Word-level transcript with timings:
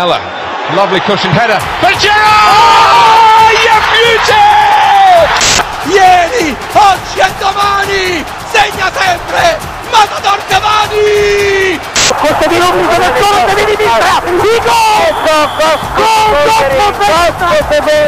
Lamella. 0.00 0.20
Lovely 0.74 1.00
cushioned 1.00 1.34
header. 1.34 1.58
But 1.82 1.98
Gerrard! 2.00 3.52
You 3.60 3.76
beauty! 3.92 4.48
Ieri, 5.92 6.56
oggi 6.72 7.18
e 7.18 7.28
domani 7.38 8.24
segna 8.50 8.90
sempre 8.94 9.58
Matador 9.90 10.38
Cavani! 10.48 11.78
Questo 12.16 12.48
di 12.48 12.58
Rubio 12.58 12.88
del 12.88 13.12
solo 13.20 13.44
di 13.44 13.64
sinistra, 13.66 14.22
di 14.24 14.60
gol! 14.64 15.12
Gol! 15.96 16.30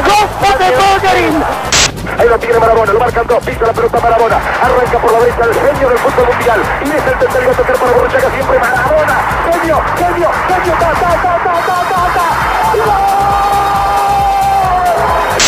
Gol 0.03 0.57
de 0.59 0.71
Bogerin! 0.77 1.72
Ahí 2.19 2.29
lo 2.29 2.39
tiene 2.39 2.59
Marabona, 2.59 2.93
lo 2.93 2.99
marcan 3.01 3.27
dos, 3.27 3.45
pisa 3.45 3.67
la 3.67 3.73
pelota 3.73 4.01
Marabona, 4.01 4.37
arranca 4.37 4.99
por 4.99 5.13
la 5.13 5.19
derecha 5.21 5.45
el 5.45 5.55
genio 5.55 5.89
del 5.89 5.99
fútbol 5.99 6.27
mundial, 6.29 6.61
y 6.85 6.91
es 6.91 7.07
el 7.07 7.19
tercero 7.19 7.51
a 7.51 7.55
tocar 7.55 7.77
para 7.77 7.93
Borruchaga 7.93 8.31
siempre 8.31 8.59
Marabona, 8.59 9.21
genio, 9.51 9.83
genio, 9.97 10.31
genio, 10.49 10.73
ta, 10.79 10.93
ta, 10.93 11.11
ta, 11.23 11.35
ta, 11.43 11.55
ta, 11.67 11.77
ta, 11.89 12.01
ta, 12.15 12.27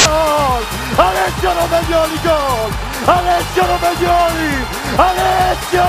Gol! 0.04 0.62
Alessio 0.96 1.50
Romagnoli 1.52 2.18
gol! 2.22 2.70
Alessio 3.04 3.62
Romagnoli! 3.66 4.66
Alessio! 4.96 5.84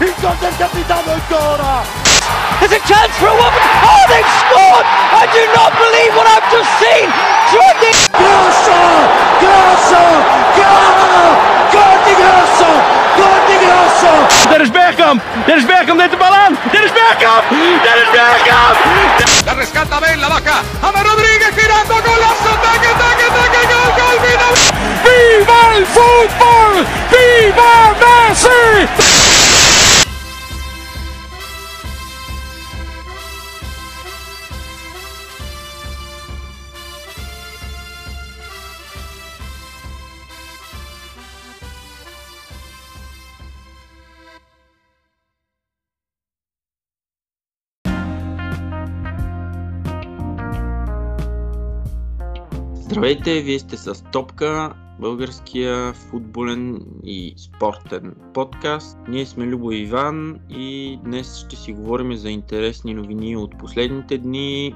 Il 0.00 0.14
gol 0.20 0.36
del 0.38 0.56
capitano 0.56 1.12
ancora! 1.12 1.82
There's 2.60 2.72
a 2.72 2.80
chance 2.86 3.16
for 3.16 3.28
a 3.28 3.32
woman! 3.32 3.62
Oh, 3.82 4.04
they've 4.08 4.32
scored! 4.44 4.86
I 5.16 5.24
do 5.32 5.42
not 5.54 5.72
believe 5.76 6.14
what 6.14 6.26
I've 6.26 6.50
just 6.52 6.70
seen! 6.78 7.08
Grosso! 8.12 9.29
Grosso! 9.42 10.02
Gol! 10.56 11.28
Gol 11.74 11.96
di 12.06 12.14
Grosso! 12.20 12.70
Gol 13.16 13.40
di 13.48 13.56
Grosso! 13.64 14.12
Dennis 14.50 14.70
Bergkamp! 14.70 15.22
Dennis 15.46 15.64
Bergkamp 15.64 15.98
neemt 15.98 16.10
de 16.10 16.16
bal 16.16 16.34
aan! 16.34 16.58
Dennis 16.72 16.92
Bergkamp! 16.92 17.44
Dennis 17.86 18.10
Bergkamp! 18.16 18.76
La 19.46 19.54
rescata 19.54 20.00
Ben, 20.00 20.20
la 20.20 20.28
vaca, 20.28 20.56
Ama 20.82 21.02
Rodríguez 21.02 21.52
girando, 21.56 21.94
golazo, 22.06 22.52
taque, 22.64 22.92
taque, 23.02 23.28
taque, 23.36 23.62
gol, 23.72 23.90
gol, 23.98 24.16
final! 24.24 24.54
Viva 25.04 25.60
el 25.76 25.86
fútbol! 25.94 26.86
Viva 27.10 27.72
Messi! 28.02 29.19
Здравейте, 53.00 53.42
вие 53.42 53.58
сте 53.58 53.76
с 53.76 54.04
Топка, 54.12 54.74
българския 55.00 55.92
футболен 55.92 56.80
и 57.04 57.34
спортен 57.36 58.14
подкаст. 58.34 58.98
Ние 59.08 59.26
сме 59.26 59.46
Любо 59.46 59.72
Иван 59.72 60.38
и 60.50 60.98
днес 61.04 61.36
ще 61.36 61.56
си 61.56 61.72
говорим 61.72 62.16
за 62.16 62.30
интересни 62.30 62.94
новини 62.94 63.36
от 63.36 63.58
последните 63.58 64.18
дни 64.18 64.66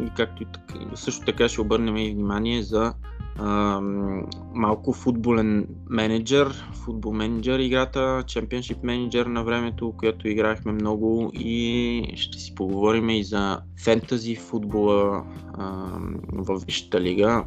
и 0.00 0.10
както 0.16 0.42
и 0.42 0.46
така, 0.52 0.96
също 0.96 1.26
така 1.26 1.48
ще 1.48 1.60
обърнем 1.60 1.96
и 1.96 2.12
внимание 2.12 2.62
за 2.62 2.94
ам, 3.38 4.26
малко 4.54 4.92
футболен 4.92 5.68
менеджер, 5.90 6.66
футбол 6.84 7.12
менеджер 7.12 7.58
играта, 7.58 7.98
Championship 8.26 8.84
менеджер 8.84 9.26
на 9.26 9.44
времето, 9.44 9.94
която 9.98 10.28
играхме 10.28 10.72
много 10.72 11.30
и 11.34 12.12
ще 12.16 12.38
си 12.38 12.54
поговорим 12.54 13.10
и 13.10 13.24
за 13.24 13.60
фентази 13.84 14.36
футбола 14.36 15.24
ам, 15.58 16.16
в 16.32 16.60
Висшата 16.66 17.00
лига, 17.00 17.44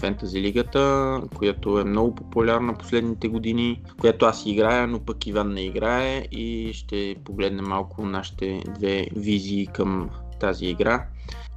фентази 0.00 0.40
лигата, 0.40 1.20
която 1.34 1.78
е 1.80 1.84
много 1.84 2.14
популярна 2.14 2.74
последните 2.74 3.28
години, 3.28 3.82
която 4.00 4.26
аз 4.26 4.46
играя, 4.46 4.86
но 4.86 5.00
пък 5.00 5.26
Иван 5.26 5.52
не 5.52 5.60
играе 5.60 6.26
и 6.32 6.70
ще 6.74 7.16
погледнем 7.24 7.64
малко 7.64 8.06
нашите 8.06 8.62
две 8.78 9.06
визии 9.16 9.66
към 9.66 10.10
тази 10.40 10.66
игра. 10.66 11.06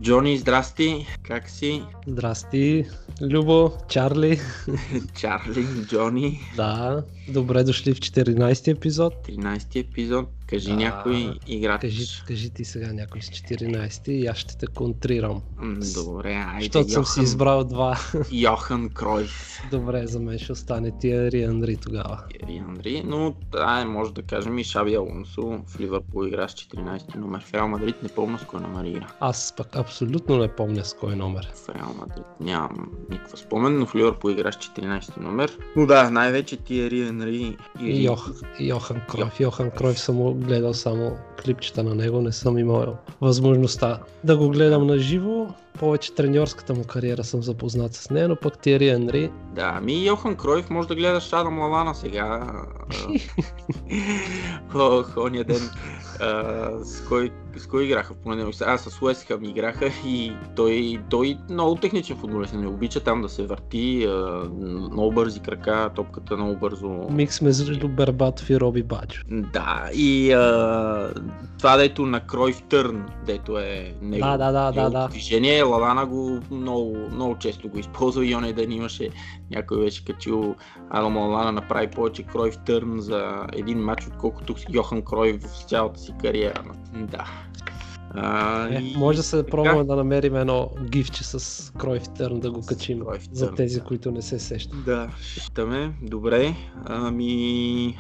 Джони, 0.02 0.38
здрасти, 0.38 1.06
как 1.24 1.50
си? 1.50 1.84
Здрасти, 2.08 2.86
Любо, 3.22 3.72
Чарли. 3.90 4.40
Чарли, 5.20 5.66
Джони, 5.86 6.40
Да, 6.56 7.04
добре 7.30 7.64
дошли 7.64 7.94
в 7.94 7.98
14-ти 7.98 8.72
епизод. 8.72 9.14
13 9.28 9.80
епизод. 9.80 10.30
Кажи 10.54 10.70
Да. 10.70 10.76
някой 10.76 11.34
играч. 11.48 11.82
Кажи, 11.82 12.06
кажи 12.28 12.50
ти 12.50 12.66
сега 12.66 12.94
някой 12.94 13.22
с 13.22 13.30
14-ти 13.30 14.12
и 14.12 14.28
аз 14.28 14.38
ще 14.38 14.58
те 14.58 14.68
контрирам. 14.68 15.42
Добре, 15.96 16.34
айде. 16.48 16.64
Защото 16.64 16.90
съм 16.90 17.06
си 17.06 17.20
Йохан- 17.20 17.24
избрал 17.24 17.64
два. 17.64 17.98
Йохан 18.32 18.90
Кройф. 18.90 19.60
Добре, 19.72 20.08
за 20.08 20.20
мен 20.20 20.40
ще 20.40 20.52
остане 20.52 20.92
Тиери 21.00 21.44
Анри 21.44 21.78
тогава. 21.78 22.20
Ери 22.44 22.62
Андри, 22.68 23.04
но 23.06 23.34
ай, 23.58 23.86
може 23.86 24.14
да 24.14 24.22
кажем 24.22 24.60
и 24.60 24.64
Шаби 24.64 24.96
Алонсо 24.96 25.42
в 25.68 25.80
Ливърпул 25.80 26.26
игра 26.26 26.48
с 26.48 26.54
14 26.54 27.16
номер. 27.16 27.44
В 27.44 27.54
Реал 27.54 27.68
Мадрид 27.68 27.96
не 28.04 28.10
помня 28.10 28.40
с 28.40 28.44
кой 28.44 28.60
номер 28.62 28.86
игра. 28.86 29.08
Аз 29.20 29.54
пък 29.58 29.76
абсолютно 29.76 30.38
не 30.38 30.48
помня 30.48 30.86
с 30.86 30.94
кой 30.94 31.16
номер. 31.16 31.48
В 31.56 31.70
Реал 31.70 31.94
Мадрид 32.00 32.26
нямам 32.40 32.92
никаква 33.10 33.38
спомен, 33.38 33.80
но 33.80 33.86
в 33.86 33.96
Ливърпул 33.96 34.30
игра 34.30 34.52
с 34.52 34.56
14 34.56 35.18
номер. 35.18 35.58
Но 35.76 35.86
да, 35.86 36.10
най-вече 36.10 36.58
Тиери 36.58 37.02
Енри 37.02 37.58
И 37.82 38.04
Йох, 38.06 38.30
Йохан 38.60 39.02
Кройф. 39.10 39.40
Йохан 39.40 39.72
Кройф 39.72 40.00
съм 40.00 40.16
го 40.16 40.34
гледал 40.44 40.74
само 40.74 41.18
клипчета 41.44 41.84
на 41.84 41.96
него, 41.96 42.22
не 42.22 42.32
съм 42.32 42.58
имал 42.58 42.98
възможността 43.22 44.00
да 44.24 44.38
го 44.38 44.50
гледам 44.50 44.88
на 44.88 44.98
живо. 44.98 45.48
Повече 45.80 46.16
треньорската 46.16 46.74
му 46.74 46.84
кариера 46.84 47.24
съм 47.24 47.44
запознат 47.44 47.94
с 47.94 48.10
нея, 48.10 48.28
но 48.28 48.36
пък 48.36 48.60
Тиери 48.60 48.90
Анри 48.90 49.32
Да, 49.56 49.74
ами 49.76 50.06
Йохан 50.06 50.36
Кройф 50.36 50.70
може 50.70 50.88
да 50.88 50.96
гледаш 50.96 51.34
Адам 51.34 51.60
Лавана 51.60 51.96
сега. 51.96 52.54
Ония 55.18 55.44
ден. 55.44 55.70
С, 56.84 57.02
кой, 57.08 57.32
с 57.60 57.68
кой 57.68 57.84
играха 57.84 58.14
в 58.14 58.18
понеделник? 58.18 58.62
Аз 58.62 58.82
с 58.82 59.02
Уест 59.02 59.28
Хъм 59.28 59.44
играха 59.44 59.90
и 60.06 60.34
той, 60.56 61.00
той 61.10 61.38
много 61.50 61.76
техничен 61.76 62.18
футболист. 62.18 62.54
Не 62.54 62.68
обича 62.68 63.00
там 63.00 63.22
да 63.22 63.30
се 63.30 63.46
върти, 63.46 64.06
а, 64.06 64.50
много 64.92 65.12
бързи 65.12 65.40
крака, 65.40 65.90
топката 65.96 66.38
много 66.38 66.60
бързо. 66.60 66.88
Микс 67.10 67.42
между 67.42 67.88
Бербатов 67.88 68.50
и 68.50 68.60
Роби 68.60 68.84
Баджо. 68.84 69.22
Да, 69.30 69.90
и 69.94 70.32
а, 70.32 71.14
това 71.58 71.78
дето 71.78 72.06
на 72.06 72.28
Кройф 72.28 72.62
Търн, 72.62 73.06
дето 73.26 73.58
е 73.58 73.94
него. 74.02 74.26
Да, 74.26 74.38
да, 74.38 74.72
да, 74.72 74.90
да. 74.90 75.08
Движение, 75.08 75.64
Лалана 75.64 76.06
го 76.06 76.40
много, 76.52 76.98
много 77.12 77.38
често 77.38 77.70
го 77.70 77.80
използва 77.80 78.26
и 78.26 78.36
оня 78.36 78.54
ден 78.54 78.72
имаше, 78.72 79.10
някой 79.52 79.80
беше 79.80 80.06
качил 80.06 80.56
Адам 80.90 81.18
Лалана 81.18 81.52
направи 81.52 81.88
повече 81.88 82.24
Кройф 82.24 82.58
Търн 82.66 83.00
за 83.00 83.48
един 83.54 83.80
матч, 83.80 84.08
отколкото 84.08 84.56
Йохан 84.70 85.02
Кройф 85.02 85.42
в 85.42 85.64
цялата 85.70 86.00
си 86.00 86.14
кариера. 86.22 86.64
Да. 86.94 87.26
А, 88.16 88.68
Е, 88.68 88.80
и 88.80 88.98
може 88.98 89.18
да 89.18 89.24
се 89.24 89.38
така. 89.38 89.52
пробваме 89.52 89.84
да 89.84 89.96
намерим 89.96 90.36
едно 90.36 90.70
гифче 90.90 91.24
с 91.24 91.72
Кройф 91.78 92.04
Търн 92.18 92.40
да 92.40 92.52
го 92.52 92.62
качим 92.62 93.00
Кройф 93.00 93.30
за 93.32 93.52
тези, 93.52 93.80
да. 93.80 93.86
които 93.86 94.12
не 94.12 94.22
се 94.22 94.40
сещат. 94.40 94.86
Да, 94.86 95.10
считаме. 95.22 95.94
Добре. 96.02 96.56
Ами... 96.86 97.98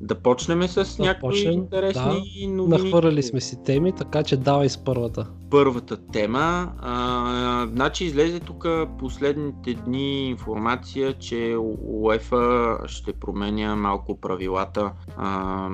Да 0.00 0.14
почнем 0.14 0.62
с 0.68 0.96
Да 0.96 1.02
някои 1.02 1.20
почнем, 1.30 1.52
интересни 1.52 2.46
новини. 2.46 2.68
Нахвърляли 2.68 3.22
сме 3.22 3.40
си 3.40 3.62
теми, 3.64 3.92
така 3.92 4.22
че 4.22 4.36
давай 4.36 4.68
с 4.68 4.78
първата. 4.78 5.26
Първата 5.50 6.06
тема. 6.06 6.72
А, 6.78 7.66
значи 7.66 8.04
излезе 8.04 8.40
тук 8.40 8.66
последните 8.98 9.74
дни 9.74 10.28
информация, 10.28 11.18
че 11.18 11.56
УЕФА 11.82 12.78
ще 12.86 13.12
променя 13.12 13.76
малко 13.76 14.20
правилата 14.20 14.92
а, 15.16 15.70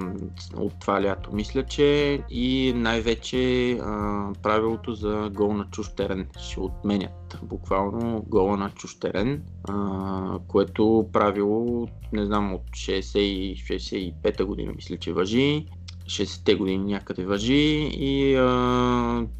от 0.57 0.73
това 0.81 1.03
лято. 1.03 1.31
Мисля, 1.33 1.63
че 1.63 2.21
и 2.31 2.73
най-вече 2.77 3.73
а, 3.73 4.33
правилото 4.43 4.95
за 4.95 5.31
гол 5.35 5.53
на 5.53 5.65
чуж 5.71 5.89
терен 5.89 6.29
ще 6.39 6.61
отменят. 6.61 7.39
Буквално 7.43 8.25
гола 8.29 8.57
на 8.57 8.71
чуж 8.71 8.95
терен, 8.95 9.43
а, 9.69 10.39
което 10.49 11.09
правило, 11.13 11.89
не 12.13 12.27
знам, 12.27 12.55
от 12.55 12.63
60 12.71 13.19
и 13.19 13.57
65-та 13.57 14.45
година 14.45 14.73
мисля, 14.77 14.97
че 14.97 15.13
въжи. 15.13 15.67
60-те 16.06 16.54
години 16.54 16.93
някъде 16.93 17.25
въжи 17.25 17.90
и 17.93 18.34
а, 18.34 18.46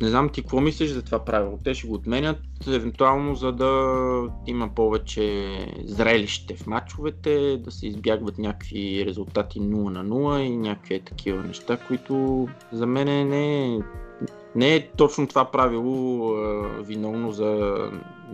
не 0.01 0.09
знам 0.09 0.29
ти 0.29 0.43
какво 0.43 0.61
мислиш 0.61 0.91
за 0.91 1.03
това 1.03 1.25
правило. 1.25 1.59
Те 1.65 1.75
ще 1.75 1.87
го 1.87 1.95
отменят, 1.95 2.39
евентуално 2.67 3.35
за 3.35 3.53
да 3.53 3.93
има 4.47 4.69
повече 4.75 5.59
зрелище 5.85 6.57
в 6.57 6.67
матчовете, 6.67 7.57
да 7.57 7.71
се 7.71 7.87
избягват 7.87 8.39
някакви 8.39 9.05
резултати 9.07 9.61
0 9.61 9.65
на 9.89 10.05
0 10.05 10.41
и 10.41 10.57
някакви 10.57 11.01
такива 11.01 11.43
неща, 11.43 11.77
които 11.77 12.49
за 12.73 12.87
мен 12.87 13.29
не 13.29 13.67
е 13.67 13.79
не 14.57 14.75
е 14.75 14.89
точно 14.97 15.27
това 15.27 15.45
правило 15.45 16.29
а, 16.35 16.69
виновно 16.83 17.33
за 17.33 17.45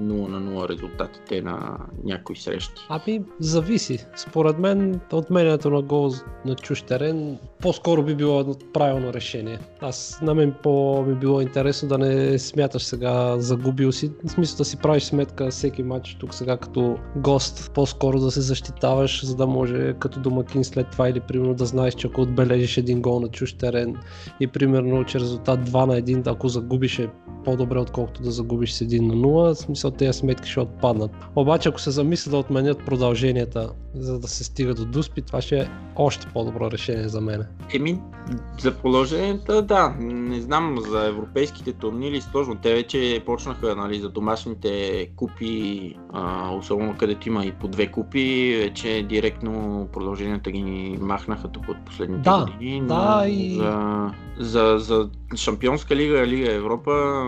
0 0.01 0.29
на 0.29 0.41
0 0.41 0.69
резултатите 0.69 1.43
на 1.43 1.79
някои 2.05 2.37
срещи. 2.37 2.83
Ами, 2.89 3.23
зависи. 3.41 4.07
Според 4.17 4.59
мен, 4.59 5.01
отменянето 5.13 5.71
на 5.71 5.83
гол 5.83 6.11
на 6.45 6.55
чуж 6.55 6.83
терен 6.83 7.39
по-скоро 7.61 8.03
би 8.03 8.15
било 8.15 8.55
правилно 8.73 9.13
решение. 9.13 9.59
Аз 9.81 10.19
на 10.23 10.35
мен 10.35 10.55
по 10.63 11.05
би 11.09 11.15
било 11.15 11.41
интересно 11.41 11.89
да 11.89 11.99
не 11.99 12.39
смяташ 12.39 12.83
сега 12.83 13.39
загубил 13.39 13.93
си. 13.93 14.11
В 14.25 14.31
смисъл 14.31 14.57
да 14.57 14.65
си 14.65 14.77
правиш 14.77 15.03
сметка 15.03 15.51
всеки 15.51 15.83
матч 15.83 16.17
тук 16.21 16.35
сега 16.35 16.57
като 16.57 16.97
гост. 17.17 17.71
По-скоро 17.75 18.21
да 18.21 18.31
се 18.31 18.41
защитаваш, 18.41 19.25
за 19.25 19.37
да 19.37 19.47
може 19.47 19.95
като 19.99 20.21
домакин 20.21 20.65
след 20.65 20.91
това 20.91 21.09
или 21.09 21.21
примерно 21.21 21.55
да 21.55 21.67
знаеш, 21.67 21.95
че 21.95 22.07
ако 22.07 22.21
отбележиш 22.21 22.77
един 22.77 23.03
гол 23.03 23.21
на 23.21 23.29
чуж 23.29 23.53
терен 23.53 23.97
и 24.41 24.47
примерно 24.47 25.05
че 25.05 25.21
резултат 25.21 25.61
2 25.61 25.87
на 25.87 26.01
1, 26.01 26.08
ако 26.27 26.49
загубиш 26.49 26.99
е 26.99 27.09
по-добре 27.45 27.79
отколкото 27.79 28.23
да 28.23 28.31
загубиш 28.31 28.73
с 28.73 28.85
1 28.85 29.01
на 29.01 29.15
0. 29.15 29.55
В 29.55 29.59
смисъл 29.59 29.91
тези 29.91 30.19
сметки 30.19 30.51
ще 30.51 30.61
отпаднат. 30.61 31.11
Обаче 31.37 31.69
ако 31.69 31.81
се 31.81 31.91
замисля 31.91 32.31
да 32.31 32.37
отменят 32.37 32.85
продълженията, 32.87 33.71
за 33.95 34.19
да 34.19 34.29
се 34.29 34.45
стига 34.45 34.75
до 34.75 34.85
Дуспи, 34.85 35.23
това 35.23 35.41
ще 35.41 35.61
е 35.61 35.69
още 35.97 36.27
по-добро 36.35 36.71
решение 36.71 37.09
за 37.09 37.21
мен. 37.21 37.47
Еми, 37.75 38.01
за 38.61 38.75
продълженията, 38.75 39.63
да. 39.63 39.95
Не 40.01 40.41
знам 40.41 40.77
за 40.91 41.07
европейските 41.07 41.73
турнири 41.73 42.21
сложно. 42.21 42.57
Те 42.63 42.75
вече 42.75 43.23
почнаха 43.27 43.77
нали, 43.77 44.01
за 44.01 44.09
домашните 44.09 45.07
купи, 45.17 45.95
а, 46.13 46.51
особено 46.55 46.95
където 46.99 47.29
има 47.29 47.45
и 47.45 47.53
по 47.53 47.69
две 47.69 47.87
купи, 47.87 48.57
вече 48.59 49.07
директно 49.09 49.89
продълженията 49.93 50.51
ги 50.51 50.99
махнаха 51.01 51.49
тук 51.49 51.69
от 51.69 51.77
последните 51.87 52.23
Да, 52.31 52.47
години. 52.53 52.87
да, 52.87 53.25
и- 53.29 53.57
за, 53.57 54.11
за, 54.39 54.77
за 54.79 55.11
Шампионска 55.37 55.97
лига, 55.97 56.27
Лига 56.27 56.53
Европа, 56.53 57.23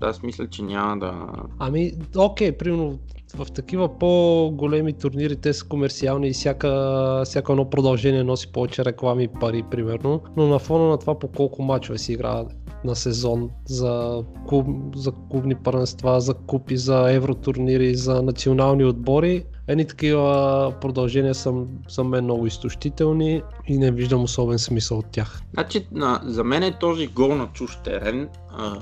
аз 0.00 0.22
мисля, 0.22 0.48
че 0.48 0.62
няма 0.62 0.98
да... 0.98 1.26
Ами, 1.58 1.92
окей, 2.16 2.52
примерно 2.52 2.98
в 3.36 3.52
такива 3.52 3.98
по-големи 3.98 4.92
турнири 4.92 5.36
те 5.36 5.52
са 5.52 5.64
комерциални 5.68 6.28
и 6.28 6.32
всяка, 6.32 7.22
всяко 7.24 7.52
едно 7.52 7.70
продължение 7.70 8.24
носи 8.24 8.52
повече 8.52 8.84
реклами 8.84 9.24
и 9.24 9.28
пари, 9.40 9.64
примерно. 9.70 10.20
Но 10.36 10.46
на 10.46 10.58
фона 10.58 10.88
на 10.88 10.98
това 10.98 11.18
по 11.18 11.28
колко 11.28 11.62
мачове 11.62 11.98
си 11.98 12.12
игра 12.12 12.44
на 12.84 12.96
сезон 12.96 13.50
за, 13.66 14.24
клуб, 14.48 14.66
за 14.96 15.12
клубни 15.30 15.54
първенства, 15.54 16.20
за 16.20 16.34
купи, 16.34 16.76
за 16.76 17.12
евротурнири, 17.12 17.94
за 17.94 18.22
национални 18.22 18.84
отбори. 18.84 19.44
Едни 19.68 19.86
такива 19.86 20.74
продължения 20.80 21.34
са 21.34 21.54
за 21.88 22.04
мен 22.04 22.24
много 22.24 22.46
изтощителни 22.46 23.42
и 23.72 23.78
не 23.78 23.90
виждам 23.90 24.22
особен 24.22 24.58
смисъл 24.58 24.98
от 24.98 25.06
тях. 25.12 25.42
Значи, 25.54 25.86
на, 25.92 26.20
за 26.24 26.44
мен 26.44 26.62
е 26.62 26.78
този 26.78 27.06
гол 27.06 27.34
на 27.34 27.48
чуж 27.52 27.78
терен. 27.84 28.28
А, 28.56 28.78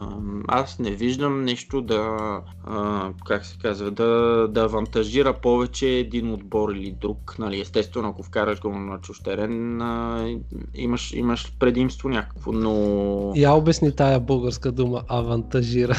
аз 0.49 0.79
не 0.79 0.91
виждам 0.91 1.45
нещо 1.45 1.81
да, 1.81 2.17
а, 2.65 3.09
как 3.27 3.47
се 3.47 3.59
казва, 3.63 3.91
да, 3.91 4.49
да 4.51 4.65
авантажира 4.65 5.33
повече 5.33 5.89
един 5.89 6.33
отбор 6.33 6.71
или 6.71 6.91
друг. 6.91 7.37
Нали, 7.39 7.61
естествено, 7.61 8.09
ако 8.09 8.23
вкараш 8.23 8.61
гол 8.61 8.73
на 8.73 9.01
чуж 9.01 9.21
терен, 9.21 9.83
а, 9.83 10.29
имаш, 10.75 11.13
имаш 11.13 11.53
предимство 11.59 12.09
някакво, 12.09 12.53
но... 12.53 13.33
Я 13.37 13.53
обясни 13.53 13.97
тая 13.97 14.21
българска 14.21 14.73
дума 14.73 15.03
авантажира. 15.09 15.97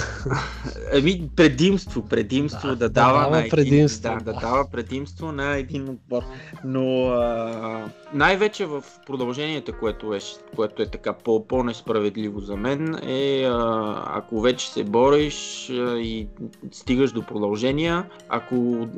Еми, 0.94 1.30
предимство, 1.36 2.06
предимство 2.06 2.68
да, 2.68 2.76
Да, 2.76 2.80
да 2.80 2.90
да 2.90 2.90
дава, 2.90 3.20
дава 3.20 3.32
на 3.32 3.40
един, 3.40 3.50
предимство, 3.50 4.02
да, 4.02 4.18
да 4.18 4.34
да. 4.34 4.40
дава 4.40 4.70
предимство 4.72 5.32
на 5.32 5.56
един 5.58 5.90
отбор. 5.90 6.24
Но 6.66 7.08
а, 7.08 7.90
най-вече 8.14 8.66
в 8.66 8.81
продължението, 9.07 9.74
което 9.80 10.13
е, 10.13 10.19
което 10.56 10.81
е 10.81 10.86
така 10.86 11.13
по- 11.13 11.48
по-несправедливо 11.48 12.39
за 12.39 12.57
мен, 12.57 12.95
е 13.04 13.44
а, 13.44 14.04
ако 14.07 14.42
вече 14.42 14.72
се 14.72 14.83
бориш 14.83 15.69
а, 15.69 15.98
и 15.98 16.28
стигаш 16.72 17.12
до 17.12 17.22
продължения, 17.22 18.06
ако 18.30 18.56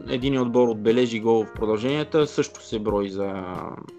един 0.09 0.41
отбор 0.41 0.67
отбележи 0.67 1.19
гол 1.19 1.45
в 1.45 1.53
продълженията, 1.53 2.27
също 2.27 2.63
се 2.63 2.79
брои 2.79 3.09
за, 3.09 3.33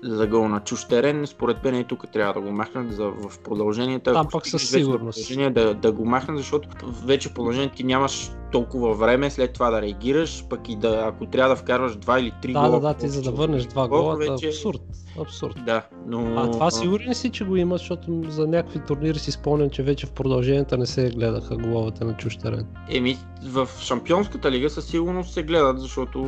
за 0.03 0.27
гол 0.27 0.49
на 0.49 0.61
чуж 0.61 0.85
терен. 0.85 1.27
Според 1.27 1.65
мен 1.65 1.81
и 1.81 1.85
тук 1.85 2.09
трябва 2.09 2.33
да 2.35 2.41
го 2.41 2.53
махнат 2.53 2.93
за, 2.93 3.05
в 3.05 3.39
продълженията. 3.39 4.13
Там 4.13 4.27
пък 4.33 4.47
със 4.47 4.71
сигурност. 4.71 5.35
Да, 5.51 5.75
да 5.75 5.93
го 5.93 6.05
махнат, 6.05 6.39
защото 6.39 6.69
вече 7.05 7.29
в 7.29 7.35
продължението 7.35 7.77
ти 7.77 7.85
нямаш 7.85 8.31
толкова 8.53 8.95
време 8.95 9.31
след 9.31 9.53
това 9.53 9.71
да 9.71 9.83
реагираш, 9.83 10.45
пък 10.51 10.69
и 10.69 10.77
да, 10.77 11.05
ако 11.07 11.27
трябва 11.27 11.55
да 11.55 11.63
вкарваш 11.63 11.97
два 11.97 12.21
или 12.21 12.33
три 12.43 12.53
Да, 12.53 12.61
гола. 12.61 12.71
да, 12.71 12.89
да, 12.89 12.95
ти 12.95 13.09
за 13.09 13.23
да 13.23 13.31
върнеш 13.31 13.63
от 13.65 13.69
два 13.69 13.85
отбор, 13.85 13.97
гола, 13.99 14.17
да, 14.17 14.33
вече- 14.33 14.49
абсурд. 14.49 14.81
Абсурд. 15.21 15.55
Да, 15.67 15.83
но... 16.07 16.35
А 16.37 16.51
това 16.51 16.71
сигурен 16.71 17.15
си, 17.15 17.31
че 17.31 17.45
го 17.45 17.57
има, 17.57 17.77
защото 17.77 18.23
за 18.29 18.47
някакви 18.47 18.79
турнири 18.79 19.19
си 19.19 19.31
спомням, 19.31 19.71
че 19.71 19.83
вече 19.83 20.07
в 20.07 20.13
продълженията 20.13 20.79
не 20.79 20.87
се 20.87 21.11
гледаха 21.11 21.57
головете 21.57 22.05
на 22.05 22.17
чуж 22.17 22.37
терен. 22.37 22.67
Еми, 22.89 23.19
в 23.45 23.69
Шампионската 23.81 24.51
лига 24.51 24.71
със 24.71 24.87
сигурност 24.87 25.33
се 25.33 25.43
гледат, 25.43 25.81
защото 25.81 26.19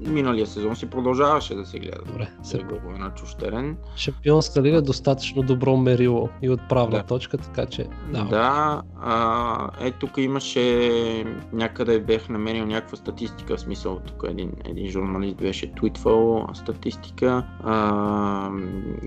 миналия 0.00 0.46
сезон 0.46 0.76
си 0.76 0.90
продължаваше 0.90 1.54
да 1.54 1.66
се 1.66 1.78
гледат. 1.78 2.06
Добре, 2.06 2.28
се... 2.42 2.58
голове 2.58 2.98
на 2.98 3.14
чуж 3.14 3.34
терен. 3.34 3.76
Шампионска 3.96 4.62
лига 4.62 4.76
е 4.76 4.80
достатъчно 4.80 5.42
добро 5.42 5.76
мерило 5.76 6.28
и 6.42 6.50
отправна 6.50 6.96
Да. 6.96 7.02
точка, 7.02 7.38
така 7.38 7.66
че 7.66 7.86
да. 8.12 8.24
Да, 8.24 8.82
а, 9.00 9.68
е 9.80 9.90
тук 9.90 10.10
имаше 10.16 11.24
някъде 11.52 12.00
бех 12.00 12.28
намерил 12.28 12.66
някаква 12.66 12.96
статистика, 12.96 13.56
в 13.56 13.60
смисъл 13.60 14.00
тук 14.06 14.24
един, 14.28 14.52
един 14.64 14.90
журналист 14.90 15.36
беше 15.36 15.74
твитвал 15.74 16.46
статистика 16.54 17.46
а, 17.64 18.50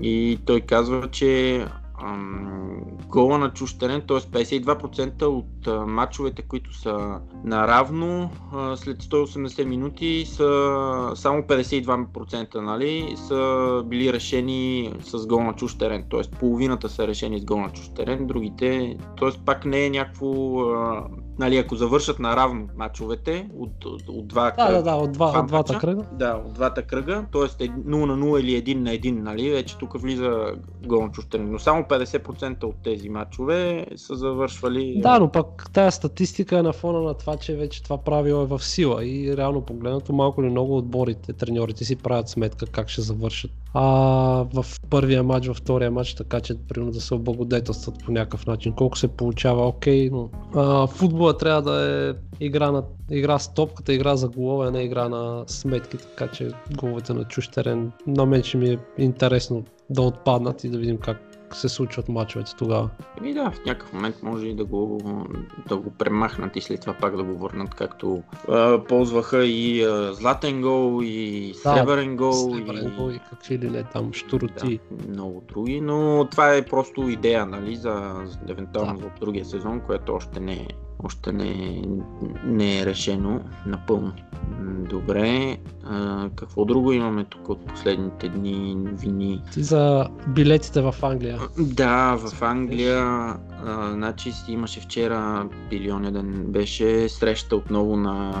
и 0.02 0.38
той 0.46 0.60
казва, 0.60 1.08
че 1.10 1.64
ам, 2.04 2.80
гола 3.08 3.38
на 3.38 3.50
чуж 3.50 3.78
терен, 3.78 4.02
т.е. 4.08 4.16
52% 4.16 5.22
от 5.22 5.66
а, 5.66 5.86
матчовете, 5.86 6.42
които 6.42 6.74
са 6.74 7.20
наравно 7.44 8.30
а, 8.52 8.76
след 8.76 9.02
180 9.02 9.64
минути 9.64 10.24
са 10.26 11.10
само 11.14 11.42
52% 11.42 12.54
нали, 12.60 13.14
са 13.16 13.82
били 13.86 14.12
решени 14.12 14.92
с 15.00 15.26
гол 15.26 15.42
на 15.42 15.52
чуж 15.52 15.78
терен, 15.78 16.04
т.е. 16.10 16.36
половината 16.38 16.88
са 16.88 17.06
решени 17.06 17.40
с 17.40 17.44
гол 17.44 17.60
на 17.60 17.70
чуж 17.70 17.88
терен, 17.96 18.26
другите, 18.26 18.96
т.е. 19.20 19.30
пак 19.44 19.64
не 19.64 19.86
е 19.86 19.90
някакво, 19.90 20.60
а, 20.60 21.04
нали, 21.38 21.56
ако 21.56 21.76
завършат 21.76 22.18
наравно 22.18 22.68
матчовете 22.76 23.48
от, 23.58 23.84
от, 23.84 24.08
от 24.08 24.28
два 24.28 24.50
Да, 24.50 24.64
да, 24.64 24.66
кръга, 24.66 24.82
да, 24.82 24.94
от, 24.96 25.12
два, 25.12 25.30
два 25.30 25.40
от 25.40 25.46
двата 25.46 25.72
мача. 25.72 25.86
кръга. 25.86 26.02
да, 26.12 26.42
от 26.46 26.52
двата 26.54 26.82
кръга, 26.82 27.24
т.е. 27.32 27.40
0 27.40 28.04
на 28.04 28.18
0 28.18 28.40
или 28.40 28.64
1 28.64 28.74
на 28.74 28.90
1, 28.90 29.22
нали, 29.22 29.50
вече 29.50 29.78
тук 29.78 30.00
влиза 30.00 30.54
гол 30.86 31.02
на 31.02 31.12
чуж 31.12 31.24
терен, 31.24 31.50
но 31.52 31.58
само 31.58 31.84
50% 31.98 32.64
от 32.64 32.74
тези 32.84 33.08
матчове 33.08 33.86
са 33.96 34.14
завършвали 34.14 35.00
Да, 35.02 35.18
но 35.18 35.32
пък 35.32 35.66
тая 35.72 35.92
статистика 35.92 36.58
е 36.58 36.62
на 36.62 36.72
фона 36.72 37.00
на 37.00 37.14
това, 37.14 37.36
че 37.36 37.56
вече 37.56 37.82
това 37.82 37.98
правило 37.98 38.42
е 38.42 38.46
в 38.46 38.64
сила 38.64 39.04
и 39.04 39.36
реално 39.36 39.60
погледнато 39.60 40.12
малко 40.12 40.42
или 40.42 40.50
много 40.50 40.76
отборите, 40.76 41.32
треньорите 41.32 41.84
си 41.84 41.96
правят 41.96 42.28
сметка 42.28 42.66
как 42.66 42.88
ще 42.88 43.00
завършат. 43.00 43.50
А 43.76 43.84
в 44.54 44.66
първия 44.90 45.22
матч, 45.22 45.48
във 45.48 45.56
втория 45.56 45.90
матч, 45.90 46.14
така 46.14 46.40
че 46.40 46.54
примерно 46.68 46.92
да 46.92 47.00
се 47.00 47.14
облагодетелстват 47.14 48.04
по 48.04 48.12
някакъв 48.12 48.46
начин. 48.46 48.72
Колко 48.72 48.98
се 48.98 49.08
получава, 49.08 49.66
окей, 49.66 50.10
но 50.12 50.30
а, 50.54 50.86
футбола 50.86 51.38
трябва 51.38 51.62
да 51.62 52.08
е 52.08 52.14
игра, 52.44 52.70
на, 52.70 52.82
игра 53.10 53.38
с 53.38 53.54
топката, 53.54 53.92
игра 53.92 54.16
за 54.16 54.28
голове, 54.28 54.70
не 54.70 54.82
игра 54.82 55.08
на 55.08 55.44
сметки, 55.46 55.96
така 55.96 56.28
че 56.32 56.50
головете 56.76 57.14
на 57.14 57.24
чуж 57.24 57.48
терен 57.48 57.92
на 58.06 58.26
мен 58.26 58.42
ще 58.42 58.56
ми 58.56 58.68
е 58.68 58.78
интересно 58.98 59.64
да 59.90 60.02
отпаднат 60.02 60.64
и 60.64 60.68
да 60.68 60.78
видим 60.78 60.98
как 60.98 61.33
се 61.54 61.68
случват 61.68 62.08
мачовете 62.08 62.52
тогава. 62.58 62.90
Еми 63.18 63.34
да, 63.34 63.50
в 63.50 63.64
някакъв 63.66 63.92
момент 63.92 64.16
може 64.22 64.46
и 64.46 64.54
да 64.54 64.64
го, 64.64 65.00
да 65.68 65.76
го 65.76 65.90
премахнат 65.90 66.56
и 66.56 66.60
след 66.60 66.80
това 66.80 66.92
пак 66.92 67.16
да 67.16 67.22
го 67.22 67.38
върнат, 67.38 67.74
както 67.74 68.22
а, 68.48 68.84
ползваха 68.84 69.44
и 69.44 69.82
а, 69.84 70.12
златен 70.14 70.60
гол, 70.62 71.00
и 71.02 71.52
сребърен 71.62 72.16
гол, 72.16 72.32
Сребърен 72.32 72.92
и, 72.92 72.96
гол 72.96 73.10
и 73.10 73.20
какви 73.30 73.58
ли 73.58 73.70
не 73.70 73.82
там 73.82 74.12
штуроти. 74.12 74.80
да, 74.90 75.08
много 75.12 75.42
други, 75.48 75.80
но 75.80 76.28
това 76.30 76.54
е 76.54 76.64
просто 76.66 77.08
идея, 77.08 77.46
нали, 77.46 77.76
за, 77.76 78.22
за 78.24 78.38
евентуално 78.48 78.98
Да. 78.98 79.04
за 79.04 79.10
другия 79.20 79.44
сезон, 79.44 79.80
което 79.80 80.14
още 80.14 80.40
не 80.40 80.52
е 80.52 80.66
още 81.04 81.32
не, 81.32 81.82
не 82.44 82.80
е 82.80 82.86
решено 82.86 83.40
напълно. 83.66 84.12
Добре, 84.90 85.58
а, 85.84 86.28
какво 86.36 86.64
друго 86.64 86.92
имаме 86.92 87.24
тук 87.24 87.48
от 87.48 87.66
последните 87.66 88.28
дни 88.28 88.74
новини? 88.74 89.42
Ти 89.52 89.62
за 89.62 90.08
билетите 90.28 90.80
в 90.80 90.94
Англия. 91.02 91.38
Да, 91.58 92.16
в 92.16 92.42
Англия, 92.42 93.02
а, 93.02 93.90
значи 93.92 94.32
имаше 94.48 94.80
вчера, 94.80 95.48
билионния 95.70 96.12
ден 96.12 96.44
беше 96.46 97.08
среща 97.08 97.56
отново 97.56 97.96
на, 97.96 98.32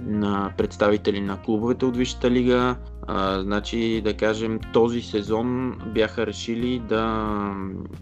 на 0.00 0.52
представители 0.58 1.20
на 1.20 1.42
клубовете 1.42 1.84
от 1.84 1.96
Висшата 1.96 2.30
лига. 2.30 2.76
А, 3.10 3.42
значи, 3.42 4.00
да 4.04 4.14
кажем, 4.14 4.60
този 4.72 5.02
сезон 5.02 5.78
бяха 5.94 6.26
решили 6.26 6.78
да 6.78 7.28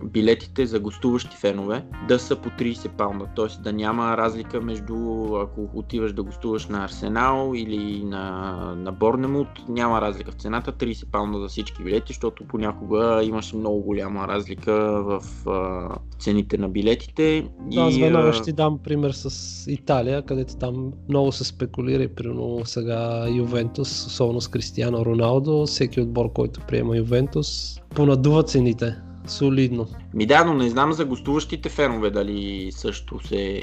билетите 0.04 0.66
за 0.66 0.80
гостуващи 0.80 1.36
фенове 1.36 1.84
да 2.08 2.18
са 2.18 2.36
по 2.36 2.48
30 2.48 2.88
паунда, 2.88 3.26
т.е. 3.36 3.62
да 3.62 3.72
няма 3.72 4.16
разлика 4.16 4.60
между 4.60 4.94
ако 5.36 5.70
отиваш 5.74 6.12
да 6.12 6.22
гостуваш 6.22 6.66
на 6.66 6.84
Арсенал 6.84 7.52
или 7.54 8.04
на, 8.04 8.52
на 8.76 8.92
Борнемут, 8.92 9.48
няма 9.68 10.00
разлика 10.00 10.30
в 10.30 10.34
цената, 10.34 10.72
30 10.72 11.10
паунда 11.10 11.38
за 11.38 11.48
всички 11.48 11.82
билети, 11.82 12.12
защото 12.12 12.44
понякога 12.44 13.20
имаше 13.24 13.56
много 13.56 13.80
голяма 13.80 14.28
разлика 14.28 15.02
в 15.02 15.22
а, 15.50 15.88
цените 16.18 16.58
на 16.58 16.68
билетите. 16.68 17.48
Да, 17.60 17.80
аз 17.80 17.98
веднага 17.98 18.32
ще 18.32 18.44
ти 18.44 18.52
дам 18.52 18.78
пример 18.84 19.10
с 19.12 19.64
Италия, 19.70 20.22
където 20.22 20.56
там 20.56 20.92
много 21.08 21.32
се 21.32 21.44
спекулира 21.44 22.02
и 22.02 22.14
примерно 22.14 22.60
сега 22.64 23.28
Ювентус, 23.28 24.06
особено 24.06 24.40
с 24.40 24.48
Кристиано 24.48 24.95
Роналдо, 25.04 25.66
всеки 25.66 26.00
отбор, 26.00 26.32
който 26.32 26.60
приема 26.68 26.96
Ювентус, 26.96 27.80
понадува 27.94 28.42
цените. 28.42 28.96
Солидно. 29.26 29.86
Ми 30.14 30.26
да, 30.26 30.44
но 30.44 30.54
не 30.54 30.70
знам 30.70 30.92
за 30.92 31.04
гостуващите 31.04 31.68
фенове 31.68 32.10
дали 32.10 32.72
също 32.72 33.26
се... 33.26 33.62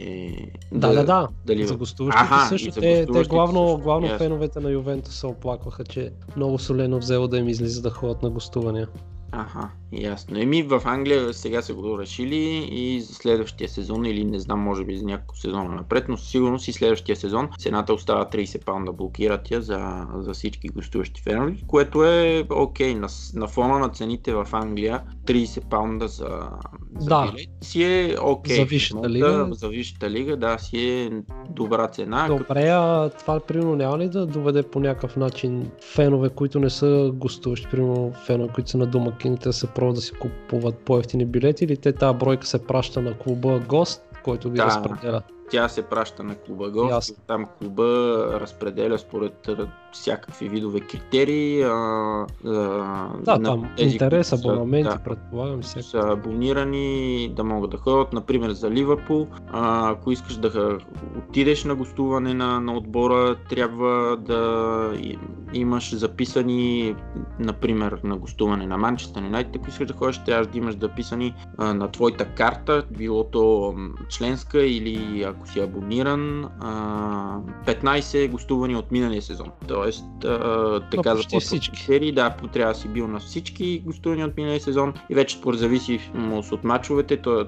Да, 0.72 0.94
да, 0.94 1.06
да. 1.06 1.28
Дали... 1.46 1.68
За 1.68 1.76
гостуващите 1.76 2.24
Аха, 2.24 2.50
също. 2.50 2.72
за 2.72 2.82
те, 2.82 3.06
те 3.14 3.24
главно, 3.24 3.68
също. 3.68 3.84
главно 3.84 4.08
Ясно. 4.08 4.18
феновете 4.18 4.60
на 4.60 4.70
Ювентус 4.72 5.16
се 5.16 5.28
оплакваха, 5.28 5.84
че 5.84 6.12
много 6.36 6.60
солено 6.60 6.98
взело 6.98 7.28
да 7.28 7.38
им 7.38 7.50
излиза 7.50 7.82
да 7.82 7.90
ходят 7.90 8.24
на 8.24 8.30
гостувания. 8.30 8.88
Аха, 9.36 9.70
ясно. 9.92 10.40
Еми 10.40 10.64
в 10.64 10.82
Англия 10.86 11.34
сега 11.34 11.62
са 11.62 11.74
го 11.74 12.00
решили 12.00 12.70
и 12.72 13.02
за 13.02 13.14
следващия 13.14 13.70
сезон, 13.70 14.06
или 14.06 14.24
не 14.24 14.40
знам, 14.40 14.60
може 14.60 14.86
би 14.86 14.98
за 14.98 15.06
няколко 15.06 15.38
сезона 15.38 15.70
напред, 15.76 16.06
но 16.10 16.18
със 16.18 16.30
сигурност 16.30 16.68
и 16.68 16.74
следващия 16.74 17.16
сезон 17.16 17.50
цената 17.60 17.94
остава 17.94 18.26
30 18.26 18.66
паунда, 18.66 18.92
блокират 18.92 19.52
я 19.52 19.62
за, 19.62 20.08
за 20.16 20.34
всички 20.34 20.68
гостуващи 20.68 21.22
фенове, 21.22 21.56
което 21.68 22.04
е 22.04 22.44
окей. 22.50 22.96
На, 22.96 23.08
на 23.34 23.48
фона 23.48 23.80
на 23.80 23.90
цените 23.90 24.34
в 24.34 24.48
Англия 24.52 25.02
30 25.26 25.70
паунда 25.70 26.08
за, 26.08 26.50
за 26.98 27.10
Да. 27.10 27.32
билет 27.32 27.50
си 27.62 27.84
е 27.84 28.16
окей. 28.22 28.56
За 28.56 28.66
висшата 28.66 29.10
лига. 29.10 29.48
За 29.52 29.68
висшата 29.68 30.10
лига, 30.10 30.38
да, 30.38 30.58
си 30.58 30.90
е 30.90 31.12
добра 31.50 31.88
цена. 31.88 32.28
Добре, 32.28 32.70
а 32.70 33.10
това 33.10 33.40
примерно 33.40 33.76
няма 33.76 33.98
ли 33.98 34.10
да 34.10 34.26
доведе 34.26 34.64
по 34.64 34.80
някакъв 34.80 35.16
начин 35.16 35.72
фенове, 35.94 36.30
които 36.30 36.60
не 36.60 36.70
са 36.70 37.12
гостуващи, 37.14 37.68
примерно 37.72 38.14
фенове, 38.26 38.54
които 38.54 38.70
са 38.70 38.78
на 38.78 38.86
домакините, 38.86 39.23
да 39.30 39.54
се 39.54 39.68
пробват 39.68 39.96
да 39.96 40.02
си 40.02 40.12
купуват 40.12 40.78
по-ефтини 40.78 41.26
билети 41.26 41.64
или 41.64 41.78
те 41.78 41.94
тази 41.94 42.18
бройка 42.18 42.48
се 42.48 42.66
праща 42.68 43.02
на 43.02 43.18
клуба 43.18 43.60
гост, 43.60 44.02
който 44.24 44.50
ги 44.50 44.58
Да. 44.58 44.66
разпределя? 44.66 45.22
Тя 45.50 45.70
се 45.70 45.82
праща 45.82 46.24
на 46.24 46.36
клуба 46.36 46.70
гост. 46.70 47.22
Там 47.28 47.46
клуба 47.60 47.84
разпределя 48.40 48.98
според 48.98 49.50
всякакви 49.94 50.50
видове 50.50 50.80
критерии. 50.80 51.64
А, 51.64 51.70
а, 51.70 52.58
Да, 53.22 53.38
на 53.38 53.44
там 53.44 53.70
тези, 53.78 53.94
интерес, 53.94 54.34
абонаменти, 54.34 54.90
да, 54.90 54.98
предполагам, 55.04 55.62
всяка. 55.62 55.84
са 55.84 56.00
абонирани 56.00 57.30
да 57.36 57.44
могат 57.44 57.72
да 57.72 57.78
ходят. 57.78 58.14
Например, 58.14 58.52
за 58.52 58.72
Ливърпул, 58.72 59.28
а, 59.52 59.92
ако 59.92 60.12
искаш 60.12 60.38
да 60.38 60.78
отидеш 61.18 61.64
на 61.64 61.76
гостуване 61.76 62.34
на, 62.34 62.60
на 62.60 62.74
отбора, 62.78 63.36
трябва 63.50 64.18
да 64.18 64.94
имаш 65.54 65.96
записани, 65.96 66.96
например, 67.40 68.00
на 68.04 68.18
гостуване 68.18 68.68
на 68.68 68.78
Манчестър 68.78 69.24
Юнайтед, 69.24 69.56
ако 69.56 69.70
искаш 69.70 69.88
да 69.88 69.94
ходиш, 69.94 70.24
трябва 70.24 70.46
да 70.46 70.58
имаш 70.58 70.78
записани 70.78 71.36
а, 71.58 71.74
на 71.74 71.92
твоята 71.92 72.26
карта, 72.26 72.86
било 72.92 73.24
то 73.24 73.74
членска 74.10 74.66
или 74.66 75.26
ако 75.38 75.48
си 75.48 75.60
абониран, 75.60 76.46
а, 76.60 77.40
15 77.66 78.28
гостувания 78.28 78.78
от 78.78 78.92
миналия 78.92 79.22
сезон. 79.22 79.52
Тоест, 79.68 80.06
а, 80.26 80.80
така 80.92 81.16
започват 81.16 81.44
всички. 81.44 81.78
критерии, 81.78 82.12
да, 82.12 82.36
трябва 82.54 82.74
да 82.74 82.80
си 82.80 82.88
бил 82.88 83.08
на 83.08 83.20
всички 83.20 83.84
гостувания 83.86 84.28
от 84.28 84.38
миналия 84.38 84.62
сезон. 84.62 84.94
И 85.10 85.16
вече 85.16 85.38
според 85.38 85.60
зависимост 85.60 86.52
от 86.52 86.64
мачовете, 86.64 87.18
то 87.18 87.42
е 87.42 87.46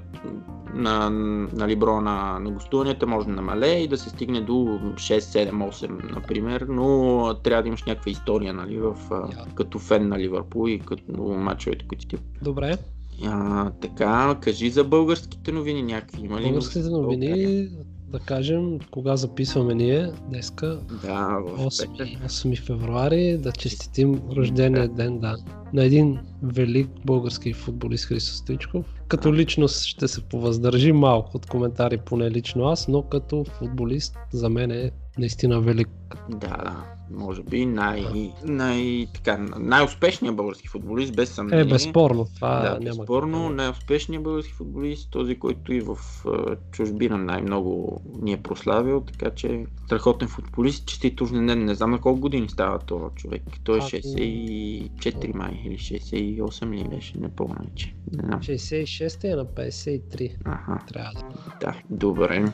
на, 0.75 1.09
нали, 1.53 1.75
броя 1.75 2.01
на, 2.01 2.39
на 2.39 2.51
гостуванията 2.51 3.07
може 3.07 3.27
да 3.27 3.33
намалее 3.33 3.79
и 3.79 3.87
да 3.87 3.97
се 3.97 4.09
стигне 4.09 4.41
до 4.41 4.53
6, 4.53 5.19
7, 5.19 5.51
8, 5.51 6.11
например, 6.11 6.65
но 6.69 7.35
трябва 7.43 7.61
да 7.61 7.67
имаш 7.67 7.83
някаква 7.83 8.11
история, 8.11 8.53
нали, 8.53 8.79
в, 8.79 8.95
а, 9.11 9.45
като 9.55 9.79
фен 9.79 10.07
на 10.07 10.19
Ливърпул 10.19 10.69
и 10.69 10.79
като 10.79 11.23
мачовете, 11.23 11.87
които 11.87 12.05
ти 12.05 12.17
Добре, 12.41 12.77
а, 13.23 13.71
така, 13.81 14.37
кажи 14.41 14.69
за 14.69 14.83
българските 14.83 15.51
новини 15.51 15.83
някакви. 15.83 16.25
Има 16.25 16.39
ли 16.41 16.43
българските 16.43 16.89
новини, 16.89 17.69
да 18.07 18.19
кажем, 18.19 18.79
кога 18.91 19.15
записваме 19.15 19.75
ние, 19.75 20.11
днеска, 20.29 20.79
Да, 21.01 21.39
в 21.39 21.65
8, 21.65 21.97
петък. 21.97 22.29
8 22.29 22.65
февруари, 22.65 23.37
да 23.37 23.51
честитим 23.51 24.21
рождения 24.37 24.87
ден, 24.87 25.19
да, 25.19 25.35
на 25.73 25.83
един 25.83 26.19
велик 26.43 26.89
български 27.05 27.53
футболист 27.53 28.05
Христо 28.05 28.31
Стоичков. 28.31 28.85
Като 29.07 29.33
личност 29.33 29.83
ще 29.83 30.07
се 30.07 30.21
повъздържи 30.21 30.91
малко 30.91 31.37
от 31.37 31.45
коментари, 31.45 31.97
поне 31.97 32.31
лично 32.31 32.63
аз, 32.63 32.87
но 32.87 33.01
като 33.01 33.43
футболист 33.43 34.17
за 34.33 34.49
мен 34.49 34.71
е 34.71 34.91
наистина 35.17 35.61
велик. 35.61 35.89
Да, 36.29 36.37
да. 36.37 36.94
Може 37.11 37.43
би 37.43 37.65
най, 37.65 38.05
най, 38.43 39.07
така, 39.13 39.37
най-успешният 39.59 40.35
български 40.35 40.67
футболист, 40.67 41.15
без 41.15 41.29
съмнение. 41.29 41.61
Е, 41.61 41.67
безспорно, 41.67 42.27
това 42.35 42.59
Да, 42.59 42.69
няма. 42.69 42.79
безспорно, 42.79 43.49
най-успешният 43.49 44.23
български 44.23 44.53
футболист, 44.53 45.11
този, 45.11 45.35
който 45.35 45.73
и 45.73 45.81
в 45.81 45.97
а, 46.27 46.55
чужбина 46.71 47.17
най-много 47.17 48.01
ни 48.21 48.33
е 48.33 48.37
прославил, 48.37 49.01
така 49.01 49.29
че 49.29 49.65
страхотен 49.85 50.27
футболист, 50.27 50.85
честит 50.85 51.21
рожден 51.21 51.47
ден, 51.47 51.65
не 51.65 51.75
знам 51.75 51.91
на 51.91 52.01
колко 52.01 52.19
години 52.19 52.49
става 52.49 52.79
този 52.79 53.15
човек. 53.15 53.41
Той 53.63 53.75
е 53.75 53.79
Ако- 53.79 53.87
64 53.87 55.33
май 55.33 55.61
или 55.65 55.77
68 55.77 56.71
ли 56.73 56.83
беше, 56.85 57.19
не 57.19 57.29
помня 57.29 57.55
вече. 57.65 57.93
Не 58.13 58.23
знам. 58.23 58.39
66 58.39 59.23
е 59.23 59.35
на 59.35 59.45
53. 59.45 60.35
Аха, 60.45 60.79
Трябва 60.87 61.11
да. 61.13 61.25
да, 61.61 61.75
добре. 61.89 62.39
да. 62.39 62.51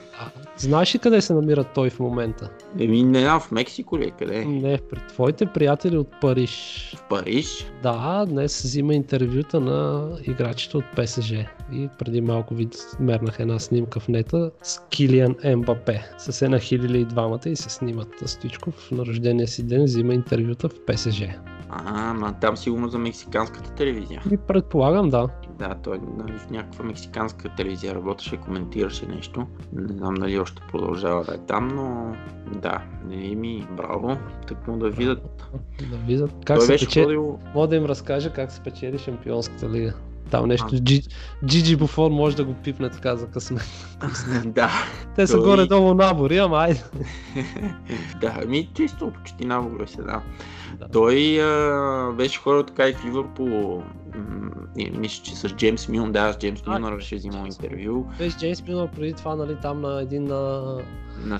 Знаеш 0.57 0.95
ли 0.95 0.99
къде 0.99 1.21
се 1.21 1.33
намира 1.33 1.63
той 1.63 1.89
в 1.89 1.99
момента? 1.99 2.49
Еми, 2.79 3.03
не 3.03 3.19
знам, 3.19 3.39
в 3.39 3.51
Мексико 3.51 3.97
ли 3.97 4.03
е, 4.03 4.11
къде 4.11 4.40
Не, 4.45 4.77
пред 4.89 5.07
твоите 5.07 5.45
приятели 5.45 5.97
от 5.97 6.07
Париж. 6.21 6.93
В 6.97 7.09
Париж? 7.09 7.65
Да, 7.83 8.25
днес 8.25 8.63
взима 8.63 8.93
интервюта 8.93 9.59
на 9.59 10.09
играчите 10.23 10.77
от 10.77 10.83
ПСЖ. 10.95 11.31
И 11.73 11.89
преди 11.99 12.21
малко 12.21 12.55
ви 12.55 12.69
мернах 12.99 13.39
една 13.39 13.59
снимка 13.59 13.99
в 13.99 14.07
нета 14.07 14.51
с 14.63 14.81
Килиан 14.89 15.35
Ембапе. 15.43 16.01
Са 16.17 16.33
се 16.33 16.49
нахилили 16.49 17.01
и 17.01 17.05
двамата 17.05 17.39
и 17.45 17.55
се 17.55 17.69
снимат. 17.69 18.07
Стоичков 18.25 18.91
на 18.91 19.05
рождения 19.05 19.47
си 19.47 19.67
ден 19.67 19.83
взима 19.83 20.13
интервюта 20.13 20.69
в 20.69 20.85
ПСЖ. 20.85 21.23
А, 21.69 22.13
ма 22.13 22.33
там 22.41 22.57
сигурно 22.57 22.89
за 22.89 22.97
мексиканската 22.97 23.71
телевизия. 23.71 24.21
И 24.31 24.37
предполагам, 24.37 25.09
да. 25.09 25.27
Да, 25.61 25.75
той 25.83 25.99
нали, 26.17 26.37
в 26.37 26.49
някаква 26.49 26.85
мексиканска 26.85 27.49
телевизия 27.49 27.95
работеше, 27.95 28.37
коментираше 28.37 29.05
нещо. 29.05 29.47
Не 29.73 29.87
знам 29.87 30.13
дали 30.13 30.39
още 30.39 30.61
продължава 30.71 31.23
да 31.23 31.33
е 31.33 31.37
там, 31.37 31.67
но 31.67 32.15
да, 32.59 32.81
не 33.05 33.35
ми, 33.35 33.67
браво. 33.77 34.17
Так 34.47 34.67
му 34.67 34.77
да 34.77 34.89
видят. 34.89 35.43
Да 35.91 35.97
видят 35.97 36.31
как 36.45 36.57
той 36.57 36.65
се 36.65 36.85
печели. 36.85 37.03
ходил... 37.03 37.39
Мога 37.55 37.67
да 37.67 37.75
им 37.75 37.85
разкаже 37.85 38.29
как 38.29 38.51
се 38.51 38.61
печели 38.61 38.97
Шампионската 38.97 39.69
лига. 39.69 39.93
Там 40.31 40.47
нещо. 40.47 40.67
Джи- 40.67 41.07
Джиджи 41.45 41.75
Буфон 41.75 42.13
може 42.13 42.35
да 42.35 42.43
го 42.43 42.53
пипне 42.53 42.89
така 42.89 43.15
за 43.15 43.27
късмет. 43.27 43.97
да. 44.45 44.71
Те 45.15 45.27
са 45.27 45.33
Той- 45.37 45.43
горе-долу 45.43 45.93
набори, 45.93 46.37
ама 46.37 46.57
айде. 46.57 46.83
да, 48.21 48.45
ми 48.47 48.69
чисто 48.73 49.11
почти 49.11 49.45
набора 49.45 49.87
се, 49.87 50.01
да. 50.01 50.21
Да. 50.79 50.87
Той 50.87 51.41
а, 51.41 52.11
беше 52.17 52.39
ходил 52.39 52.63
така 52.63 52.87
и 52.89 52.93
в 52.93 53.05
Ливърпул. 53.05 53.83
Мисля, 54.97 55.23
че 55.23 55.35
с 55.35 55.49
Джеймс 55.49 55.87
Милн, 55.87 56.11
да, 56.11 56.33
с 56.33 56.37
Джеймс 56.37 56.65
Милнър 56.67 56.95
беше 56.95 57.15
взимал 57.15 57.41
Джеймс 57.41 57.57
интервю. 57.57 58.05
Беше 58.17 58.37
Джеймс 58.37 58.63
Милър 58.67 58.89
преди 58.95 59.13
това, 59.13 59.35
нали, 59.35 59.55
там 59.61 59.81
на 59.81 60.01
един 60.01 60.23
На 60.23 60.79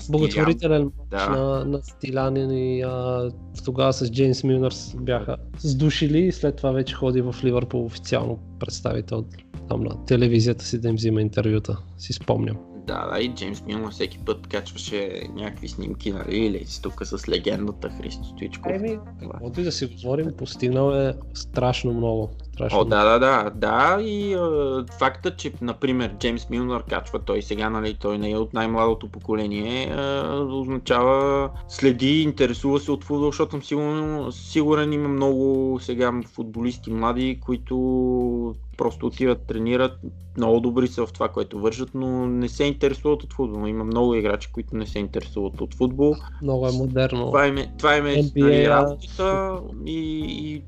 благотворителен 0.10 0.90
Да. 1.10 1.28
на, 1.28 1.64
на 1.64 1.82
Стилянин 1.82 2.50
и 2.50 2.82
а, 2.82 3.30
тогава 3.64 3.92
с 3.92 4.12
Джеймс 4.12 4.44
Милнър 4.44 4.72
бяха 4.96 5.36
сдушили 5.58 6.18
и 6.18 6.32
след 6.32 6.56
това 6.56 6.70
вече 6.70 6.94
ходи 6.94 7.20
в 7.20 7.34
Ливърпул 7.44 7.84
официално 7.84 8.38
представител 8.60 9.24
там 9.68 9.82
на 9.82 10.04
телевизията 10.04 10.64
си 10.64 10.80
да 10.80 10.88
им 10.88 10.94
взима 10.94 11.20
интервюта, 11.20 11.78
си 11.98 12.12
спомням. 12.12 12.56
Да, 12.86 13.06
да, 13.06 13.20
и 13.20 13.34
Джеймс 13.34 13.62
Милнър 13.62 13.92
всеки 13.92 14.18
път 14.18 14.46
качваше 14.46 15.28
някакви 15.34 15.68
снимки, 15.68 16.12
нали, 16.12 16.36
или 16.36 16.66
тук 16.82 17.06
с 17.06 17.28
легендата 17.28 17.90
Христо 17.90 18.24
Стоичков. 18.24 18.72
Еми, 18.72 18.98
каквото 19.20 19.60
и 19.60 19.64
да 19.64 19.72
си 19.72 19.86
говорим, 19.86 20.32
постигнал 20.38 20.92
е 20.92 21.14
страшно 21.34 21.94
много. 21.94 22.30
Страшно 22.62 22.80
О, 22.80 22.84
да, 22.84 23.04
да, 23.04 23.18
да, 23.18 23.50
да, 23.50 24.02
и 24.02 24.34
а, 24.34 24.84
факта, 24.98 25.36
че, 25.36 25.52
например, 25.60 26.14
Джеймс 26.18 26.50
Милнър 26.50 26.82
качва, 26.82 27.18
той 27.18 27.42
сега, 27.42 27.70
нали, 27.70 27.96
той 28.00 28.18
не 28.18 28.30
е 28.30 28.36
от 28.36 28.54
най-младото 28.54 29.08
поколение, 29.08 29.94
а, 29.96 30.38
означава 30.38 31.50
следи, 31.68 32.22
интересува 32.22 32.80
се 32.80 32.92
от 32.92 33.04
футбол, 33.04 33.26
защото 33.26 33.50
съм 33.50 33.62
сигурен, 33.62 34.26
сигурен 34.32 34.92
има 34.92 35.08
много 35.08 35.78
сега 35.82 36.12
футболисти 36.34 36.90
млади, 36.90 37.40
които 37.40 38.54
просто 38.76 39.06
отиват, 39.06 39.46
тренират, 39.46 39.98
много 40.36 40.60
добри 40.60 40.88
са 40.88 41.06
в 41.06 41.12
това, 41.12 41.28
което 41.28 41.60
вършат, 41.60 41.90
но 41.94 42.26
не 42.26 42.48
се 42.48 42.64
интересуват 42.64 43.22
от 43.22 43.32
футбол. 43.32 43.66
Има 43.66 43.84
много 43.84 44.14
играчи, 44.14 44.52
които 44.52 44.76
не 44.76 44.86
се 44.86 44.98
интересуват 44.98 45.60
от 45.60 45.74
футбол. 45.74 46.14
Много 46.42 46.68
е 46.68 46.72
модерно. 46.72 47.26
Това 47.26 47.46
е, 47.46 47.76
това 47.78 47.96
им 47.96 48.06
е 48.06 48.14
NBA, 48.14 48.68
работата 48.68 49.58
и, 49.86 49.98
и 50.28 50.62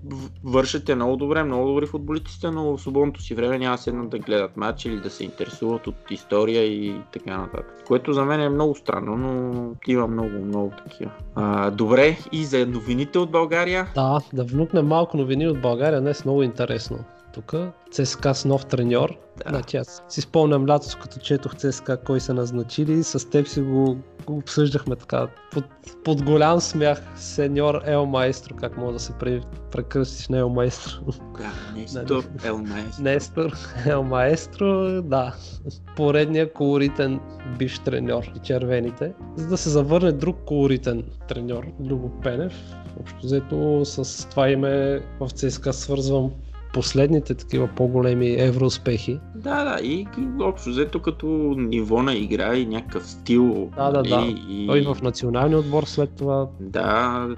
вършат 0.44 0.88
е 0.88 0.94
много 0.94 1.16
добре, 1.16 1.44
много 1.44 1.74
добри 1.84 1.90
футболистите, 1.90 2.50
но 2.50 2.76
в 2.76 2.80
свободното 2.80 3.22
си 3.22 3.34
време 3.34 3.58
няма 3.58 3.78
седнат 3.78 4.10
да 4.10 4.18
гледат 4.18 4.56
матч 4.56 4.84
или 4.84 5.00
да 5.00 5.10
се 5.10 5.24
интересуват 5.24 5.86
от 5.86 6.10
история 6.10 6.64
и 6.64 6.94
така 7.12 7.38
нататък. 7.38 7.84
Което 7.86 8.12
за 8.12 8.24
мен 8.24 8.40
е 8.40 8.48
много 8.48 8.74
странно, 8.74 9.16
но 9.16 9.70
има 9.86 10.06
много, 10.06 10.30
много 10.30 10.72
такива. 10.84 11.10
А, 11.34 11.70
добре, 11.70 12.16
и 12.32 12.44
за 12.44 12.66
новините 12.66 13.18
от 13.18 13.30
България. 13.30 13.86
Да, 13.94 14.20
да 14.32 14.44
внукнем 14.44 14.86
малко 14.86 15.16
новини 15.16 15.48
от 15.48 15.60
България, 15.60 16.00
днес 16.00 16.24
много 16.24 16.42
интересно. 16.42 16.98
Тук 17.34 17.54
ЦСКА 17.90 18.34
с 18.34 18.44
нов 18.44 18.66
треньор. 18.66 19.18
Да. 19.36 19.48
Значи 19.48 19.76
аз 19.76 20.02
си 20.08 20.20
спомням 20.20 20.66
лято, 20.66 20.86
като 21.02 21.20
четох 21.20 21.56
ЦСКА 21.56 21.96
кой 21.96 22.20
са 22.20 22.34
назначили, 22.34 23.02
с 23.02 23.30
теб 23.30 23.48
си 23.48 23.60
го, 23.60 23.96
го 24.26 24.36
обсъждахме 24.36 24.96
така 24.96 25.28
под, 25.52 25.64
под 26.04 26.24
голям 26.24 26.60
смях. 26.60 27.02
Сеньор 27.16 27.80
Ел 27.84 28.06
Майстро, 28.06 28.56
как 28.56 28.76
може 28.76 28.92
да 28.92 28.98
се 28.98 29.12
пре- 29.12 29.42
прекръстиш 29.70 30.28
на 30.28 30.38
Ел 30.38 30.48
Майстро. 30.48 30.92
Да, 31.38 31.52
Нестор 31.76 32.24
Елмайс. 32.44 32.98
Нестор 32.98 33.52
Ел 33.86 34.02
Маестро, 34.02 35.02
да. 35.02 35.34
Поредният 35.96 36.52
колоритен 36.52 37.20
бивш 37.58 37.78
треньор 37.78 38.32
и 38.36 38.38
червените. 38.38 39.12
За 39.36 39.48
да 39.48 39.56
се 39.56 39.70
завърне 39.70 40.12
друг 40.12 40.36
колоритен 40.46 41.04
треньор, 41.28 41.66
Любо 41.80 42.10
Пенев. 42.22 42.54
Общо 43.00 43.18
взето 43.22 43.84
с 43.84 44.28
това 44.28 44.48
име 44.50 45.00
в 45.20 45.30
ЦСКА 45.30 45.72
свързвам 45.72 46.30
последните 46.74 47.34
такива 47.34 47.68
по-големи 47.76 48.34
евроуспехи. 48.38 49.20
Да, 49.34 49.64
да, 49.64 49.84
и 49.84 50.06
общо 50.40 50.70
взето 50.70 51.02
като 51.02 51.26
ниво 51.58 52.02
на 52.02 52.14
игра 52.14 52.54
и 52.54 52.66
някакъв 52.66 53.06
стил. 53.10 53.70
Да, 53.76 53.90
да, 53.90 54.02
да. 54.02 54.16
нали, 54.16 54.44
И... 54.48 54.66
Той 54.66 54.94
в 54.94 55.02
националния 55.02 55.58
отбор 55.58 55.82
след 55.84 56.10
това 56.16 56.48
Да, 56.60 57.28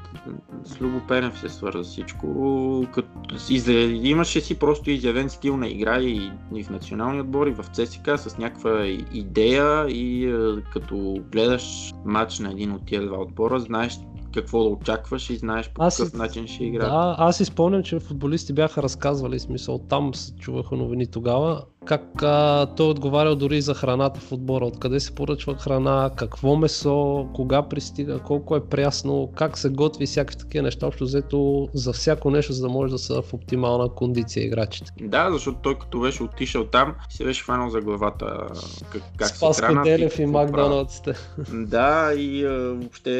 с 0.64 0.80
Любо 0.80 1.00
Пенев 1.08 1.40
се 1.40 1.48
свърза 1.48 1.82
всичко. 1.82 2.86
Като, 2.94 3.08
изя... 3.50 3.72
Имаше 4.02 4.40
си 4.40 4.58
просто 4.58 4.90
изявен 4.90 5.28
стил 5.30 5.56
на 5.56 5.68
игра 5.68 6.00
и, 6.00 6.30
и 6.54 6.64
в 6.64 6.70
националния 6.70 7.22
отбор, 7.22 7.46
и 7.46 7.54
в 7.54 7.64
ЦСКА 7.72 8.18
с 8.18 8.38
някаква 8.38 8.86
идея 9.12 9.88
и 9.88 10.26
е, 10.26 10.62
като 10.72 11.18
гледаш 11.32 11.92
матч 12.04 12.38
на 12.38 12.50
един 12.50 12.72
от 12.72 12.86
тия 12.86 13.06
два 13.06 13.18
отбора, 13.18 13.60
знаеш 13.60 13.98
какво 14.40 14.62
да 14.62 14.68
очакваш 14.68 15.30
и 15.30 15.36
знаеш 15.36 15.70
по 15.74 15.82
Аз 15.82 15.96
какъв 15.96 16.14
начин 16.14 16.46
ще 16.46 16.64
играят. 16.64 16.92
Да, 16.92 17.14
аз 17.18 17.36
си 17.36 17.44
спомням, 17.44 17.82
че 17.82 18.00
футболисти 18.00 18.52
бяха 18.52 18.82
разказвали, 18.82 19.38
смисъл 19.38 19.78
там 19.78 20.14
се 20.14 20.34
чуваха 20.36 20.76
новини 20.76 21.06
тогава, 21.06 21.64
как 21.86 22.22
а, 22.22 22.66
той 22.66 22.90
отговарял 22.90 23.36
дори 23.36 23.60
за 23.60 23.74
храната 23.74 24.20
в 24.20 24.32
отбора, 24.32 24.64
откъде 24.64 25.00
се 25.00 25.14
поръчва 25.14 25.56
храна, 25.58 26.10
какво 26.16 26.56
месо, 26.56 27.28
кога 27.34 27.62
пристига, 27.62 28.18
колко 28.18 28.56
е 28.56 28.64
прясно, 28.64 29.32
как 29.36 29.58
се 29.58 29.68
готви, 29.68 30.06
всякакви 30.06 30.38
такива 30.38 30.62
неща, 30.62 30.86
общо 30.86 31.04
взето 31.04 31.68
за 31.74 31.92
всяко 31.92 32.30
нещо, 32.30 32.52
за 32.52 32.62
да 32.62 32.68
може 32.68 32.92
да 32.92 32.98
са 32.98 33.22
в 33.22 33.34
оптимална 33.34 33.88
кондиция 33.88 34.44
играчите. 34.44 34.92
Да, 35.00 35.32
защото 35.32 35.58
той 35.62 35.78
като 35.78 36.00
беше 36.00 36.22
отишъл 36.22 36.64
там, 36.64 36.94
се 37.08 37.24
беше 37.24 37.44
фанал 37.44 37.70
за 37.70 37.80
главата 37.80 38.46
как, 38.92 39.02
как 39.16 39.28
се 39.28 39.36
Спас 39.36 39.60
хранат 39.60 39.84
Делев 39.84 40.14
и 40.14 40.16
правят. 40.16 40.32
Макдоналдсите. 40.32 41.14
Да, 41.52 42.14
и 42.14 42.44
а, 42.44 42.50
въобще 42.50 43.10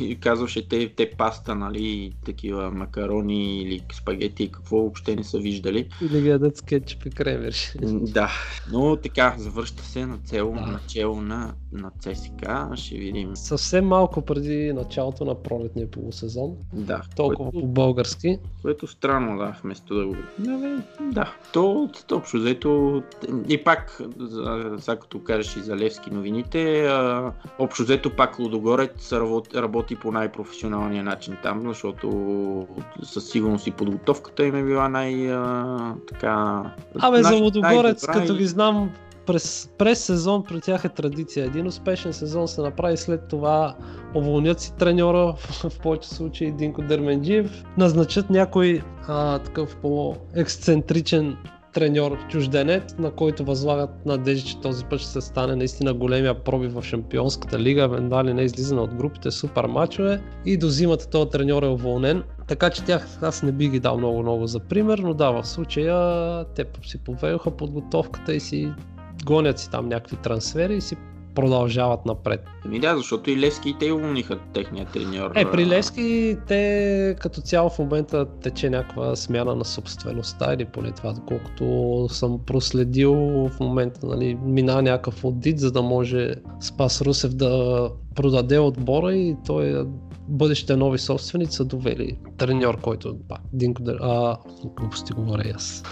и 0.00 0.20
казваше 0.20 0.68
те, 0.68 0.92
те 0.96 1.10
паста, 1.18 1.54
нали, 1.54 2.12
такива 2.24 2.70
макарони 2.70 3.62
или 3.62 3.82
спагети 3.92 4.42
и 4.42 4.52
какво 4.52 4.76
въобще 4.76 5.16
не 5.16 5.24
са 5.24 5.38
виждали. 5.38 5.88
Или 6.02 6.28
ядат 6.28 6.56
с 6.56 6.62
кремвирши. 7.10 7.72
Да, 7.82 8.30
но 8.72 8.96
така, 8.96 9.34
завръща 9.38 9.82
се 9.82 10.06
на 10.06 10.18
цел, 10.18 10.52
Да. 10.54 10.60
начало 10.66 11.20
на, 11.20 11.54
на 11.72 11.90
ЦСКА, 12.00 12.70
ще 12.74 12.94
видим. 12.96 13.36
Съвсем 13.36 13.86
малко 13.86 14.22
преди 14.22 14.72
началото 14.72 15.24
на 15.24 15.42
пролетния 15.42 15.90
полусезон, 15.90 16.56
Да, 16.72 17.02
толкова 17.16 17.50
което, 17.50 17.66
по-български. 17.66 18.38
което 18.62 18.86
странно, 18.86 19.38
да, 19.38 19.56
вместо 19.62 19.94
да 19.94 20.06
го... 20.06 20.16
Да, 20.38 20.82
да. 21.00 21.34
то, 21.52 21.90
общо 22.12 22.36
взето, 22.36 23.02
и 23.48 23.64
пак, 23.64 24.00
за- 24.18 24.76
сега 24.78 24.96
като 24.96 25.22
кажеш 25.22 25.56
и 25.56 25.60
за 25.60 25.76
Левски 25.76 26.10
новините, 26.10 26.86
а, 26.86 27.32
общо 27.58 27.82
взето 27.82 28.16
пак 28.16 28.38
Лудогорец 28.38 29.12
работи, 29.12 29.56
работи 29.56 29.96
по 29.96 30.12
най-професионалния 30.12 31.04
начин 31.04 31.36
там, 31.42 31.62
защото 31.62 32.66
със 33.02 33.28
сигурност 33.30 33.66
и 33.66 33.70
подготовката 33.70 34.44
им 34.46 34.54
е 34.54 34.64
била 34.64 34.88
най... 34.88 35.32
А, 35.32 35.94
така... 36.08 36.62
Абе, 36.98 37.22
за 37.22 37.30
най- 37.30 37.40
Лудогорец, 37.40 38.06
като 38.06 38.34
ги 38.34 38.46
знам, 38.46 38.90
през, 39.26 39.70
през 39.78 40.04
сезон 40.04 40.44
при 40.44 40.60
тях 40.60 40.84
е 40.84 40.88
традиция. 40.88 41.46
Един 41.46 41.66
успешен 41.66 42.12
сезон 42.12 42.48
се 42.48 42.60
направи 42.60 42.96
след 42.96 43.28
това 43.28 43.74
уволнят 44.14 44.60
си 44.60 44.72
треньора, 44.78 45.34
в, 45.38 45.70
в 45.70 45.78
повече 45.78 46.08
случаи 46.08 46.52
Динко 46.52 46.82
Дерменджиев, 46.82 47.64
назначат 47.78 48.30
някой 48.30 48.82
а, 49.08 49.38
такъв 49.38 49.76
по-ексцентричен 49.76 51.36
треньор 51.76 52.18
чужденец, 52.28 52.94
на 52.98 53.10
който 53.10 53.44
възлагат 53.44 54.06
надежди, 54.06 54.48
че 54.48 54.60
този 54.60 54.84
път 54.84 55.00
ще 55.00 55.10
се 55.10 55.20
стане 55.20 55.56
наистина 55.56 55.94
големия 55.94 56.44
проби 56.44 56.68
в 56.68 56.82
Шампионската 56.82 57.58
лига, 57.58 57.82
едва 57.98 58.24
ли 58.24 58.34
не 58.34 58.42
излизане 58.42 58.80
от 58.80 58.94
групите, 58.94 59.30
супер 59.30 59.64
мачове. 59.64 60.22
И 60.46 60.56
до 60.56 60.68
зимата 60.68 61.10
този 61.10 61.30
треньор 61.30 61.62
е 61.62 61.66
уволнен. 61.66 62.22
Така 62.48 62.70
че 62.70 62.84
тях 62.84 63.18
аз 63.22 63.42
не 63.42 63.52
би 63.52 63.68
ги 63.68 63.80
дал 63.80 63.98
много-много 63.98 64.46
за 64.46 64.60
пример, 64.60 64.98
но 64.98 65.14
да, 65.14 65.30
в 65.30 65.46
случая 65.46 66.44
те 66.44 66.64
си 66.82 66.98
поведоха 66.98 67.50
подготовката 67.50 68.34
и 68.34 68.40
си 68.40 68.72
гонят 69.24 69.58
си 69.58 69.70
там 69.70 69.88
някакви 69.88 70.16
трансфери 70.16 70.76
и 70.76 70.80
си 70.80 70.96
продължават 71.36 72.06
напред. 72.06 72.40
Еми 72.64 72.80
да, 72.80 72.96
защото 72.96 73.30
и 73.30 73.40
Левски 73.40 73.68
и 73.68 73.74
те 73.78 73.92
уволниха 73.92 74.38
техния 74.52 74.86
треньор. 74.86 75.30
Е, 75.34 75.50
при 75.50 75.66
Левски 75.66 76.36
те 76.48 77.16
като 77.20 77.40
цяло 77.40 77.70
в 77.70 77.78
момента 77.78 78.26
тече 78.42 78.70
някаква 78.70 79.16
смяна 79.16 79.54
на 79.54 79.64
собствеността 79.64 80.54
или 80.54 80.64
поне 80.64 80.92
това, 80.92 81.12
доколкото 81.12 82.06
съм 82.10 82.38
проследил 82.46 83.14
в 83.14 83.60
момента, 83.60 84.06
нали, 84.06 84.38
мина 84.44 84.82
някакъв 84.82 85.24
аудит, 85.24 85.58
за 85.58 85.72
да 85.72 85.82
може 85.82 86.34
Спас 86.60 87.02
Русев 87.02 87.34
да 87.34 87.90
продаде 88.14 88.58
отбора 88.58 89.14
и 89.14 89.36
той 89.46 89.80
е 89.80 89.84
бъдещите 90.28 90.76
нови 90.76 90.98
собственици 90.98 91.56
са 91.56 91.64
довели 91.64 92.18
треньор, 92.38 92.80
който 92.80 93.16
пак, 93.28 93.40
Динко, 93.52 93.82
а, 94.00 94.36
глупости 94.76 95.12
говоря 95.12 95.52
аз. 95.54 95.82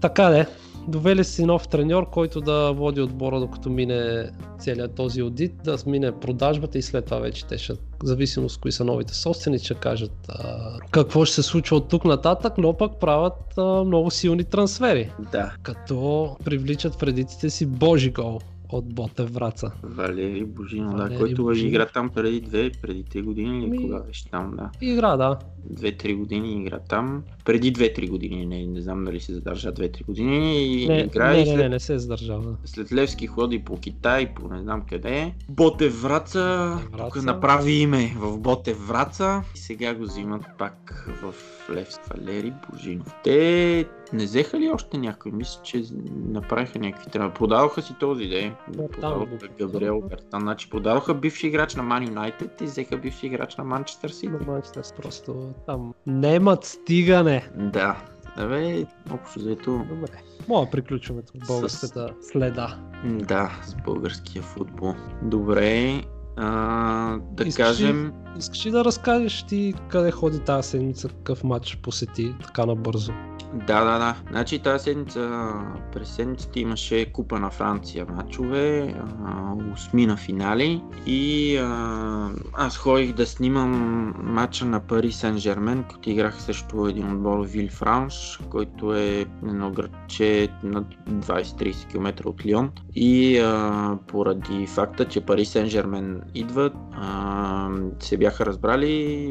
Така 0.00 0.28
де, 0.28 0.46
довели 0.88 1.24
си 1.24 1.44
нов 1.44 1.68
треньор, 1.68 2.10
който 2.10 2.40
да 2.40 2.72
води 2.72 3.00
отбора 3.00 3.40
докато 3.40 3.70
мине 3.70 4.30
целият 4.58 4.94
този 4.94 5.20
аудит, 5.20 5.52
да 5.64 5.76
мине 5.86 6.12
продажбата 6.12 6.78
и 6.78 6.82
след 6.82 7.04
това 7.04 7.18
вече 7.18 7.46
те 7.46 7.58
ще, 7.58 7.72
в 7.72 7.78
зависимост 8.02 8.60
кои 8.60 8.72
са 8.72 8.84
новите 8.84 9.14
собственици, 9.14 9.64
ще 9.64 9.74
кажат 9.74 10.12
а, 10.28 10.58
какво 10.90 11.24
ще 11.24 11.34
се 11.34 11.42
случва 11.42 11.76
от 11.76 11.88
тук 11.88 12.04
нататък, 12.04 12.52
но 12.58 12.76
пък 12.76 13.00
правят 13.00 13.58
а, 13.58 13.84
много 13.84 14.10
силни 14.10 14.44
трансфери, 14.44 15.10
Да, 15.32 15.52
като 15.62 16.36
привличат 16.44 16.94
в 16.94 17.02
редиците 17.02 17.50
си 17.50 17.66
Божи 17.66 18.10
гол 18.10 18.38
от 18.72 18.94
Ботев 18.94 19.34
Враца. 19.34 19.70
Валери 19.82 20.44
Божино, 20.44 20.96
да, 20.96 21.16
който 21.18 21.42
Божинов. 21.42 21.68
игра 21.70 21.86
там 21.86 22.08
преди 22.08 22.40
две, 22.40 22.70
преди 22.82 23.02
три 23.02 23.22
години 23.22 23.58
или 23.58 23.66
Ами- 23.66 23.82
кога 23.82 23.98
беше 23.98 24.30
там, 24.30 24.54
да. 24.56 24.70
Игра, 24.80 25.16
да. 25.16 25.38
Две-три 25.64 26.14
години 26.14 26.52
игра 26.52 26.78
там. 26.78 27.22
Преди 27.44 27.70
две-три 27.70 28.08
години, 28.08 28.46
не, 28.46 28.66
не 28.66 28.80
знам 28.80 29.04
дали 29.04 29.20
се 29.20 29.34
задържа 29.34 29.72
две-три 29.72 30.04
години 30.04 30.62
и 30.62 30.88
Не, 30.88 30.98
игра 30.98 31.30
не, 31.30 31.36
и 31.36 31.40
не, 31.40 31.46
след, 31.46 31.56
не, 31.56 31.68
не 31.68 31.80
се 31.80 31.94
е 31.94 31.98
задържал. 31.98 32.40
Да. 32.40 32.56
след 32.64 32.92
Левски 32.92 33.26
ходи 33.26 33.58
по 33.58 33.80
Китай, 33.80 34.34
по 34.34 34.48
не 34.48 34.62
знам 34.62 34.82
къде. 34.90 35.34
Ботев 35.48 36.02
Враца, 36.02 36.78
Враца. 36.92 37.10
тук 37.14 37.24
направи 37.24 37.72
име 37.72 38.14
в 38.16 38.38
Ботев 38.38 38.88
Враца 38.88 39.42
и 39.54 39.58
сега 39.58 39.94
го 39.94 40.02
взимат 40.02 40.42
пак 40.58 41.06
в 41.22 41.34
Левски. 41.70 42.02
Валери 42.10 42.52
Божинов. 42.70 43.14
Те 43.24 43.86
не 44.12 44.24
взеха 44.24 44.60
ли 44.60 44.70
още 44.70 44.98
някой? 44.98 45.32
Мисля, 45.32 45.62
че 45.62 45.82
направиха 46.26 46.78
някакви 46.78 47.10
трябва. 47.10 47.34
Продадоха 47.34 47.82
си 47.82 47.94
този 48.00 48.52
там 49.00 49.18
го- 49.18 49.38
Габриел 49.58 50.00
Бертан. 50.00 50.40
Значи 50.40 50.70
продадоха 50.70 51.14
бивши 51.14 51.46
играч 51.46 51.74
на 51.74 51.82
Ман 51.82 52.04
Юнайтед 52.04 52.60
и 52.60 52.64
взеха 52.64 52.96
бивши 52.96 53.26
играч 53.26 53.56
на 53.56 53.64
Манчестър 53.64 54.10
Сити. 54.10 54.28
На 54.28 54.38
Манчестър 54.46 54.82
просто 54.96 55.47
там 55.66 55.94
немат 56.06 56.64
стигане. 56.64 57.48
Да. 57.56 57.96
Абе, 58.36 58.86
общо 59.10 59.38
взето, 59.38 59.70
Добре. 59.88 60.22
Мога 60.48 60.64
да 60.64 60.70
приключваме 60.70 61.22
тук 61.22 61.46
българската 61.46 62.14
следа. 62.22 62.78
да, 63.04 63.60
с 63.62 63.74
българския 63.74 64.42
футбол. 64.42 64.94
Добре, 65.22 66.02
а, 66.38 67.18
да 67.32 67.44
Искаш 67.44 67.48
ли- 67.48 67.84
кажем, 67.84 68.12
Искаш 68.38 68.66
ли 68.66 68.70
да 68.70 68.84
разкажеш 68.84 69.42
ти 69.42 69.74
къде 69.88 70.10
ходи 70.10 70.38
тази 70.38 70.68
седмица, 70.68 71.08
какъв 71.08 71.44
матч 71.44 71.76
посети 71.76 72.34
така 72.44 72.66
набързо? 72.66 73.12
Да, 73.54 73.84
да, 73.84 73.98
да. 73.98 74.16
Значи 74.30 74.58
тази 74.58 74.84
седмица, 74.84 75.50
през 75.92 76.08
седмицата 76.08 76.60
имаше 76.60 77.12
Купа 77.12 77.38
на 77.38 77.50
Франция 77.50 78.06
матчове, 78.06 78.94
а, 79.24 79.54
осмина 79.74 80.16
финали 80.16 80.82
и 81.06 81.56
а, 81.56 82.30
аз 82.54 82.76
ходих 82.76 83.12
да 83.12 83.26
снимам 83.26 83.72
матча 84.18 84.64
на 84.64 84.80
Пари 84.80 85.12
Сен 85.12 85.38
Жермен, 85.38 85.84
като 85.84 86.10
играх 86.10 86.42
също 86.42 86.86
един 86.86 87.12
отбор 87.12 87.46
Вил 87.46 87.68
Франш, 87.68 88.40
който 88.50 88.94
е 88.94 89.08
едно 89.42 89.70
градче 89.70 90.48
на 90.62 90.84
20-30 91.10 91.86
км 91.86 92.26
от 92.26 92.46
Лион 92.46 92.70
и 92.94 93.38
а, 93.38 93.96
поради 94.06 94.66
факта, 94.66 95.04
че 95.04 95.20
Пари 95.20 95.44
Сен 95.44 95.66
Жермен 95.66 96.20
идват, 96.34 96.74
а, 96.92 97.70
се 98.00 98.16
бяха 98.16 98.46
разбрали 98.46 98.88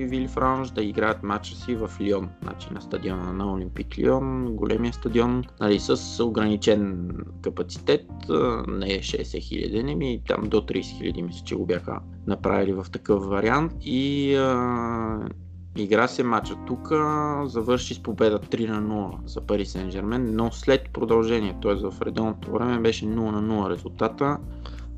Вил 0.10 0.28
Франш 0.28 0.70
да 0.70 0.84
играят 0.84 1.24
матча 1.24 1.56
си 1.56 1.76
в 1.76 1.92
Лион, 2.02 2.30
значи 2.44 2.68
на 2.72 2.82
стадиона 2.82 3.34
на 3.34 3.54
Олимпик 3.54 3.98
Лион, 3.98 4.56
големия 4.56 4.94
стадион, 4.94 5.44
нали, 5.60 5.80
с 5.80 6.24
ограничен 6.24 7.10
капацитет, 7.42 8.06
не 8.68 8.94
е 8.94 9.00
60 9.00 9.42
хиляди, 9.42 9.84
не 9.84 9.96
ми 9.96 10.22
там 10.28 10.44
до 10.44 10.58
30 10.58 10.98
хиляди 10.98 11.22
мисля, 11.22 11.46
че 11.46 11.56
го 11.56 11.66
бяха 11.66 12.00
направили 12.28 12.74
в 12.74 12.86
такъв 12.92 13.26
вариант 13.26 13.74
и 13.82 14.36
а, 14.36 15.20
Игра 15.78 16.08
се 16.08 16.24
матча 16.24 16.56
тук, 16.68 16.92
завърши 17.46 17.94
с 17.94 18.04
победа 18.04 18.40
3 18.40 18.70
на 18.70 18.82
0 18.82 19.26
за 19.26 19.42
Пари 19.42 19.66
Сен 19.66 19.92
Жермен, 19.92 20.36
но 20.36 20.52
след 20.52 20.90
продължение, 20.94 21.56
т.е. 21.62 21.74
в 21.74 21.94
редовното 22.02 22.52
време 22.52 22.80
беше 22.80 23.06
0 23.06 23.10
на 23.10 23.42
0 23.44 23.70
резултата. 23.70 24.38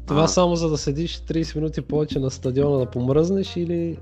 Това 0.10 0.24
А. 0.24 0.28
само 0.28 0.56
за 0.56 0.70
да 0.70 0.78
седиш 0.78 1.18
30 1.18 1.56
минути 1.56 1.82
повече 1.82 2.20
на 2.20 2.32
стадиона 2.32 2.78
да 2.78 2.86
помръзнеш 2.86 3.56
или, 3.56 3.98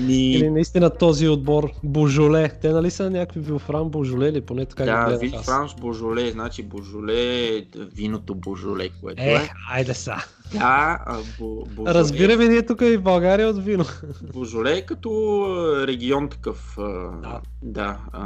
Ни... 0.00 0.32
или 0.32 0.50
наистина 0.50 0.90
този 0.90 1.28
отбор 1.28 1.70
Божоле. 1.82 2.48
Те 2.60 2.72
нали 2.72 2.90
са 2.90 3.10
някакви 3.10 3.40
Вилфран 3.40 3.88
Божоле 3.88 4.28
или 4.28 4.40
поне 4.40 4.66
така 4.66 4.84
ги 4.84 4.90
Да, 4.90 5.04
гледах 5.06 5.20
Вил 5.20 5.40
аз. 5.48 5.74
Божоле, 5.74 6.30
значи 6.30 6.62
Божоле 6.62 7.46
е 7.56 7.64
виното 7.74 8.34
Божоле, 8.34 8.88
което 9.00 9.22
Е, 9.22 9.32
е. 9.32 9.50
айде 9.70 9.94
са. 9.94 10.16
Да, 10.52 10.98
а, 11.06 11.18
бо, 11.38 11.64
Божоле, 11.76 11.94
Разбираме 11.94 12.48
ние 12.48 12.66
тук 12.66 12.80
и 12.80 12.96
в 12.96 13.02
България 13.02 13.48
от 13.48 13.64
вино. 13.64 13.84
Божоле 14.32 14.72
е 14.72 14.86
като 14.86 15.40
а, 15.42 15.86
регион 15.86 16.28
такъв. 16.28 16.78
а, 16.78 16.82
Да. 17.22 17.40
Да, 17.64 17.98
а, 18.12 18.24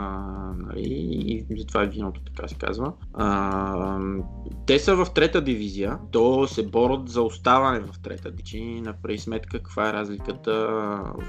нали, 0.59 0.83
и 1.27 1.47
затова 1.59 1.83
е 1.83 1.87
виното, 1.87 2.21
така 2.21 2.49
се 2.49 2.55
казва. 2.55 2.93
А, 3.15 3.99
те 4.67 4.79
са 4.79 4.97
в 4.97 5.07
трета 5.15 5.41
дивизия, 5.41 5.99
то 6.13 6.47
се 6.47 6.67
борят 6.67 7.09
за 7.09 7.23
оставане 7.23 7.81
в 7.81 8.01
трета 8.03 8.31
дивизия. 8.31 8.83
Направи 8.83 9.19
сметка 9.19 9.59
каква 9.59 9.89
е 9.89 9.93
разликата 9.93 10.53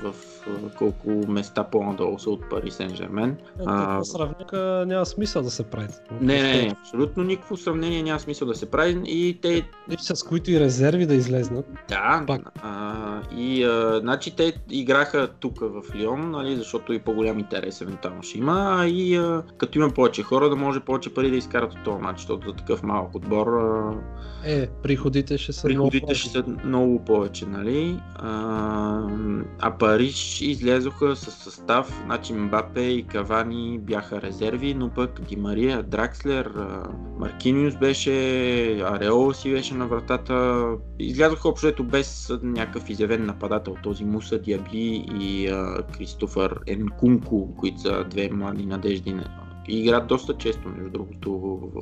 в 0.03 0.13
а, 0.47 0.69
колко 0.77 1.09
места 1.09 1.63
по-надолу 1.63 2.19
са 2.19 2.29
от 2.29 2.49
Пари 2.49 2.71
Сен 2.71 2.95
Жермен. 2.95 3.37
Такова 3.57 4.05
сравника 4.05 4.83
няма 4.87 5.05
смисъл 5.05 5.43
да 5.43 5.51
се 5.51 5.63
прави. 5.63 5.87
Не, 6.21 6.41
не, 6.41 6.61
не, 6.61 6.75
абсолютно 6.81 7.23
никакво 7.23 7.57
сравнение 7.57 8.03
няма 8.03 8.19
смисъл 8.19 8.47
да 8.47 8.55
се 8.55 8.71
прави 8.71 9.01
и 9.05 9.39
те 9.41 9.67
И 9.91 9.95
с 9.99 10.23
които 10.23 10.51
и 10.51 10.59
резерви 10.59 10.86
да 10.91 11.15
излезнат. 11.15 11.65
Да, 11.89 12.23
Пак. 12.27 12.41
а, 12.63 13.21
и 13.37 13.63
а, 13.63 13.99
значи 13.99 14.35
те 14.35 14.53
играха 14.69 15.27
тук 15.39 15.59
в 15.59 15.95
Лион, 15.95 16.31
нали, 16.31 16.55
защото 16.55 16.93
и 16.93 16.99
по-голям 16.99 17.39
интерес 17.39 17.81
евентуално 17.81 18.23
ще 18.23 18.37
има, 18.37 18.75
а 18.79 18.87
и 18.87 19.15
а, 19.15 19.43
като 19.57 19.77
има 19.77 19.89
повече 19.89 20.23
хора, 20.23 20.49
да 20.49 20.55
може 20.55 20.79
повече 20.79 21.13
пари 21.13 21.31
да 21.31 21.37
изкарат 21.37 21.73
от 21.73 21.83
този 21.83 22.01
матч, 22.01 22.19
защото 22.19 22.49
за 22.49 22.55
такъв 22.55 22.83
малък 22.83 23.15
отбор 23.15 23.47
а, 23.47 23.93
Е, 24.45 24.67
приходите 24.83 25.37
ще 25.37 25.53
са 25.53 25.67
приходите 25.67 26.05
много 26.05 26.15
ще 26.15 26.29
са 26.29 26.43
много 26.65 27.05
повече, 27.05 27.45
нали? 27.45 27.99
А, 28.15 29.07
а 29.59 29.77
Париж 29.77 30.41
излезоха 30.41 31.15
с 31.15 31.31
състав, 31.31 32.01
значи 32.05 32.33
Мбапе 32.33 32.81
и 32.81 33.03
Кавани 33.03 33.79
бяха 33.79 34.21
резерви, 34.21 34.73
но 34.73 34.89
пък 34.89 35.21
Ди 35.21 35.35
Мария, 35.35 35.83
Дракслер, 35.83 36.51
Маркиниус 37.19 37.75
беше, 37.75 38.13
Ареола 38.79 39.33
си 39.33 39.51
беше 39.51 39.73
на 39.73 39.87
вратата. 39.87 40.67
Излязоха 40.99 41.49
общо 41.49 41.83
без 41.83 42.31
някакъв 42.43 42.89
изявен 42.89 43.25
нападател, 43.25 43.75
този 43.83 44.05
Муса 44.05 44.39
Диабли 44.39 45.05
и 45.19 45.47
а, 45.47 45.83
Кристофър 45.97 46.59
Енкунку, 46.67 47.55
които 47.55 47.81
са 47.81 48.03
две 48.03 48.29
млади 48.29 48.65
надежди 48.65 49.13
на 49.13 49.46
и 49.67 49.79
играят 49.79 50.07
доста 50.07 50.33
често, 50.33 50.69
между 50.69 50.89
другото, 50.89 51.31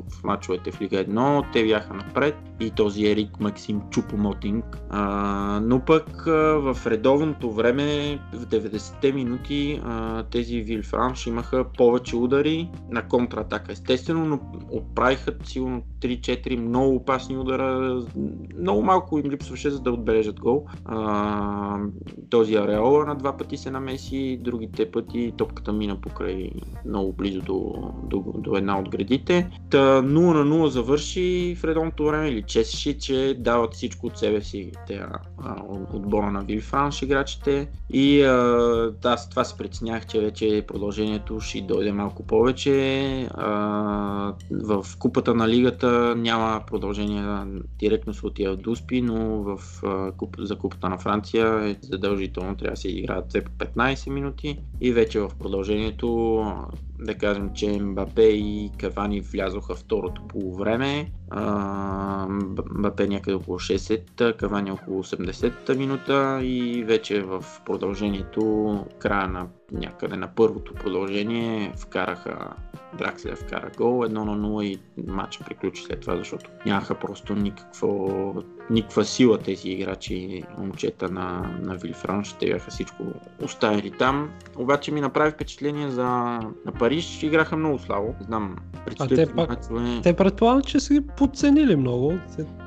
в, 0.09 0.23
мачовете 0.23 0.71
в 0.71 0.81
Лига 0.81 0.95
1. 0.95 1.43
Те 1.53 1.63
бяха 1.63 1.93
напред 1.93 2.35
и 2.59 2.71
този 2.71 3.05
Ерик 3.05 3.39
Максим 3.39 3.81
Чупомотинг. 3.91 4.65
А, 4.89 5.59
но 5.63 5.79
пък 5.85 6.27
а, 6.27 6.31
в 6.59 6.87
редовното 6.87 7.51
време, 7.51 8.19
в 8.33 8.45
90-те 8.45 9.11
минути, 9.11 9.81
а, 9.85 10.23
тези 10.23 10.61
Вилфранш 10.61 11.27
имаха 11.27 11.65
повече 11.77 12.15
удари 12.15 12.69
на 12.89 13.07
контратака, 13.07 13.71
естествено, 13.71 14.25
но 14.25 14.39
отправиха 14.71 15.33
сигурно 15.43 15.83
3-4 16.01 16.55
много 16.55 16.95
опасни 16.95 17.37
удара. 17.37 18.01
Много 18.59 18.81
малко 18.81 19.19
им 19.19 19.31
липсваше, 19.31 19.69
за 19.69 19.79
да 19.79 19.91
отбележат 19.91 20.39
гол. 20.39 20.65
А, 20.85 21.79
този 22.29 22.55
Ареола 22.55 23.05
на 23.05 23.15
два 23.15 23.37
пъти 23.37 23.57
се 23.57 23.71
намеси, 23.71 24.39
другите 24.41 24.91
пъти 24.91 25.33
топката 25.37 25.73
мина 25.73 26.01
покрай 26.01 26.51
много 26.85 27.13
близо 27.13 27.41
до, 27.41 27.74
до, 28.03 28.23
до 28.37 28.57
една 28.57 28.79
от 28.79 28.89
градите. 28.89 29.49
Та 29.69 30.01
0 30.01 30.03
на 30.03 30.55
0 30.55 30.67
завърши 30.67 31.55
в 31.59 31.63
редовното 31.63 32.05
време 32.05 32.29
или 32.29 32.43
чесеше, 32.43 32.97
че 32.97 33.35
дават 33.39 33.73
всичко 33.73 34.07
от 34.07 34.17
себе 34.17 34.41
си 34.41 34.71
те, 34.87 35.05
а, 35.43 35.55
отбора 35.93 36.31
на 36.31 36.41
Вилфранш 36.41 37.01
играчите. 37.01 37.67
И 37.89 38.23
а, 38.23 38.91
аз 39.03 39.29
това 39.29 39.43
се 39.43 39.57
притеснях, 39.57 40.05
че 40.05 40.19
вече 40.19 40.65
продължението 40.67 41.39
ще 41.39 41.61
дойде 41.61 41.91
малко 41.91 42.23
повече. 42.23 43.27
А, 43.33 44.33
в 44.51 44.85
купата 44.99 45.33
на 45.35 45.49
лигата 45.49 46.15
няма 46.17 46.61
продължение, 46.67 47.25
директно 47.79 48.13
се 48.13 48.27
отива 48.27 48.55
до 48.55 48.71
Успи, 48.71 49.01
но 49.01 49.43
в, 49.43 49.59
а, 49.83 50.11
куп, 50.11 50.35
за 50.39 50.55
купата 50.55 50.89
на 50.89 50.97
Франция 50.97 51.69
е 51.69 51.75
задължително 51.81 52.55
трябва 52.55 52.73
да 52.73 52.81
се 52.81 52.89
играят 52.89 53.29
все 53.29 53.43
по 53.43 53.51
15 53.51 54.09
минути 54.09 54.59
и 54.81 54.91
вече 54.91 55.19
в 55.19 55.31
продължението 55.39 56.41
да 56.99 57.15
кажем, 57.15 57.49
че 57.53 57.79
Мбапе 57.81 58.23
и 58.23 58.71
Кавани 58.79 59.21
влязоха 59.21 59.75
второто 59.75 60.27
полувреме. 60.27 61.11
А, 61.29 62.27
Мбапе 62.29 63.07
някъде 63.07 63.35
около 63.35 63.59
60-та, 63.59 64.33
Кавани 64.33 64.71
около 64.71 65.03
80-та 65.03 65.73
минута 65.73 66.39
и 66.43 66.83
вече 66.83 67.21
в 67.21 67.45
продължението, 67.65 68.85
края 68.99 69.27
на 69.27 69.47
някъде 69.71 70.15
на 70.15 70.27
първото 70.27 70.73
продължение, 70.73 71.73
вкараха 71.77 72.53
Дракслер 72.97 73.35
вкара 73.35 73.71
гол 73.77 74.03
1 74.03 74.09
на 74.09 74.37
0 74.37 74.63
и 74.63 74.79
матч 75.07 75.39
приключи 75.45 75.83
след 75.83 76.01
това, 76.01 76.17
защото 76.17 76.49
нямаха 76.65 76.95
просто 76.95 77.35
никакво, 77.35 78.43
никаква 78.69 79.05
сила 79.05 79.37
тези 79.37 79.69
играчи, 79.69 80.43
момчета 80.57 81.09
на, 81.09 81.57
на 81.61 81.75
Вилфранш. 81.75 82.33
Те 82.33 82.45
бяха 82.45 82.71
всичко 82.71 83.03
оставили 83.43 83.91
там. 83.91 84.29
Обаче 84.57 84.91
ми 84.91 85.01
направи 85.01 85.31
впечатление 85.31 85.89
за 85.89 86.05
на 86.65 86.71
Париж. 86.79 87.23
Играха 87.23 87.57
много 87.57 87.79
слабо. 87.79 88.15
Знам, 88.21 88.55
предстоят 88.85 89.29
те 89.29 89.35
пак-. 89.35 89.59
Те 90.03 90.13
предполагам, 90.13 90.61
че 90.61 90.79
са 90.79 90.93
ги 90.93 91.01
подценили 91.17 91.75
много. 91.75 92.13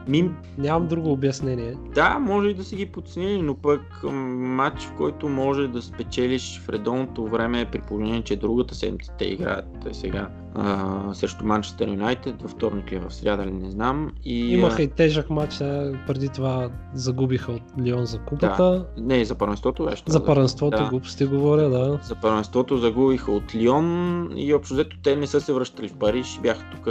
Ми, 0.09 0.31
Нямам 0.59 0.89
друго 0.89 1.13
обяснение. 1.13 1.75
да, 1.95 2.19
може 2.19 2.49
и 2.49 2.55
да 2.55 2.65
си 2.65 2.77
ги 2.77 2.87
подценили, 2.87 3.43
но 3.43 3.55
пък 3.55 4.03
матч, 4.03 4.83
в 4.83 4.95
който 4.97 5.29
може 5.29 5.69
да 5.69 5.83
спечелиш 5.83 6.61
в 6.61 6.69
редовното 6.69 7.27
време, 7.27 7.71
при 7.73 7.81
положение, 7.81 8.23
че 8.23 8.37
другата 8.37 8.75
седмица 8.75 9.13
те 9.19 9.25
играят 9.25 9.67
те 9.85 9.95
сега 9.95 10.31
а, 10.55 11.15
срещу 11.15 11.47
Манчестър 11.47 11.89
Юнайтед, 11.89 12.43
във 12.43 12.51
вторник 12.51 12.93
или 12.93 12.99
в 12.99 13.15
сряда, 13.15 13.47
ли 13.47 13.53
не 13.53 13.71
знам. 13.71 14.13
И, 14.25 14.53
Имаха 14.53 14.83
и 14.83 14.89
тежък 14.89 15.31
матч, 15.31 15.59
преди 16.07 16.29
това 16.29 16.71
загубиха 16.95 17.53
от 17.53 17.63
Лион 17.83 18.05
за 18.05 18.19
купата. 18.19 18.87
Не, 18.99 19.25
за 19.25 19.35
първенството 19.35 19.85
беше. 19.85 20.03
За 20.07 20.25
първенството, 20.25 20.77
Да. 20.77 20.89
глупости 20.89 21.25
говоря, 21.25 21.71
да. 21.71 21.99
За 22.03 22.15
първенството 22.15 22.77
загубиха 22.77 23.33
от 23.33 23.55
Лион 23.55 24.29
и 24.37 24.55
общо 24.55 24.75
взето 24.75 24.97
те 25.03 25.17
не 25.17 25.27
са 25.27 25.41
се 25.41 25.53
връщали 25.53 25.89
в 25.89 25.95
Париж, 25.95 26.39
бяха 26.43 26.65
тук 26.71 26.89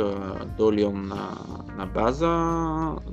до 0.58 0.74
Лион 0.74 1.08
на, 1.08 1.30
на 1.78 1.86
база, 1.86 2.48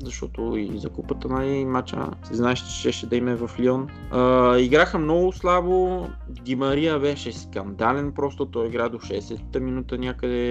защото 0.04 0.56
и 0.56 0.78
за 0.78 0.88
купата 0.88 1.28
на 1.28 1.66
матча 1.66 2.10
се 2.22 2.34
знаеш, 2.34 2.80
че 2.82 2.92
ще 2.92 3.06
да 3.06 3.16
им 3.16 3.28
е 3.28 3.34
в 3.34 3.50
Лион. 3.60 3.88
А, 4.10 4.58
играха 4.58 4.98
много 4.98 5.32
слабо, 5.32 6.06
Ди 6.28 6.56
Мария 6.56 6.98
беше 6.98 7.32
скандален, 7.32 8.12
просто 8.12 8.46
той 8.46 8.66
игра 8.66 8.88
до 8.88 8.98
60-та 8.98 9.60
минута 9.60 9.98
някъде 9.98 10.43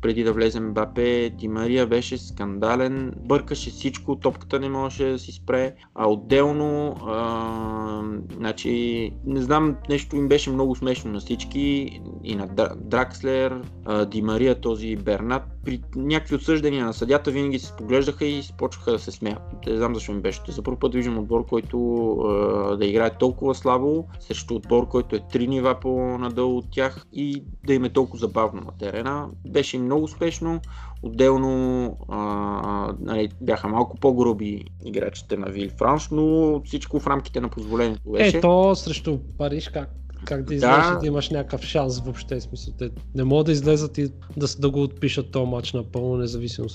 преди 0.00 0.24
да 0.24 0.32
влезе 0.32 0.60
Мбапе. 0.60 1.30
Ди 1.30 1.48
Мария 1.48 1.86
беше 1.86 2.18
скандален, 2.18 3.12
бъркаше 3.16 3.70
всичко, 3.70 4.16
топката 4.16 4.60
не 4.60 4.68
можеше 4.68 5.10
да 5.10 5.18
си 5.18 5.32
спре, 5.32 5.74
а 5.94 6.08
отделно, 6.08 6.96
а, 7.06 8.02
значи, 8.36 9.10
не 9.26 9.42
знам, 9.42 9.76
нещо 9.88 10.16
им 10.16 10.28
беше 10.28 10.50
много 10.50 10.76
смешно 10.76 11.12
на 11.12 11.20
всички, 11.20 12.00
и 12.24 12.34
на 12.34 12.48
Дра- 12.48 12.76
Дракслер, 12.76 13.62
а, 13.84 14.04
Ди 14.04 14.22
Мария, 14.22 14.60
този 14.60 14.96
Бернат 14.96 15.42
при 15.68 15.80
някакви 15.96 16.34
осъждания 16.34 16.86
на 16.86 16.92
съдята 16.92 17.30
винаги 17.30 17.58
се 17.58 17.72
поглеждаха 17.76 18.24
и 18.24 18.42
почваха 18.58 18.92
да 18.92 18.98
се 18.98 19.10
смеят. 19.10 19.38
Не 19.66 19.76
знам 19.76 19.94
защо 19.94 20.12
ми 20.12 20.20
беше. 20.20 20.40
За 20.48 20.62
първ 20.62 20.78
път 20.78 20.94
виждам 20.94 21.18
отбор, 21.18 21.46
който 21.46 21.78
а, 22.12 22.76
да 22.76 22.86
играе 22.86 23.10
толкова 23.10 23.54
слабо 23.54 24.04
срещу 24.20 24.54
отбор, 24.54 24.88
който 24.88 25.16
е 25.16 25.20
три 25.32 25.48
нива 25.48 25.80
по-надолу 25.80 26.56
от 26.56 26.70
тях 26.70 27.06
и 27.12 27.42
да 27.66 27.74
им 27.74 27.84
е 27.84 27.88
толкова 27.88 28.18
забавно 28.18 28.60
на 28.60 28.72
терена. 28.78 29.28
Беше 29.46 29.78
много 29.78 30.04
успешно. 30.04 30.60
Отделно 31.02 31.96
а, 32.08 32.94
нали, 33.00 33.28
бяха 33.40 33.68
малко 33.68 33.96
по-груби 33.96 34.64
играчите 34.84 35.36
на 35.36 35.46
Вил 35.46 35.70
Франш, 35.78 36.08
но 36.10 36.60
всичко 36.64 37.00
в 37.00 37.06
рамките 37.06 37.40
на 37.40 37.48
позволението 37.48 38.10
беше. 38.10 38.36
Ето 38.36 38.74
срещу 38.74 39.18
Париж 39.38 39.68
как 39.68 39.90
как 40.24 40.44
да 40.44 40.54
излезеш 40.54 40.86
да. 40.86 40.98
да 40.98 41.06
имаш 41.06 41.30
някакъв 41.30 41.62
шанс 41.62 42.00
въобще. 42.00 42.40
Смисъл, 42.40 42.74
те 42.78 42.90
не 43.14 43.24
могат 43.24 43.46
да 43.46 43.52
излезат 43.52 43.98
и 43.98 44.08
да, 44.36 44.46
да 44.58 44.70
го 44.70 44.82
отпишат 44.82 45.30
този 45.30 45.50
матч 45.50 45.72
напълно 45.72 46.16
независимо. 46.16 46.68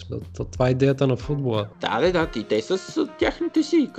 Това 0.51 0.67
е 0.67 0.71
идеята 0.71 1.07
на 1.07 1.15
футбола. 1.15 1.67
Да, 1.81 2.01
да, 2.01 2.11
да. 2.11 2.39
И 2.39 2.43
те 2.43 2.61
с 2.61 3.07
тяхните 3.19 3.63
си 3.63 3.89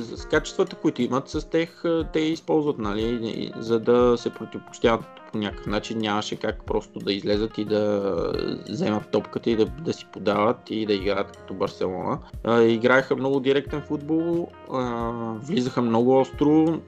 с 0.00 0.24
качествата, 0.24 0.76
които 0.76 1.02
имат, 1.02 1.28
с 1.28 1.50
тях 1.50 1.84
те 2.12 2.20
използват, 2.20 2.78
нали, 2.78 3.52
за 3.58 3.80
да 3.80 4.14
се 4.18 4.30
противопоставят 4.30 5.17
по 5.32 5.38
някакъв 5.38 5.66
начин 5.66 5.98
нямаше 5.98 6.36
как 6.36 6.66
просто 6.66 6.98
да 6.98 7.12
излезат 7.12 7.58
и 7.58 7.64
да 7.64 8.12
вземат 8.68 9.10
топката 9.10 9.50
и 9.50 9.56
да, 9.56 9.64
да 9.64 9.92
си 9.92 10.06
подават 10.12 10.70
и 10.70 10.86
да 10.86 10.94
играят 10.94 11.36
като 11.36 11.54
Барселона. 11.54 12.18
А, 12.44 12.62
играеха 12.62 13.16
много 13.16 13.40
директен 13.40 13.80
футбол, 13.80 14.48
а, 14.72 15.12
влизаха 15.42 15.82
много 15.82 16.18
остро, 16.18 16.80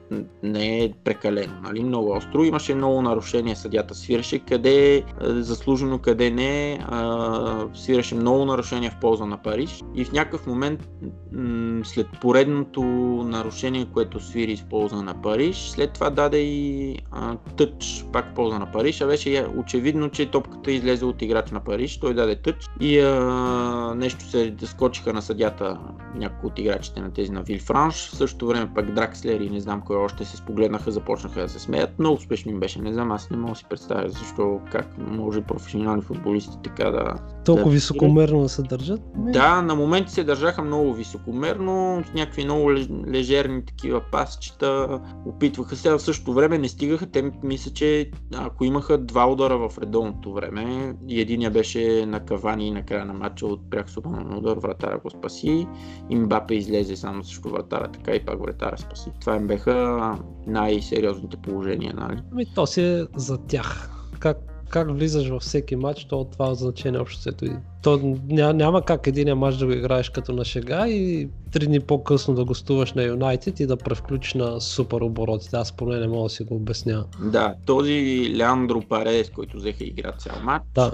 не 0.43 0.83
е 0.83 0.93
прекалено, 1.03 1.53
нали? 1.63 1.83
много 1.83 2.11
остро. 2.11 2.43
Имаше 2.43 2.75
много 2.75 3.01
нарушения, 3.01 3.55
съдята 3.55 3.95
свиреше 3.95 4.39
къде 4.39 4.95
е 4.95 5.03
заслужено, 5.21 5.99
къде 5.99 6.29
не. 6.29 6.79
А, 6.87 7.65
свиреше 7.73 8.15
много 8.15 8.45
нарушения 8.45 8.91
в 8.91 8.99
полза 8.99 9.25
на 9.25 9.37
Париж 9.37 9.83
и 9.95 10.05
в 10.05 10.11
някакъв 10.11 10.47
момент 10.47 10.89
м- 11.31 11.85
след 11.85 12.07
поредното 12.21 12.81
нарушение, 13.27 13.87
което 13.93 14.19
свири 14.19 14.57
в 14.57 14.65
полза 14.65 15.01
на 15.01 15.21
Париж, 15.21 15.57
след 15.57 15.93
това 15.93 16.09
даде 16.09 16.37
и 16.37 16.97
а, 17.11 17.37
тъч 17.57 18.05
пак 18.13 18.30
в 18.31 18.33
полза 18.33 18.59
на 18.59 18.71
Париж, 18.71 19.01
а 19.01 19.07
беше 19.07 19.45
очевидно, 19.57 20.09
че 20.09 20.31
топката 20.31 20.71
излезе 20.71 21.05
от 21.05 21.21
играч 21.21 21.51
на 21.51 21.59
Париж, 21.59 21.99
той 21.99 22.13
даде 22.13 22.35
тъч 22.35 22.55
и 22.79 22.99
а, 22.99 23.93
нещо 23.95 24.25
се 24.25 24.53
скочиха 24.63 25.13
на 25.13 25.21
съдята 25.21 25.77
някои 26.15 26.47
от 26.47 26.59
играчите 26.59 27.01
на 27.01 27.13
тези 27.13 27.31
на 27.31 27.41
Вил 27.41 27.59
Франш. 27.59 27.95
В 27.95 28.15
същото 28.15 28.47
време 28.47 28.71
пък 28.75 28.91
Дракслер 28.91 29.39
и 29.39 29.49
не 29.49 29.59
знам 29.59 29.81
кой 29.81 29.95
още 29.95 30.25
се 30.25 30.37
спогледнаха, 30.37 30.91
започнаха 30.91 31.41
да 31.41 31.49
се 31.49 31.59
смеят. 31.59 31.99
Много 31.99 32.15
успешно 32.15 32.51
им 32.51 32.59
беше, 32.59 32.81
не 32.81 32.93
знам, 32.93 33.11
аз 33.11 33.29
не 33.29 33.37
мога 33.37 33.51
да 33.51 33.57
си 33.57 33.65
представя 33.69 34.09
защо, 34.09 34.59
как 34.71 34.97
може 34.97 35.41
професионални 35.41 36.01
футболисти 36.01 36.57
така 36.63 36.91
да... 36.91 37.13
Толкова 37.45 37.69
да 37.69 37.73
високомерно 37.73 38.41
да 38.41 38.49
се 38.49 38.61
държат? 38.61 39.01
Да, 39.15 39.61
на 39.61 39.75
моменти 39.75 40.11
се 40.11 40.23
държаха 40.23 40.61
много 40.61 40.93
високомерно, 40.93 42.03
с 42.11 42.13
някакви 42.13 42.45
много 42.45 42.71
лежерни 43.07 43.65
такива 43.65 44.01
пасчета, 44.11 44.99
опитваха 45.25 45.75
се, 45.75 45.89
а 45.89 45.97
в 45.97 46.01
същото 46.01 46.33
време 46.33 46.57
не 46.57 46.67
стигаха. 46.67 47.05
Те 47.05 47.31
мисля, 47.43 47.71
че 47.71 48.11
ако 48.35 48.65
имаха 48.65 48.97
два 48.97 49.25
удара 49.25 49.69
в 49.69 49.77
редовното 49.77 50.33
време 50.33 50.95
и 51.07 51.21
единия 51.21 51.51
беше 51.51 52.05
на 52.05 52.25
Кавани 52.25 52.71
на 52.71 52.85
края 52.85 53.05
на 53.05 53.13
матча 53.13 53.45
от 53.45 53.69
пряк 53.69 53.89
свободен 53.89 54.37
удар, 54.37 54.57
вратара 54.57 54.99
го 54.99 55.09
спаси 55.09 55.67
и 56.09 56.15
Мбапе 56.15 56.53
излезе 56.53 56.95
само 56.95 57.23
срещу 57.23 57.49
вратара, 57.49 57.91
така 57.91 58.11
и 58.11 58.25
пак 58.25 58.41
вратара 58.41 58.77
спаси. 58.77 59.09
Това 59.21 59.35
им 59.35 59.47
беха 59.47 60.17
най-сериозните 60.47 61.37
положения, 61.37 61.93
нали? 61.93 62.21
Ами 62.31 62.45
то 62.55 62.65
си 62.67 62.81
е 62.81 63.05
за 63.15 63.37
тях. 63.37 63.91
Как 64.19 64.37
как 64.71 64.91
влизаш 64.91 65.29
във 65.29 65.41
всеки 65.41 65.75
матч, 65.75 66.05
то 66.05 66.19
от 66.19 66.31
това 66.31 66.53
значение 66.53 66.99
обществото. 66.99 67.45
То 67.81 68.17
ня, 68.29 68.53
няма 68.53 68.81
как 68.81 69.07
един 69.07 69.37
матч 69.37 69.57
да 69.57 69.65
го 69.65 69.71
играеш 69.71 70.09
като 70.09 70.33
на 70.33 70.45
шега 70.45 70.87
и 70.87 71.29
три 71.51 71.67
дни 71.67 71.79
по-късно 71.79 72.33
да 72.33 72.45
гостуваш 72.45 72.93
на 72.93 73.03
Юнайтед 73.03 73.59
и 73.59 73.65
да 73.65 73.77
превключиш 73.77 74.33
на 74.33 74.61
супер 74.61 75.01
оборотите. 75.01 75.55
Аз 75.55 75.71
поне 75.71 75.99
не 75.99 76.07
мога 76.07 76.23
да 76.23 76.29
си 76.29 76.43
го 76.43 76.55
обясня. 76.55 77.05
Да, 77.23 77.55
този 77.65 78.25
Леандро 78.35 78.81
Паредес, 78.81 79.29
който 79.29 79.57
взеха 79.57 79.83
игра 79.83 80.11
цял 80.11 80.35
матч, 80.43 80.65
да. 80.75 80.91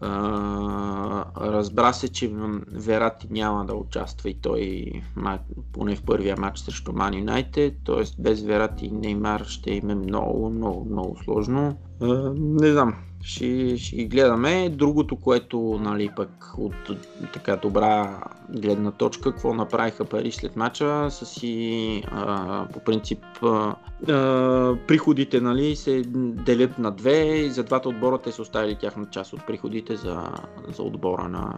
а, 0.00 1.24
разбра 1.40 1.92
се, 1.92 2.08
че 2.08 2.30
Верати 2.72 3.26
няма 3.30 3.66
да 3.66 3.74
участва 3.74 4.30
и 4.30 4.34
той 4.34 4.92
поне 5.72 5.96
в 5.96 6.02
първия 6.02 6.36
матч 6.38 6.58
срещу 6.58 6.92
Ман 6.92 7.18
Юнайтед, 7.18 7.74
т.е. 7.86 8.22
без 8.22 8.42
Верати 8.42 8.86
и 8.86 8.90
Неймар 8.90 9.44
ще 9.44 9.70
им 9.70 9.90
е 9.90 9.94
много, 9.94 10.50
много, 10.50 10.86
много 10.90 11.16
сложно. 11.24 11.76
А, 12.02 12.32
не 12.36 12.72
знам, 12.72 12.94
ще, 13.28 13.76
ще 13.76 13.96
ги 13.96 14.04
гледаме. 14.04 14.68
Другото, 14.68 15.16
което 15.16 15.78
нали, 15.82 16.10
пък 16.16 16.54
от 16.58 16.90
така 17.32 17.56
добра 17.56 18.20
гледна 18.48 18.90
точка, 18.90 19.30
какво 19.30 19.54
направиха 19.54 20.04
Париж 20.04 20.34
след 20.34 20.56
мача, 20.56 21.06
са 21.10 21.26
си 21.26 22.02
а, 22.06 22.66
по 22.72 22.80
принцип 22.80 23.24
а, 23.42 23.74
приходите 24.86 25.40
нали, 25.40 25.76
се 25.76 26.02
делят 26.44 26.78
на 26.78 26.90
две 26.90 27.36
и 27.36 27.50
за 27.50 27.64
двата 27.64 27.88
отбора 27.88 28.18
те 28.18 28.32
са 28.32 28.42
оставили 28.42 28.74
тяхна 28.74 29.06
част 29.10 29.32
от 29.32 29.46
приходите 29.46 29.96
за, 29.96 30.24
за 30.76 30.82
отбора 30.82 31.28
на, 31.28 31.54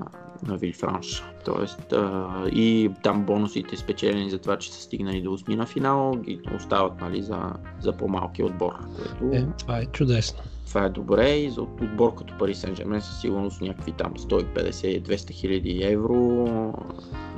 на 0.46 0.56
Вилфранш. 0.56 1.24
Тоест 1.44 1.92
а, 1.92 2.28
и 2.52 2.90
там 3.02 3.24
бонусите 3.24 3.76
спечелени 3.76 4.30
за 4.30 4.38
това, 4.38 4.56
че 4.56 4.72
са 4.72 4.80
стигнали 4.80 5.22
до 5.22 5.30
8 5.30 5.56
на 5.56 5.66
финал, 5.66 6.12
ги 6.16 6.40
остават 6.56 7.00
нали, 7.00 7.22
за, 7.22 7.52
за 7.80 7.92
по-малки 7.92 8.42
отбор. 8.42 8.72
Което... 8.96 9.36
Е, 9.36 9.46
това 9.58 9.78
е 9.78 9.86
чудесно 9.86 10.42
това 10.70 10.84
е 10.84 10.88
добре 10.88 11.30
и 11.30 11.50
за 11.50 11.62
отбор 11.62 12.14
като 12.14 12.38
Пари 12.38 12.54
Сен 12.54 12.76
Жермен 12.76 13.00
със 13.00 13.20
сигурност 13.20 13.60
някакви 13.60 13.92
там 13.92 14.14
150-200 14.14 15.30
хиляди 15.30 15.80
евро 15.82 16.46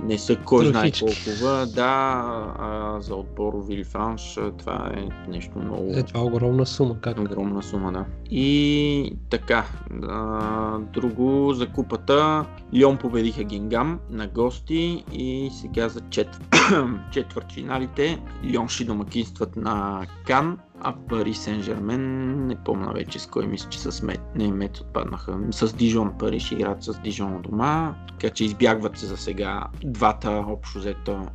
не 0.03 0.18
са 0.18 0.37
кой 0.37 0.66
знае 0.66 0.92
колкова. 1.01 1.66
Да, 1.66 2.23
а 2.59 2.97
за 3.01 3.14
отбор 3.14 3.64
Вили 3.66 3.85
Франш 3.85 4.38
това 4.59 4.92
е 4.97 5.31
нещо 5.31 5.59
много... 5.59 5.92
Е, 5.97 6.03
това 6.03 6.21
е 6.21 6.23
огромна 6.23 6.66
сума. 6.66 7.01
Как? 7.01 7.18
Огромна 7.21 7.62
сума, 7.62 7.92
да. 7.92 8.05
И 8.31 9.16
така, 9.31 9.64
а, 10.09 10.79
друго 10.79 11.53
за 11.55 11.68
купата. 11.68 12.47
Лион 12.75 12.99
победиха 12.99 13.45
Гингам 13.45 14.01
на 14.11 14.27
гости 14.27 15.05
и 15.12 15.51
сега 15.61 15.88
за 15.88 16.01
чет... 16.01 16.29
четвъртфиналите 17.12 18.23
Лион 18.45 18.68
ще 18.68 18.85
домакинстват 18.85 19.57
на 19.57 20.07
Кан 20.27 20.59
а 20.85 20.95
Пари 21.09 21.35
Сен 21.35 21.62
Жермен, 21.62 22.47
не 22.47 22.57
помня 22.64 22.92
вече 22.92 23.18
с 23.18 23.27
кой 23.27 23.47
мисля, 23.47 23.71
че 23.71 23.79
с 23.79 24.03
Мет, 24.03 24.21
не 24.35 24.53
Мет 24.53 24.77
отпаднаха. 24.77 25.38
С 25.51 25.75
Дижон 25.75 26.18
Пари 26.18 26.40
ще 26.40 26.55
играят 26.55 26.83
с 26.83 27.01
Дижон 27.01 27.42
дома, 27.42 27.95
така 28.09 28.35
че 28.35 28.45
избягват 28.45 28.99
се 28.99 29.07
за 29.07 29.16
сега 29.16 29.66
двата 29.85 30.45
общо 30.49 30.79
взето 30.79 31.27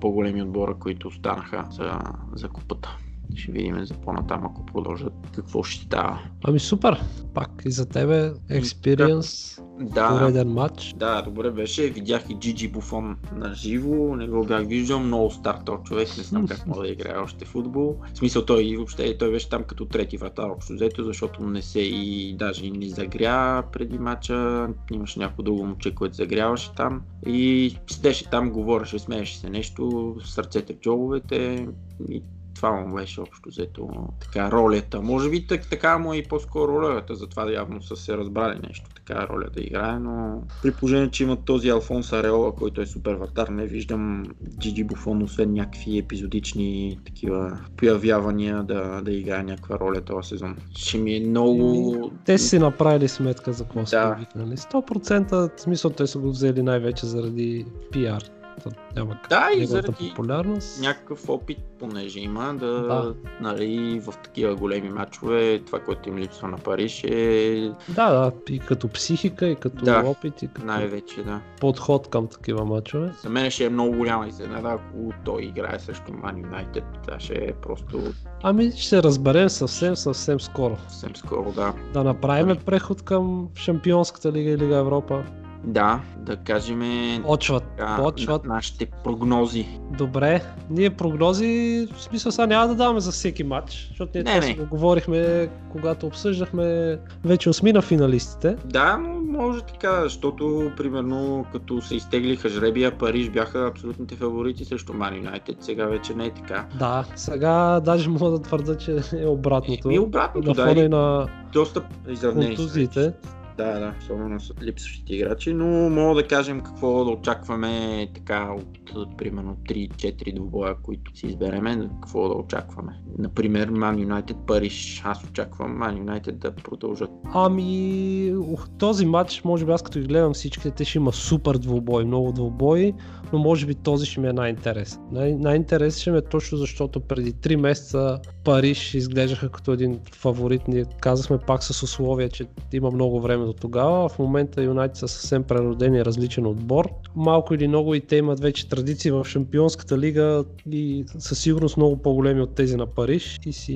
по-големи 0.00 0.42
отбора, 0.42 0.74
които 0.74 1.08
останаха 1.08 1.64
за, 1.70 1.98
за 2.34 2.48
купата. 2.48 2.98
Ще 3.36 3.52
видим 3.52 3.84
за 3.84 3.94
по-натам, 3.94 4.44
ако 4.44 4.66
продължат, 4.66 5.12
какво 5.34 5.62
ще 5.62 5.84
става. 5.84 6.18
Ами 6.44 6.58
супер! 6.58 7.00
Пак 7.34 7.62
и 7.64 7.70
за 7.70 7.86
тебе 7.86 8.32
експириенс, 8.50 9.60
да, 9.80 10.08
пореден 10.08 10.48
матч. 10.48 10.94
Да, 10.96 11.22
добре 11.22 11.50
беше. 11.50 11.90
Видях 11.90 12.24
и 12.30 12.34
Джиджи 12.34 12.68
Буфон 12.68 13.16
на 13.36 13.54
живо, 13.54 14.16
не 14.16 14.28
го 14.28 14.44
бях 14.44 14.66
виждал. 14.66 15.00
Много 15.00 15.30
стар 15.30 15.58
този 15.66 15.82
човек, 15.82 16.08
не 16.18 16.22
знам 16.22 16.48
как 16.48 16.66
мога 16.66 16.82
да 16.82 16.88
играе 16.88 17.18
още 17.18 17.44
футбол. 17.44 17.96
В 18.14 18.18
смисъл 18.18 18.44
той 18.44 18.64
и 18.64 18.76
въобще 18.76 19.18
той 19.18 19.30
беше 19.30 19.48
там 19.48 19.64
като 19.64 19.84
трети 19.84 20.16
вратар 20.16 20.50
общо 20.50 20.72
взето, 20.72 21.04
защото 21.04 21.42
не 21.42 21.62
се 21.62 21.80
и 21.80 22.36
даже 22.38 22.70
не 22.70 22.88
загря 22.88 23.62
преди 23.72 23.98
матча. 23.98 24.68
Имаше 24.92 25.18
някой 25.18 25.44
друго 25.44 25.66
момче, 25.66 25.94
което 25.94 26.14
загряваше 26.14 26.74
там. 26.74 27.02
И 27.26 27.76
седеше 27.90 28.30
там, 28.30 28.50
говореше, 28.50 28.98
смееше 28.98 29.38
се 29.38 29.50
нещо, 29.50 30.16
сърцете 30.24 30.74
в 30.74 30.78
джобовете. 30.78 31.68
И 32.08 32.22
това 32.62 32.80
му 32.80 32.94
беше 32.94 33.20
общо 33.20 33.48
взето 33.48 33.88
така 34.20 34.50
ролята. 34.50 35.02
Може 35.02 35.30
би 35.30 35.46
так, 35.46 35.70
така 35.70 35.98
му 35.98 36.12
е 36.12 36.16
и 36.16 36.22
по-скоро 36.22 36.72
ролята, 36.72 37.14
затова 37.14 37.52
явно 37.52 37.82
са 37.82 37.96
се 37.96 38.16
разбрали 38.16 38.58
нещо, 38.68 38.90
така 38.94 39.28
роля 39.28 39.46
да 39.54 39.60
играе, 39.60 39.98
но 39.98 40.42
при 40.62 40.72
положение, 40.72 41.10
че 41.10 41.22
имат 41.22 41.44
този 41.44 41.68
Алфонс 41.68 42.12
Ареола, 42.12 42.54
който 42.54 42.80
е 42.80 42.86
супер 42.86 43.14
вратар, 43.14 43.48
не 43.48 43.66
виждам 43.66 44.24
Джиджи 44.58 44.84
Буфон, 44.84 45.22
освен 45.22 45.52
някакви 45.52 45.98
епизодични 45.98 46.98
такива 47.04 47.58
появявания 47.76 48.62
да, 48.62 49.00
да 49.00 49.12
играе 49.12 49.42
някаква 49.42 49.78
роля 49.78 50.00
този 50.00 50.28
сезон. 50.28 50.56
Ще 50.76 50.98
ми 50.98 51.16
е 51.16 51.20
много... 51.20 52.10
Те 52.24 52.38
си 52.38 52.58
направили 52.58 53.08
сметка 53.08 53.52
за 53.52 53.64
какво 53.64 53.80
да. 53.80 53.86
са 53.86 54.16
викнали. 54.18 54.56
100% 54.56 55.56
в 55.56 55.60
смисъл 55.60 55.90
те 55.90 56.06
са 56.06 56.18
го 56.18 56.30
взели 56.30 56.62
най-вече 56.62 57.06
заради 57.06 57.66
пиар 57.92 58.22
То 58.64 58.70
Няма 58.96 59.12
как. 59.12 59.28
Да, 59.28 59.48
и 59.56 59.66
заради 59.66 60.08
популярност. 60.08 60.80
някакъв 60.80 61.28
опит, 61.28 61.58
понеже 61.78 62.20
има 62.20 62.54
да, 62.54 62.82
Да. 62.82 63.14
нали, 63.40 64.00
в 64.00 64.14
такива 64.24 64.54
големи 64.54 64.88
матчове, 64.90 65.62
това, 65.66 65.80
което 65.80 66.08
им 66.08 66.18
липсва 66.18 66.48
на 66.48 66.58
Париж 66.58 67.04
е 67.04 67.70
Да, 67.88 68.10
да, 68.10 68.32
и 68.50 68.58
като 68.58 68.88
психика, 68.88 69.46
и 69.46 69.56
като 69.56 69.84
Да. 69.84 70.02
опит, 70.06 70.42
и 70.42 70.48
като 70.48 70.66
най-вече, 70.66 71.22
да. 71.22 71.40
подход 71.60 72.08
към 72.08 72.26
такива 72.26 72.64
матчове. 72.64 73.12
За 73.22 73.28
мен 73.28 73.50
ще 73.50 73.64
е 73.64 73.68
много 73.68 73.96
голяма 73.96 74.28
изненада, 74.28 74.68
ако 74.68 75.12
той 75.24 75.42
играе 75.42 75.78
срещу 75.78 76.12
Man 76.12 76.34
United. 76.46 76.84
Това 77.04 77.20
ще 77.20 77.34
е 77.34 77.52
просто 77.52 78.00
Ами 78.42 78.72
ще 78.72 79.02
разберем 79.02 79.48
съвсем, 79.48 79.96
съвсем 79.96 80.40
скоро. 80.40 80.76
съвсем 80.88 81.16
скоро, 81.16 81.52
да. 81.52 81.72
Да 81.92 82.04
направим 82.04 82.56
преход 82.56 83.02
към 83.02 83.48
Шампионската 83.56 84.32
лига 84.32 84.50
и 84.50 84.58
Лига 84.58 84.76
Европа. 84.76 85.24
Да, 85.64 86.00
да 86.16 86.36
кажем 86.36 86.80
Почват, 87.22 87.62
така, 87.64 87.96
почват. 87.96 88.44
на- 88.44 88.54
нашите 88.54 88.86
прогнози. 89.04 89.66
Добре, 89.90 90.42
ние 90.70 90.90
прогнози, 90.90 91.46
в 91.94 92.02
смисъл 92.02 92.32
сега 92.32 92.46
няма 92.46 92.68
да 92.68 92.74
даваме 92.74 93.00
за 93.00 93.12
всеки 93.12 93.44
матч, 93.44 93.86
защото 93.88 94.10
ние 94.14 94.22
Не, 94.24 94.40
не. 94.40 94.54
го 94.54 94.66
говорихме, 94.66 95.48
когато 95.72 96.06
обсъждахме 96.06 96.98
вече 97.24 97.50
осмина 97.50 97.82
финалистите. 97.82 98.56
Да, 98.64 98.96
но 98.98 99.08
може 99.32 99.60
така, 99.62 100.02
защото 100.02 100.72
примерно 100.76 101.46
като 101.52 101.80
се 101.80 101.96
изтеглиха 101.96 102.48
жребия, 102.48 102.98
Париж 102.98 103.30
бяха 103.30 103.66
абсолютните 103.66 104.14
фаворити 104.14 104.64
срещу 104.64 104.92
Man 104.92 105.22
United. 105.24 105.56
Сега 105.60 105.86
вече 105.86 106.14
не 106.14 106.24
е 106.26 106.30
така. 106.30 106.66
Да, 106.78 107.04
сега 107.16 107.80
даже 107.80 108.08
мога 108.08 108.30
да 108.30 108.38
твърда, 108.38 108.76
че 108.76 108.92
е 109.14 109.26
обратното. 109.26 109.90
И 109.90 109.98
обратното, 109.98 110.48
на 110.48 110.54
да, 110.54 110.66
фона 110.66 110.80
и 110.80 110.88
на 110.88 111.26
доста 111.52 111.82
изравнени. 112.08 112.56
контузиите. 112.56 113.12
Да, 113.56 113.78
да, 113.78 113.94
особено 114.00 114.40
с 114.40 114.52
липсващите 114.62 115.14
играчи, 115.14 115.54
но 115.54 115.90
мога 115.90 116.22
да 116.22 116.28
кажем 116.28 116.60
какво 116.60 117.04
да 117.04 117.10
очакваме 117.10 118.08
така 118.14 118.54
от 118.94 119.16
примерно 119.18 119.56
3-4 119.68 120.34
двубоя, 120.34 120.74
които 120.82 121.16
си 121.16 121.26
избереме, 121.26 121.88
какво 122.02 122.28
да 122.28 122.34
очакваме. 122.34 122.92
Например, 123.18 123.70
Man 123.70 124.06
United 124.06 124.46
Париж. 124.46 125.02
Аз 125.04 125.24
очаквам 125.24 125.78
Man 125.78 126.04
United 126.04 126.32
да 126.32 126.54
продължат. 126.54 127.10
Ами, 127.34 128.34
този 128.78 129.06
матч, 129.06 129.44
може 129.44 129.66
би 129.66 129.72
аз 129.72 129.82
като 129.82 129.98
ги 129.98 130.06
гледам 130.06 130.34
всичките, 130.34 130.70
те 130.70 130.84
ще 130.84 130.98
има 130.98 131.12
супер 131.12 131.58
двубой, 131.58 132.04
много 132.04 132.32
двубои, 132.32 132.94
но 133.32 133.38
може 133.38 133.66
би 133.66 133.74
този 133.74 134.06
ще 134.06 134.20
ми 134.20 134.28
е 134.28 134.32
най-интересен. 134.32 135.00
Най- 135.12 135.34
най-интересен 135.34 136.00
ще 136.00 136.10
ми 136.10 136.18
е 136.18 136.22
точно 136.22 136.58
защото 136.58 137.00
преди 137.00 137.32
3 137.32 137.56
месеца 137.56 138.18
Париж 138.44 138.94
изглеждаха 138.94 139.48
като 139.48 139.72
един 139.72 140.00
фаворит. 140.12 140.68
Ние 140.68 140.84
казахме 141.00 141.38
пак 141.38 141.62
с 141.62 141.82
условие, 141.82 142.28
че 142.28 142.44
има 142.72 142.90
много 142.90 143.20
време 143.20 143.44
до 143.44 143.52
тогава. 143.52 144.08
В 144.08 144.18
момента 144.18 144.62
Юнайтед 144.62 144.96
са 144.96 145.08
съвсем 145.08 145.42
прероден 145.42 145.94
и 145.94 146.04
различен 146.04 146.46
отбор. 146.46 146.88
Малко 147.16 147.54
или 147.54 147.68
много 147.68 147.94
и 147.94 148.00
те 148.00 148.16
имат 148.16 148.40
вече 148.40 148.68
традиции 148.68 149.10
в 149.10 149.24
Шампионската 149.24 149.98
лига 149.98 150.44
и 150.70 151.04
със 151.18 151.38
сигурност 151.38 151.76
много 151.76 151.96
по-големи 151.96 152.40
от 152.40 152.54
тези 152.54 152.76
на 152.76 152.86
Париж. 152.86 153.38
И 153.46 153.52
си, 153.52 153.72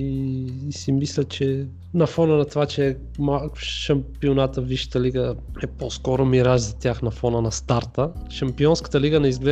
и 0.68 0.72
си 0.72 0.92
мисля, 0.92 1.24
че 1.24 1.66
на 1.94 2.06
фона 2.06 2.36
на 2.36 2.44
това, 2.44 2.66
че 2.66 2.96
ма- 3.18 3.58
шампионата 3.58 4.60
Висшата 4.60 5.00
лига 5.00 5.34
е 5.62 5.66
по-скоро 5.66 6.24
мираж 6.24 6.60
за 6.60 6.76
тях 6.76 7.02
на 7.02 7.10
фона 7.10 7.42
на 7.42 7.52
старта. 7.52 8.10
Шампионската 8.30 9.00
лига 9.00 9.20
не 9.20 9.28
изглежда 9.28 9.45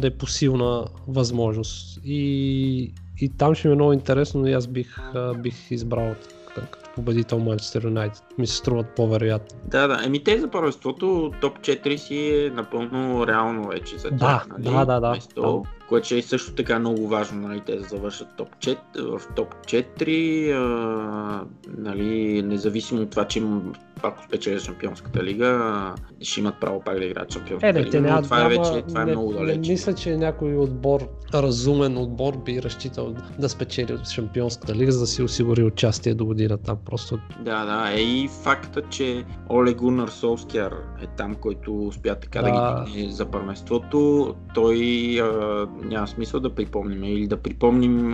непосилна 0.00 0.84
възможност. 1.08 2.00
И, 2.04 2.92
и 3.20 3.28
там 3.28 3.54
ще 3.54 3.68
ми 3.68 3.72
е 3.72 3.74
много 3.74 3.92
интересно 3.92 4.46
и 4.46 4.52
аз 4.52 4.66
бих, 4.66 4.98
бих 5.36 5.70
избрал 5.70 6.14
като 6.54 6.90
победител 6.94 7.38
Манчестър 7.38 7.84
Юнайтед. 7.84 8.22
Ми 8.38 8.46
се 8.46 8.56
струват 8.56 8.86
по-вероятно. 8.96 9.58
Да, 9.64 9.86
да. 9.86 10.00
Еми 10.04 10.24
те 10.24 10.40
за 10.40 10.48
първенството 10.48 11.32
топ 11.40 11.58
4 11.58 11.96
си 11.96 12.46
е 12.46 12.50
напълно 12.50 13.26
реално 13.26 13.68
вече 13.68 13.98
за 13.98 14.08
тях. 14.08 14.18
Да, 14.18 14.44
нали? 14.58 14.64
да, 14.64 14.84
да, 14.84 15.00
да. 15.00 15.10
Место, 15.10 15.64
което 15.88 16.06
ще 16.06 16.18
е 16.18 16.22
също 16.22 16.52
така 16.52 16.78
много 16.78 17.08
важно, 17.08 17.48
нали, 17.48 17.60
те 17.66 17.76
да 17.76 17.84
завършат 17.84 18.28
топ 18.36 18.48
4, 18.56 18.76
в 18.96 19.34
топ 19.36 19.54
4, 19.54 20.52
а, 20.52 21.44
нали, 21.78 22.42
независимо 22.42 23.02
от 23.02 23.10
това, 23.10 23.24
че 23.24 23.38
им, 23.38 23.72
ако 24.02 24.22
спечелят 24.24 24.62
Шампионската 24.62 25.24
лига, 25.24 25.94
ще 26.20 26.40
имат 26.40 26.54
право 26.60 26.80
пак 26.80 26.98
да 26.98 27.04
играят 27.04 27.32
Шампионската 27.32 27.68
Е, 27.68 27.72
не, 27.72 27.80
лига, 27.80 27.90
те 27.90 28.00
но 28.00 28.22
това 28.22 28.44
е 28.44 28.48
вече, 28.48 28.82
това 28.88 29.02
е 29.02 29.04
не, 29.04 29.10
много 29.10 29.32
не 29.32 29.38
далече. 29.38 29.70
мисля, 29.70 29.94
че 29.94 30.16
някой 30.16 30.56
отбор, 30.56 31.08
разумен 31.34 31.96
отбор 31.98 32.36
би 32.44 32.62
разчитал 32.62 33.14
да 33.38 33.48
спечели 33.48 33.92
от 33.92 34.08
Шампионската 34.08 34.74
лига, 34.74 34.92
за 34.92 35.00
да 35.00 35.06
си 35.06 35.22
осигури 35.22 35.62
участие 35.62 36.14
до 36.14 36.24
година 36.24 36.58
там. 36.58 36.78
Просто 36.86 37.18
Да, 37.40 37.64
да, 37.64 37.92
е 37.92 38.00
и 38.00 38.28
факта, 38.42 38.82
че 38.90 39.24
Оле 39.50 39.74
Гунар 39.74 40.08
Солскияр 40.08 40.72
е 41.02 41.06
там, 41.16 41.34
който 41.34 41.86
успя 41.86 42.14
така 42.14 42.42
да, 42.42 42.50
Да. 42.50 42.90
ги 42.90 43.10
за 43.10 43.26
първенството. 43.26 44.34
Той 44.54 44.76
а, 45.22 45.66
няма 45.84 46.08
смисъл 46.08 46.40
да 46.40 46.54
припомним 46.54 47.04
или 47.04 47.26
да 47.26 47.36
припомним 47.36 48.10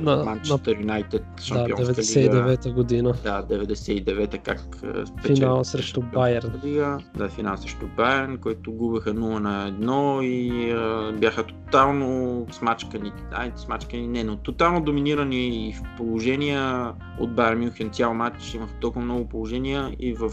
Манчестър 0.00 0.76
Юнайтед 0.80 1.22
да, 1.36 1.42
Шампионска 1.42 1.82
лига. 1.82 2.02
99-та 2.02 2.70
година. 2.70 3.14
Да, 3.24 3.42
99-та 3.42 4.38
как 4.38 4.60
спечели 5.06 5.36
Финал 5.36 5.64
срещу 5.64 6.02
Байерн. 6.02 6.52
Лига. 6.64 6.98
Да, 7.16 7.28
финал 7.28 7.56
срещу 7.56 7.86
Байерн, 7.96 8.38
който 8.38 8.72
губеха 8.72 9.14
0 9.14 9.38
на 9.38 9.72
1 9.72 10.22
и 10.22 10.70
а, 10.70 11.12
бяха 11.12 11.44
тотално 11.44 12.46
смачкани. 12.50 13.12
Ай, 13.32 13.52
смачкани 13.56 14.08
не, 14.08 14.24
но 14.24 14.36
тотално 14.36 14.80
доминирани 14.80 15.74
в 15.78 15.96
положения 15.96 16.92
от 17.20 17.34
Байер 17.34 17.54
Мюнхен. 17.56 17.90
Цял 17.90 18.14
матч 18.14 18.54
имах 18.54 18.70
толкова 18.80 19.04
много 19.04 19.28
положения 19.28 19.96
и 20.00 20.14
в 20.14 20.32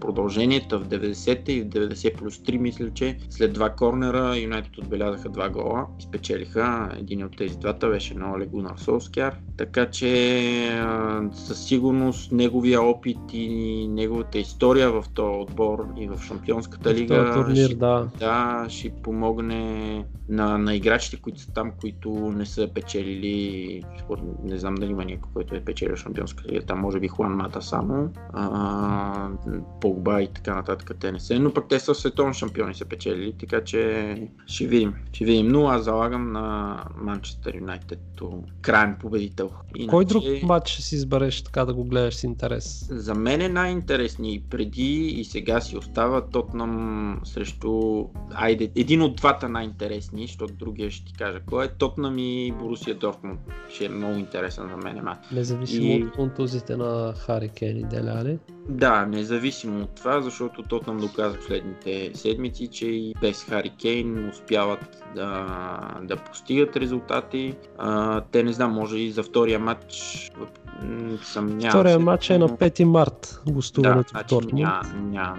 продълженията 0.00 0.78
в 0.78 0.88
90-та 0.88 1.52
и 1.52 1.60
в 1.60 1.66
90 1.66 2.18
плюс 2.18 2.38
3 2.38 2.58
мисля, 2.58 2.90
че 2.90 3.18
след 3.30 3.52
два 3.52 3.70
корнера 3.70 4.38
Юнайтед 4.38 4.78
отбелязаха 4.78 5.28
два 5.28 5.48
гола 5.48 5.85
спечелиха. 5.98 6.90
Един 7.00 7.24
от 7.24 7.36
тези 7.36 7.58
двата 7.58 7.88
беше 7.88 8.14
на 8.14 8.32
Оле 8.32 8.46
Гунар 8.46 8.76
Солскияр. 8.76 9.36
Така 9.56 9.90
че 9.90 10.80
със 11.32 11.64
сигурност 11.64 12.32
неговия 12.32 12.82
опит 12.82 13.18
и 13.32 13.88
неговата 13.88 14.38
история 14.38 14.90
в 14.90 15.04
този 15.14 15.36
отбор 15.38 15.86
и 15.96 16.08
в 16.08 16.22
Шампионската 16.22 16.94
лига 16.94 17.32
турнир, 17.34 17.66
ще, 17.66 17.74
да. 17.74 18.08
да, 18.18 18.66
ще 18.68 18.90
помогне 18.90 20.04
на, 20.28 20.58
на 20.58 20.74
играчите, 20.74 21.16
които 21.16 21.40
са 21.40 21.52
там, 21.52 21.72
които 21.80 22.10
не 22.10 22.46
са 22.46 22.68
печелили. 22.74 23.82
Не 24.44 24.58
знам 24.58 24.74
дали 24.74 24.90
има 24.90 25.04
някой, 25.04 25.30
който 25.34 25.54
е 25.54 25.60
печелил 25.60 25.96
Шампионската 25.96 26.52
лига. 26.52 26.62
Там 26.66 26.80
може 26.80 27.00
би 27.00 27.08
Хуан 27.08 27.32
Мата 27.32 27.62
само, 27.62 28.10
а, 28.32 29.28
Погба 29.80 30.22
и 30.22 30.28
така 30.28 30.54
нататък. 30.54 30.90
Те 31.00 31.12
не 31.12 31.20
са, 31.20 31.40
но 31.40 31.52
пък 31.52 31.68
те 31.68 31.80
са 31.80 31.94
световни 31.94 32.34
шампиони 32.34 32.74
са 32.74 32.84
печелили, 32.84 33.32
така 33.32 33.64
че 33.64 34.14
ще 34.46 34.66
видим. 34.66 34.94
Ще 35.12 35.24
видим, 35.24 35.48
но 35.48 35.66
аз 35.76 35.84
залагам 35.84 36.32
на 36.32 36.76
Манчестър 36.96 37.54
Юнайтед 37.54 37.88
като 38.10 38.42
крайен 38.60 38.96
победител. 39.00 39.48
Кой 39.48 39.82
Иначе- 40.02 40.06
друг 40.08 40.24
матч 40.42 40.68
ще 40.68 40.82
си 40.82 40.94
избереш 40.94 41.42
така 41.42 41.64
да 41.64 41.74
го 41.74 41.84
гледаш 41.84 42.14
с 42.14 42.24
интерес? 42.24 42.86
за 42.90 43.14
мен 43.14 43.40
е 43.40 43.48
най-интересни 43.48 44.34
и 44.34 44.40
преди 44.40 44.82
и 44.98 45.24
сега 45.24 45.60
си 45.60 45.76
остава 45.76 46.20
Тотнам 46.22 47.20
срещу... 47.24 48.04
Айде, 48.34 48.70
един 48.76 49.02
от 49.02 49.16
двата 49.16 49.48
най-интересни, 49.48 50.22
защото 50.22 50.54
другия 50.54 50.90
ще 50.90 51.04
ти 51.04 51.12
кажа 51.12 51.40
кой 51.40 51.64
е. 51.64 51.68
Тотнам 51.68 52.18
и 52.18 52.52
Борусия 52.52 52.94
Дортмунд. 52.94 53.40
Ще 53.74 53.84
е 53.84 53.88
много 53.88 54.14
интересен 54.14 54.68
за 54.68 54.76
мен 54.76 55.04
матч. 55.04 55.26
Независимо 55.32 55.86
И- 55.86 56.04
от 56.04 56.12
контузите 56.12 56.76
на 56.76 57.14
Хари 57.16 57.48
Кен 57.48 57.76
и 57.76 57.84
Деляли. 57.84 58.38
Да, 58.68 59.06
независимо 59.06 59.82
от 59.82 59.94
това, 59.94 60.20
защото 60.20 60.62
Тотнам 60.62 60.98
доказа 60.98 61.36
последните 61.36 62.10
седмици, 62.14 62.68
че 62.68 62.86
и 62.86 63.14
без 63.20 63.44
Хари 63.44 63.72
Кейн 63.80 64.28
успяват 64.28 65.04
да, 65.14 66.00
да 66.02 66.16
постигат 66.16 66.76
резултати. 66.76 67.54
А, 67.78 68.20
те 68.20 68.42
не 68.42 68.52
знам, 68.52 68.72
може 68.72 68.98
и 68.98 69.10
за 69.10 69.22
втория 69.22 69.58
матч 69.58 70.30
съмнявам 71.22 71.70
Втория 71.70 71.98
матч 71.98 72.30
е 72.30 72.38
на 72.38 72.48
5 72.48 72.84
март, 72.84 73.42
Да, 73.46 73.52
гостуването 73.52 74.08
в 74.08 74.10
значи 74.10 74.34
Дортмунд. 74.34 74.54
няма, 74.54 74.82
няма, 75.02 75.38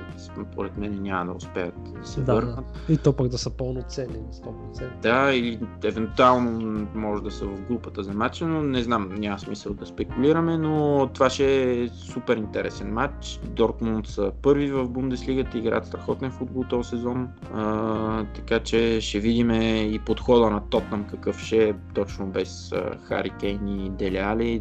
според 0.51 0.77
мен 0.77 1.01
няма 1.01 1.25
да 1.25 1.31
успеят 1.31 1.73
да 2.01 2.07
се 2.07 2.21
Да, 2.21 2.33
върнат. 2.33 2.65
И 2.89 2.97
то 2.97 3.13
пък 3.13 3.27
да 3.27 3.37
са 3.37 3.49
пълноценни 3.49 4.17
на 4.17 4.51
100%. 4.51 5.01
Да, 5.01 5.33
или 5.33 5.59
евентуално 5.83 6.87
може 6.95 7.23
да 7.23 7.31
са 7.31 7.45
в 7.45 7.61
групата 7.61 8.03
за 8.03 8.13
матча, 8.13 8.45
но 8.45 8.63
не 8.63 8.83
знам, 8.83 9.09
няма 9.17 9.39
смисъл 9.39 9.73
да 9.73 9.85
спекулираме, 9.85 10.57
но 10.57 11.07
това 11.13 11.29
ще 11.29 11.71
е 11.73 11.87
супер 11.87 12.37
интересен 12.37 12.93
матч. 12.93 13.39
Дортмунд 13.45 14.07
са 14.07 14.31
първи 14.41 14.71
в 14.71 14.89
Бундеслигата, 14.89 15.57
играят 15.57 15.85
страхотен 15.85 16.31
футбол 16.31 16.63
този 16.63 16.89
сезон, 16.89 17.27
а, 17.53 18.23
така 18.35 18.59
че 18.59 19.01
ще 19.01 19.19
видим 19.19 19.51
и 19.93 19.99
подхода 20.05 20.49
на 20.49 20.61
Тотнам 20.69 21.03
какъв 21.03 21.39
ще 21.39 21.69
е 21.69 21.73
точно 21.93 22.25
без 22.25 22.73
Хари 23.03 23.29
Кейн 23.39 23.67
и 23.67 23.89
Дели 23.89 24.17
Али, 24.17 24.59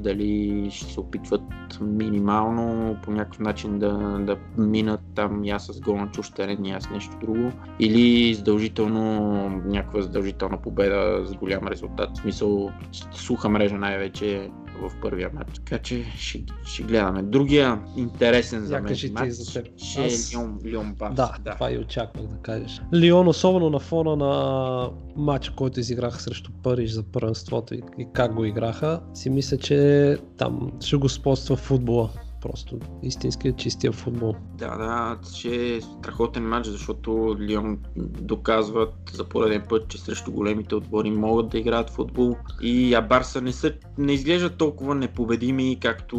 ще 0.71 0.93
се 0.93 1.01
опитват 1.01 1.43
минимално 1.81 2.97
по 3.03 3.11
някакъв 3.11 3.39
начин 3.39 3.79
да, 3.79 3.93
да 4.21 4.37
минат 4.59 5.01
там 5.15 5.43
аз 5.45 5.67
с 5.67 5.81
гол 5.81 5.97
на 5.97 6.11
чуж 6.11 6.31
терен 6.31 6.65
и 6.65 6.73
аз 6.73 6.91
нещо 6.91 7.17
друго, 7.21 7.53
или 7.81 8.35
задължително 8.35 9.31
някаква 9.65 10.03
задължителна 10.03 10.63
победа 10.63 11.23
с 11.27 11.35
голям 11.35 11.67
резултат. 11.69 12.11
В 12.15 12.21
смисъл 12.21 12.71
суха 13.13 13.49
мрежа 13.49 13.79
най-вече 13.79 14.51
в 14.81 14.93
първия 15.03 15.31
матч. 15.35 15.51
Така 15.55 15.79
че 15.79 16.05
ще, 16.17 16.45
ще 16.65 16.83
гледаме. 16.83 17.23
Другия 17.23 17.81
интересен 17.97 18.65
за 18.65 18.75
мен 18.75 18.85
кажи 18.85 19.11
матч 19.13 19.31
за 19.31 19.53
теб. 19.63 19.73
ще 19.77 20.03
е 20.03 20.07
Аз- 20.07 20.35
Лион, 20.35 20.59
Лион 20.65 20.95
Барса. 20.95 21.15
Да, 21.15 21.37
да, 21.45 21.55
това 21.55 21.73
и 21.73 21.79
очаквах 21.79 22.27
да 22.27 22.37
кажеш. 22.37 22.81
Лион, 22.95 23.29
особено 23.29 23.71
на 23.71 23.79
фона 23.79 24.17
на 24.17 24.91
матча, 25.17 25.53
който 25.57 25.81
изиграха 25.81 26.21
срещу 26.21 26.51
Париж 26.63 26.91
за 26.91 27.03
първенството 27.03 27.75
и, 27.75 27.83
и 27.99 28.07
как 28.13 28.35
го 28.35 28.45
играха, 28.45 29.01
си 29.15 29.31
мисля, 29.31 29.57
че 29.57 30.19
там 30.39 30.73
ще 30.81 30.97
господства 30.97 31.57
футбола. 31.57 32.11
Просто 32.47 32.79
истинския 33.03 33.53
чистия 33.57 33.93
футбол. 33.93 34.35
Да, 34.55 34.77
да, 34.77 35.19
ще 35.33 35.77
е 35.77 35.81
страхотен 35.81 36.49
матч, 36.49 36.67
защото 36.67 37.37
Лион 37.41 37.79
доказват 38.21 38.95
за 39.13 39.25
пореден 39.25 39.63
път, 39.69 39.89
че 39.89 39.99
срещу 39.99 40.33
големите 40.33 40.75
отбори 40.75 41.11
могат 41.11 41.49
да 41.49 41.59
играят 41.59 41.91
футбол. 41.91 42.37
И 42.63 42.95
а 42.95 43.01
Барса 43.01 43.41
не, 43.41 43.53
са, 43.53 43.73
не 43.99 44.13
изглеждат 44.13 44.57
толкова 44.57 44.95
непобедими, 44.95 45.79
както 45.83 46.17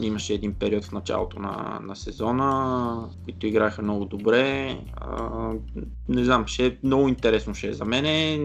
имаше 0.00 0.34
един 0.34 0.54
период 0.54 0.84
в 0.84 0.92
началото 0.92 1.38
на, 1.38 1.80
на 1.82 1.96
сезона, 1.96 3.08
които 3.24 3.46
играха 3.46 3.82
много 3.82 4.04
добре. 4.04 4.78
А, 4.96 5.50
не 6.08 6.24
знам, 6.24 6.46
ще 6.46 6.66
е 6.66 6.76
много 6.82 7.08
интересно 7.08 7.54
ще 7.54 7.68
е 7.68 7.72
за 7.72 7.84
мене. 7.84 8.38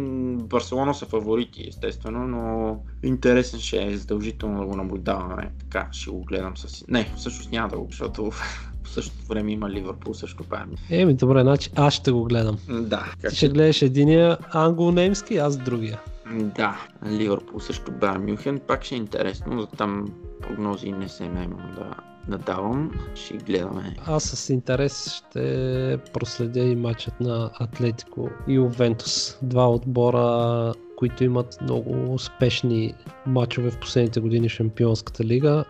Барселона 0.44 0.94
са 0.94 1.06
фаворити, 1.06 1.66
естествено, 1.68 2.28
но 2.28 2.78
интересен 3.04 3.60
ще 3.60 3.86
е 3.86 3.98
задължително 3.98 4.60
да 4.60 4.66
го 4.66 4.76
наблюдаваме. 4.76 5.52
Така, 5.60 5.88
ще 5.92 6.10
го 6.10 6.24
гледам 6.24 6.58
с... 6.58 6.88
Не, 6.88 7.14
всъщност 7.18 7.52
няма 7.52 7.70
да 7.70 7.78
го, 7.78 7.88
защото 7.90 8.32
в 8.84 8.90
същото 8.90 9.26
време 9.28 9.52
има 9.52 9.70
Ливърпул 9.70 10.14
също 10.14 10.44
Байерн. 10.44 10.76
Еми, 10.90 11.14
добре, 11.14 11.42
значи 11.42 11.70
аз 11.76 11.94
ще 11.94 12.12
го 12.12 12.24
гледам. 12.24 12.58
Да, 12.70 13.14
Ти 13.30 13.36
ще 13.36 13.50
гледаш 13.50 13.82
единия 13.82 14.38
англо-немски, 14.52 15.38
аз 15.38 15.58
другия. 15.58 16.00
да, 16.32 16.80
Ливърпул 17.06 17.60
също 17.60 17.92
Байерн 17.92 18.26
Мюнхен, 18.26 18.60
пак 18.68 18.84
ще 18.84 18.96
е 18.96 18.98
интересно, 18.98 19.62
за 19.62 19.68
там 19.68 20.08
прогнози 20.56 20.92
не 20.92 21.10
се 21.10 21.30
наймам 21.30 21.76
да, 21.76 22.38
да 22.38 22.90
ще 23.16 23.38
гледаме. 23.38 23.96
Аз 24.06 24.24
с 24.24 24.50
интерес 24.50 25.14
ще 25.14 25.98
проследя 26.14 26.60
и 26.60 26.76
матчът 26.76 27.20
на 27.20 27.52
Атлетико 27.60 28.30
и 28.48 28.54
Ювентус. 28.54 29.38
Два 29.42 29.70
отбора, 29.70 30.74
които 30.98 31.24
имат 31.24 31.58
много 31.62 32.14
успешни 32.14 32.94
матчове 33.28 33.72
в 33.72 33.80
последните 33.80 34.20
години 34.20 34.50
в 34.50 34.52
Шампионската 34.52 35.24
лига. 35.24 35.66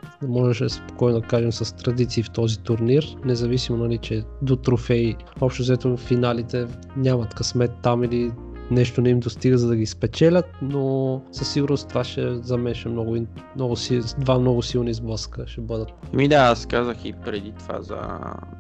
Спокойно 0.70 1.20
да 1.20 1.28
кажем 1.28 1.52
с 1.52 1.76
традиции 1.76 2.24
в 2.24 2.32
този 2.32 2.60
турнир, 2.60 3.16
независимо 3.26 3.78
нали, 3.78 3.98
че 3.98 4.24
до 4.42 4.56
трофеи, 4.56 5.16
общо 5.42 5.64
взето 5.64 5.98
финалите 5.98 6.68
нямат 6.98 7.34
късмет 7.34 7.72
там 7.84 8.04
или 8.04 8.32
нещо 8.72 9.02
не 9.02 9.10
им 9.10 9.20
достига 9.20 9.58
за 9.58 9.68
да 9.68 9.76
ги 9.76 9.86
спечелят, 9.86 10.46
но 10.62 11.22
със 11.32 11.52
сигурност 11.52 11.90
това 11.90 12.04
ще 12.04 12.36
за 12.36 12.58
мен 12.58 12.76
ще 12.76 12.90
е 12.90 12.92
много, 12.92 13.18
много 13.56 13.76
си, 13.76 14.02
два 14.18 14.40
много 14.40 14.62
силни 14.62 14.94
сблъска 14.94 15.48
ще 15.48 15.62
бъдат. 15.62 16.14
Ми 16.14 16.28
да, 16.28 16.36
аз 16.36 16.66
казах 16.66 17.06
и 17.06 17.14
преди 17.14 17.54
това 17.60 17.82
за... 17.82 18.00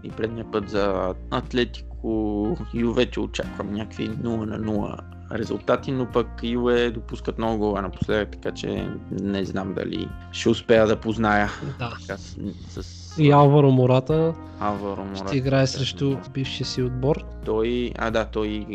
и 0.03 0.09
предния 0.09 0.51
път 0.51 0.69
за 0.69 1.13
Атлетико 1.31 2.57
Юве, 2.73 3.05
че 3.05 3.19
очаквам 3.19 3.73
някакви 3.73 4.09
0 4.09 4.23
на 4.23 4.59
0 4.59 4.97
резултати, 5.33 5.91
но 5.91 6.05
пък 6.05 6.27
Юве 6.43 6.91
допускат 6.91 7.37
много 7.37 7.57
гола 7.57 7.81
напоследък, 7.81 8.31
така 8.31 8.51
че 8.51 8.89
не 9.11 9.45
знам 9.45 9.73
дали 9.73 10.07
ще 10.31 10.49
успея 10.49 10.87
да 10.87 10.95
позная 10.95 11.49
Да. 11.79 11.97
така, 11.99 12.17
с, 12.17 12.37
с 12.81 13.17
И 13.17 13.31
Алваро 13.31 13.71
Мората 13.71 14.33
Алваро 14.59 15.05
Мората. 15.05 15.27
ще 15.27 15.37
играе 15.37 15.67
срещу 15.67 16.17
бившия 16.33 16.67
си 16.67 16.81
отбор. 16.81 17.25
Той, 17.45 17.91
а 17.97 18.11
да, 18.11 18.25
той 18.25 18.65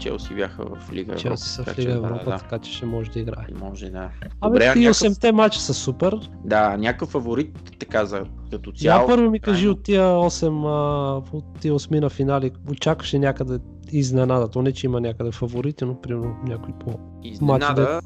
Челси 0.00 0.34
бяха 0.34 0.64
в 0.64 0.92
Лига 0.92 1.12
Европа. 1.12 1.20
Челси 1.20 1.48
са 1.48 1.64
в 1.64 1.78
Лига 1.78 1.82
че 1.92 1.96
Европа, 1.96 2.24
Да, 2.24 2.38
така 2.38 2.58
че 2.58 2.72
ще 2.72 2.86
може 2.86 3.10
да 3.10 3.20
играе. 3.20 3.46
да, 3.52 3.64
може 3.64 3.90
да. 3.90 4.10
Абе, 4.40 4.66
а 4.66 4.72
ти 4.72 4.78
някакъв, 4.78 4.96
8-те 4.96 5.32
мача 5.32 5.60
са 5.60 5.74
супер. 5.74 6.30
да, 6.44 6.76
някакъв 6.76 7.08
фаворит, 7.08 7.76
така 7.78 8.04
за 8.04 8.24
като 8.50 8.72
цяло. 8.72 9.08
първо 9.08 9.30
ми 9.30 9.40
кажи 9.40 9.68
от 9.68 9.82
тия 9.82 10.02
8, 10.02 10.64
а, 10.66 11.36
от 11.36 11.44
тия 11.60 11.74
8 11.74 12.00
на 12.00 12.10
финали, 12.10 12.50
очакваше 12.70 13.18
някъде 13.18 13.58
изненада. 13.92 14.48
То 14.48 14.62
не, 14.62 14.72
че 14.72 14.86
има 14.86 15.00
някъде 15.00 15.32
фаворити, 15.32 15.84
но 15.84 16.00
примерно 16.00 16.36
някой 16.46 16.74
по... 16.80 16.98
Изненада, 17.24 18.00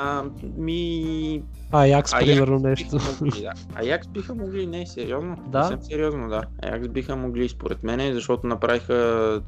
а, 0.00 0.24
ми... 0.56 1.42
Аякс, 1.70 2.12
Аякс 2.12 2.26
примерно 2.26 2.58
нещо. 2.58 2.98
могли, 3.20 3.40
да. 3.40 3.52
Аякс 3.74 4.08
биха 4.08 4.34
могли, 4.34 4.66
не, 4.66 4.86
сериозно. 4.86 5.36
Да? 5.48 5.64
Съвсем 5.64 5.82
сериозно, 5.82 6.28
да. 6.28 6.42
Аякс 6.62 6.88
биха 6.88 7.16
могли, 7.16 7.48
според 7.48 7.82
мен, 7.82 8.14
защото 8.14 8.46
направиха 8.46 9.42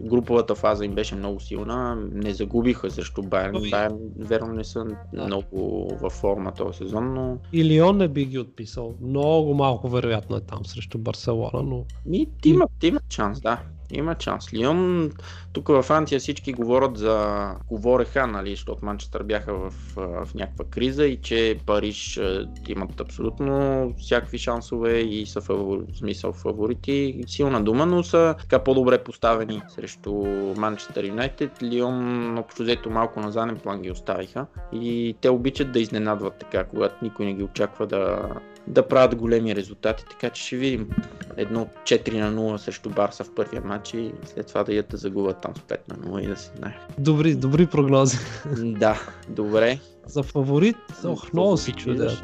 груповата 0.00 0.54
фаза 0.54 0.84
им 0.84 0.94
беше 0.94 1.14
много 1.14 1.40
силна. 1.40 1.96
Не 2.12 2.34
загубиха 2.34 2.90
срещу 2.90 3.22
Байерн. 3.22 3.56
Ой. 3.56 3.70
Байерн, 3.70 3.98
верно, 4.18 4.52
не 4.52 4.64
са 4.64 4.84
Да. 5.12 5.24
много 5.26 5.88
във 6.00 6.12
форма 6.12 6.52
този 6.52 6.78
сезон, 6.78 7.14
но 7.14 7.38
И 7.52 7.64
Лион 7.64 7.96
не 7.96 8.08
би 8.08 8.24
ги 8.24 8.38
отписал. 8.38 8.94
Много 9.00 9.54
малко 9.54 9.88
вероятно 9.88 10.36
е 10.36 10.40
там 10.40 10.64
срещу 10.64 10.98
Барселона, 10.98 11.62
но 11.62 11.84
Ми, 12.06 12.26
ти 12.42 12.48
има, 12.48 12.66
ти 12.80 12.86
има 12.86 13.00
шанс, 13.10 13.40
да. 13.40 13.58
Има 13.94 14.16
шанс. 14.20 14.54
Лион, 14.54 15.10
тук 15.52 15.68
във 15.68 15.84
Франция 15.84 16.20
всички 16.20 16.52
говорят 16.52 16.96
за... 16.96 17.46
Говореха, 17.68 18.26
нали, 18.26 18.50
защото 18.50 18.84
Манчестър 18.84 19.22
бяха 19.22 19.54
в, 19.54 19.72
в 19.96 20.34
някаква 20.34 20.64
криза 20.64 21.06
и 21.06 21.20
че 21.20 21.58
Париж 21.66 22.20
имат 22.68 23.00
абсолютно 23.00 23.94
всякакви 23.98 24.38
шансове 24.38 24.98
и 24.98 25.26
са 25.26 25.40
фавор... 25.40 25.84
в 25.92 25.96
смисъл 25.96 26.32
фаворити. 26.32 27.24
Силна 27.26 27.64
дума, 27.64 27.86
но 27.86 28.02
са 28.02 28.34
така 28.40 28.58
по-добре 28.58 29.04
поставени 29.04 29.62
срещу 29.68 30.12
Манчестър 30.56 31.04
Юнайтед. 31.04 31.62
Лион, 31.62 32.38
общо 32.38 32.62
взето 32.62 32.90
малко 32.90 33.20
на 33.20 33.32
заден 33.32 33.56
план 33.56 33.82
ги 33.82 33.90
оставиха 33.90 34.46
и 34.72 35.16
те 35.20 35.30
обичат 35.30 35.72
да 35.72 35.80
изненадват 35.80 36.34
така, 36.38 36.64
когато 36.64 36.94
никой 37.02 37.26
не 37.26 37.34
ги 37.34 37.42
очаква 37.42 37.86
да, 37.86 38.28
да 38.66 38.88
правят 38.88 39.14
големи 39.14 39.56
резултати, 39.56 40.04
така 40.10 40.30
че 40.30 40.42
ще 40.42 40.56
видим 40.56 40.90
едно 41.36 41.68
4 41.84 42.20
на 42.20 42.32
0 42.32 42.56
срещу 42.56 42.90
Барса 42.90 43.24
в 43.24 43.34
първия 43.34 43.62
матч 43.64 43.94
и 43.94 44.12
след 44.24 44.46
това 44.46 44.64
да 44.64 44.74
ядат 44.74 44.90
да 44.90 44.96
загубят 44.96 45.40
там 45.42 45.52
с 45.56 45.60
5 45.60 45.76
на 45.88 45.96
0 45.96 46.20
и 46.20 46.26
да 46.26 46.36
се 46.36 46.50
знае. 46.56 46.78
добри, 46.98 47.34
добри 47.34 47.66
прогнози. 47.66 48.18
да, 48.56 49.00
добре. 49.28 49.78
За 50.06 50.22
фаворит, 50.22 50.76
ох, 51.04 51.32
много 51.32 51.56
се 51.56 51.72
чудя. 51.72 52.22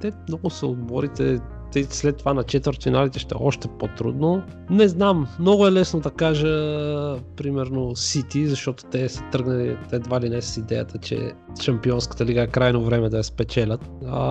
Те 0.00 0.12
много 0.28 0.50
са 0.50 0.66
отборите. 0.66 1.40
Те 1.72 1.84
след 1.84 2.16
това 2.16 2.34
на 2.34 2.44
четвъртфиналите 2.44 3.18
ще 3.18 3.34
е 3.34 3.38
още 3.40 3.68
по-трудно. 3.78 4.42
Не 4.70 4.88
знам, 4.88 5.28
много 5.40 5.66
е 5.66 5.72
лесно 5.72 6.00
да 6.00 6.10
кажа, 6.10 6.46
примерно, 7.36 7.96
Сити, 7.96 8.46
защото 8.46 8.84
те 8.84 9.08
са 9.08 9.22
тръгнали 9.32 9.76
едва 9.92 10.20
ли 10.20 10.28
не 10.28 10.42
с 10.42 10.56
идеята, 10.56 10.98
че 10.98 11.32
Шампионската 11.60 12.24
лига 12.24 12.42
е 12.42 12.46
крайно 12.46 12.84
време 12.84 13.08
да 13.08 13.16
я 13.16 13.24
спечелят. 13.24 13.90
А, 14.06 14.24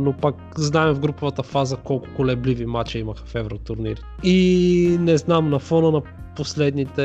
но 0.00 0.12
пак 0.12 0.34
знаем 0.56 0.94
в 0.94 1.00
груповата 1.00 1.42
фаза 1.42 1.76
колко 1.76 2.08
колебливи 2.16 2.66
матча 2.66 2.98
имаха 2.98 3.24
в 3.26 3.34
евротурнири. 3.34 4.00
И 4.22 4.96
не 5.00 5.16
знам, 5.16 5.50
на 5.50 5.58
фона 5.58 5.90
на 5.90 6.02
последните 6.40 7.02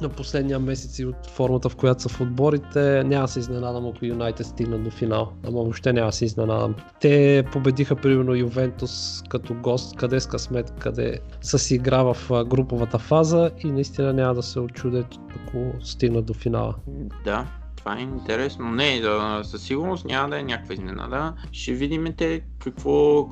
на 0.00 0.08
последния 0.08 0.58
месец 0.58 0.98
и 0.98 1.04
от 1.04 1.26
формата, 1.26 1.68
в 1.68 1.76
която 1.76 2.02
са 2.02 2.08
в 2.08 2.20
отборите, 2.20 3.04
няма 3.04 3.28
се 3.28 3.38
изненадам, 3.38 3.86
ако 3.86 4.04
Юнайтед 4.04 4.46
стигнат 4.46 4.84
до 4.84 4.90
финал. 4.90 5.32
Ама 5.46 5.62
въобще 5.62 5.92
няма 5.92 6.12
се 6.12 6.24
изненадам. 6.24 6.74
Те 7.00 7.44
победиха 7.52 7.96
примерно 7.96 8.34
Ювентус 8.34 9.22
като 9.28 9.54
гост, 9.54 9.96
къде 9.96 10.20
с 10.20 10.26
късмет, 10.26 10.74
къде 10.78 11.18
си 11.42 11.74
игра 11.74 12.02
в 12.02 12.44
груповата 12.44 12.98
фаза 12.98 13.50
и 13.64 13.70
наистина 13.70 14.12
няма 14.12 14.34
да 14.34 14.42
се 14.42 14.60
очудят, 14.60 15.06
ако 15.36 15.84
стигнат 15.84 16.24
до 16.24 16.34
финала. 16.34 16.74
Да, 17.24 17.46
това 17.82 17.98
е 17.98 18.02
интересно. 18.02 18.70
Не, 18.70 19.00
да, 19.00 19.40
със 19.44 19.62
сигурност 19.62 20.04
няма 20.04 20.28
да 20.28 20.40
е 20.40 20.42
някаква 20.42 20.74
изненада. 20.74 21.34
Ще 21.52 21.72
видим 21.72 22.14
те 22.16 22.42
какво... 22.58 23.28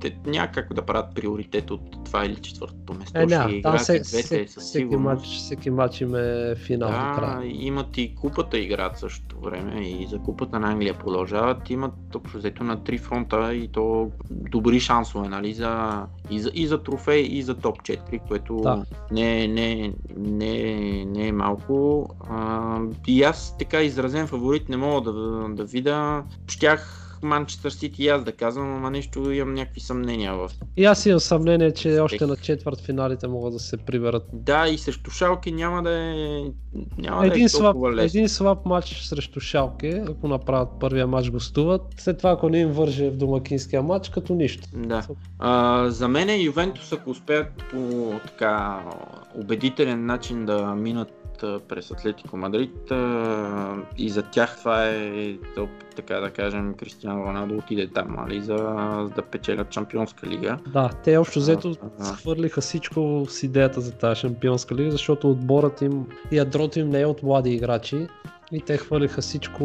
Те 0.00 0.18
няма 0.26 0.48
как 0.48 0.74
да 0.74 0.82
правят 0.82 1.14
приоритет 1.14 1.70
от 1.70 2.04
това 2.04 2.24
или 2.24 2.36
четвъртото 2.36 2.94
место. 2.94 3.18
Е, 3.18 3.22
ще 3.22 3.36
няма, 3.36 3.44
там 3.44 3.58
играят 3.58 3.84
се, 3.84 3.92
двете 3.92 4.22
се, 4.22 4.46
със 4.48 4.64
всеки, 4.64 4.96
матч, 4.96 5.26
всеки 5.26 5.70
матч 5.70 6.00
им 6.00 6.14
е 6.14 6.54
финал 6.56 6.90
Да, 6.90 7.12
края. 7.18 7.40
имат 7.44 7.98
и 7.98 8.14
купата 8.14 8.58
играят 8.58 8.98
същото 8.98 9.40
време 9.40 9.80
и 9.80 10.06
за 10.06 10.18
купата 10.18 10.60
на 10.60 10.70
Англия 10.70 10.98
продължават. 10.98 11.70
Имат 11.70 12.14
общо 12.14 12.38
взето 12.38 12.64
на 12.64 12.84
три 12.84 12.98
фронта 12.98 13.54
и 13.54 13.68
то 13.68 14.10
добри 14.30 14.80
шансове, 14.80 15.28
нали, 15.28 15.54
за, 15.54 16.02
и, 16.30 16.40
за, 16.40 16.50
и 16.54 16.66
за 16.66 16.82
трофей, 16.82 17.22
и 17.22 17.42
за 17.42 17.54
топ 17.54 17.82
4, 17.82 18.20
което 18.28 18.56
Да. 18.56 18.84
не, 19.10 19.48
не, 19.48 19.92
не, 20.16 21.04
не 21.04 21.28
е 21.28 21.32
малко. 21.32 22.08
А, 22.30 22.80
и 23.06 23.22
аз 23.22 23.56
така 23.58 23.82
изразен 23.82 24.26
фаворит 24.26 24.68
не 24.68 24.76
мога 24.76 25.12
да, 25.12 25.48
да 25.48 25.64
видя. 25.64 26.24
Щях 26.48 27.05
Манчестър 27.26 27.70
Сити 27.70 28.04
и 28.04 28.08
аз 28.08 28.24
да 28.24 28.32
казвам, 28.32 28.74
ама 28.74 28.90
нещо 28.90 29.30
имам 29.30 29.54
някакви 29.54 29.80
съмнения 29.80 30.34
в 30.34 30.50
И 30.76 30.84
аз 30.84 31.06
имам 31.06 31.20
съмнение, 31.20 31.72
че 31.72 31.98
още 31.98 32.26
на 32.26 32.36
четвърт 32.36 32.80
финалите 32.80 33.28
могат 33.28 33.52
да 33.52 33.58
се 33.58 33.76
приберат. 33.76 34.28
Да, 34.32 34.68
и 34.68 34.78
срещу 34.78 35.10
Шалки 35.10 35.52
няма 35.52 35.82
да 35.82 35.90
е, 35.90 36.42
няма 36.98 37.20
да 37.20 37.26
Един 37.26 37.44
е 37.44 37.48
слаб, 37.48 37.76
лесно. 37.76 38.18
един 38.18 38.28
слаб 38.28 38.66
матч 38.66 39.02
срещу 39.02 39.40
Шалке, 39.40 40.04
ако 40.08 40.28
направят 40.28 40.68
първия 40.80 41.06
матч 41.06 41.30
гостуват. 41.30 41.82
След 41.98 42.18
това, 42.18 42.30
ако 42.30 42.48
не 42.48 42.60
им 42.60 42.68
върже 42.68 43.10
в 43.10 43.16
домакинския 43.16 43.82
матч, 43.82 44.08
като 44.08 44.34
нищо. 44.34 44.68
Да. 44.74 45.06
А, 45.38 45.84
за 45.90 46.08
мен 46.08 46.42
Ювентус, 46.42 46.92
ако 46.92 47.10
успеят 47.10 47.64
по 47.70 48.12
така 48.26 48.82
убедителен 49.34 50.06
начин 50.06 50.46
да 50.46 50.74
минат 50.74 51.25
през 51.68 51.90
Атлетико 51.90 52.36
Мадрид 52.36 52.92
и 53.98 54.08
за 54.08 54.22
тях 54.22 54.58
това 54.58 54.88
е, 54.88 55.36
то, 55.54 55.68
така 55.96 56.14
да 56.14 56.30
кажем, 56.30 56.74
Кристиано 56.74 57.24
Роналдо 57.24 57.54
отиде 57.54 57.88
там, 57.88 58.16
нали, 58.18 58.40
за, 58.40 58.56
да 59.16 59.22
печелят 59.22 59.72
Шампионска 59.72 60.26
лига. 60.26 60.58
Да, 60.72 60.90
те 61.04 61.16
общо 61.16 61.38
взето 61.38 61.74
схвърлиха 62.00 62.60
всичко 62.60 63.26
с 63.28 63.42
идеята 63.42 63.80
за 63.80 63.92
тази 63.92 64.20
шампионска 64.20 64.74
лига, 64.74 64.90
защото 64.90 65.30
отборът 65.30 65.82
им, 65.82 66.06
ядрото 66.32 66.78
им 66.78 66.88
не 66.88 67.00
е 67.00 67.06
от 67.06 67.22
млади 67.22 67.50
играчи 67.50 68.06
и 68.52 68.60
те 68.60 68.76
хвърлиха 68.76 69.20
всичко 69.20 69.64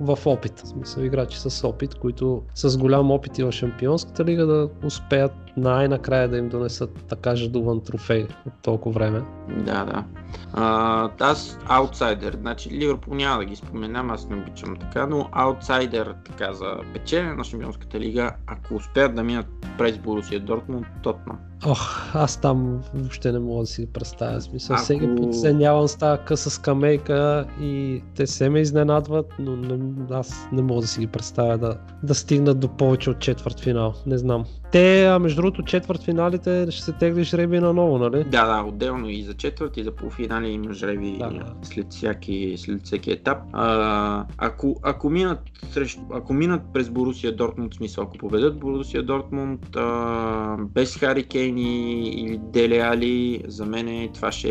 в 0.00 0.18
опит. 0.26 0.60
В 0.60 0.68
смисъл 0.68 1.02
играчи 1.02 1.40
с 1.40 1.68
опит, 1.68 1.94
които 1.94 2.42
с 2.54 2.78
голям 2.78 3.10
опит 3.10 3.38
и 3.38 3.44
в 3.44 3.52
шампионската 3.52 4.24
лига 4.24 4.46
да 4.46 4.68
успеят 4.84 5.32
най-накрая 5.56 6.28
да 6.28 6.38
им 6.38 6.48
донесат 6.48 7.04
така 7.08 7.36
жадуван 7.36 7.80
трофей 7.80 8.26
от 8.46 8.52
толкова 8.62 8.94
време. 8.94 9.22
Да, 9.48 9.84
да. 9.84 10.04
А, 10.52 11.10
аз 11.20 11.58
аутсайдер, 11.66 12.36
значи 12.40 12.70
Ливърпул 12.70 13.14
няма 13.14 13.38
да 13.38 13.44
ги 13.44 13.56
споменам, 13.56 14.10
аз 14.10 14.28
не 14.28 14.36
обичам 14.36 14.76
така, 14.76 15.06
но 15.06 15.28
аутсайдер 15.32 16.14
така 16.24 16.52
за 16.52 16.76
печене 16.92 17.34
на 17.34 17.44
Шампионската 17.44 18.00
лига, 18.00 18.36
ако 18.46 18.74
успеят 18.74 19.14
да 19.14 19.22
минат 19.22 19.46
през 19.78 19.98
Борусия 19.98 20.40
Дортмунд, 20.40 20.86
Тотнам. 21.02 21.38
Ох, 21.66 22.14
аз 22.14 22.36
там 22.40 22.82
въобще 22.94 23.32
не 23.32 23.38
мога 23.38 23.60
да 23.60 23.66
си 23.66 23.86
представя. 23.92 24.40
Смисъл, 24.40 24.74
Ако- 24.74 24.82
всеки 24.84 25.14
подценявам 25.16 25.88
с 25.88 25.96
тази 25.96 26.22
къса 26.24 26.50
скамейка 26.50 27.46
и 27.60 28.02
те 28.16 28.26
се 28.26 28.48
ме 28.48 28.60
изненадват, 28.60 29.26
но 29.38 29.56
не, 29.56 29.94
аз 30.10 30.48
не 30.52 30.62
мога 30.62 30.80
да 30.80 30.86
си 30.86 31.00
ги 31.00 31.06
представя 31.06 31.58
да, 31.58 31.78
да 32.02 32.14
стигнат 32.14 32.60
до 32.60 32.68
повече 32.68 33.10
от 33.10 33.18
четвърт 33.18 33.60
финал. 33.60 33.94
Не 34.06 34.18
знам. 34.18 34.44
Те, 34.74 35.06
а 35.06 35.18
между 35.18 35.42
другото, 35.42 35.62
четвърт 35.62 36.02
финалите 36.02 36.66
ще 36.70 36.82
се 36.82 36.92
тегли 36.92 37.24
жреби 37.24 37.60
наново, 37.60 37.98
нали? 37.98 38.24
Да, 38.24 38.46
да, 38.46 38.64
отделно 38.68 39.08
и 39.10 39.22
за 39.22 39.34
четвърти, 39.34 39.80
и 39.80 39.84
за 39.84 39.90
полуфинали 39.90 40.48
има 40.48 40.72
жреби 40.72 41.16
Да, 41.18 41.30
след, 41.62 41.86
всяки, 41.92 42.54
след 42.56 42.82
всеки 42.84 43.10
етап. 43.10 43.38
А, 43.52 44.24
ако, 44.38 44.76
ако, 44.82 45.10
минат 45.10 45.38
срещу, 45.70 46.00
ако 46.12 46.34
минат 46.34 46.62
през 46.72 46.90
Борусия 46.90 47.36
Дортмунд, 47.36 47.74
смисъл, 47.74 48.04
ако 48.04 48.18
победят 48.18 48.58
Борусия 48.58 49.02
Дортмунд 49.02 49.76
а, 49.76 50.56
без 50.60 50.96
Хари 50.96 51.24
Кейн 51.24 51.58
и- 51.58 52.08
или 52.08 52.38
Деле 52.42 52.78
Али, 52.78 53.42
за 53.46 53.66
мен 53.66 54.08
това 54.14 54.32
ще 54.32 54.48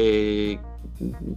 е 0.51 0.57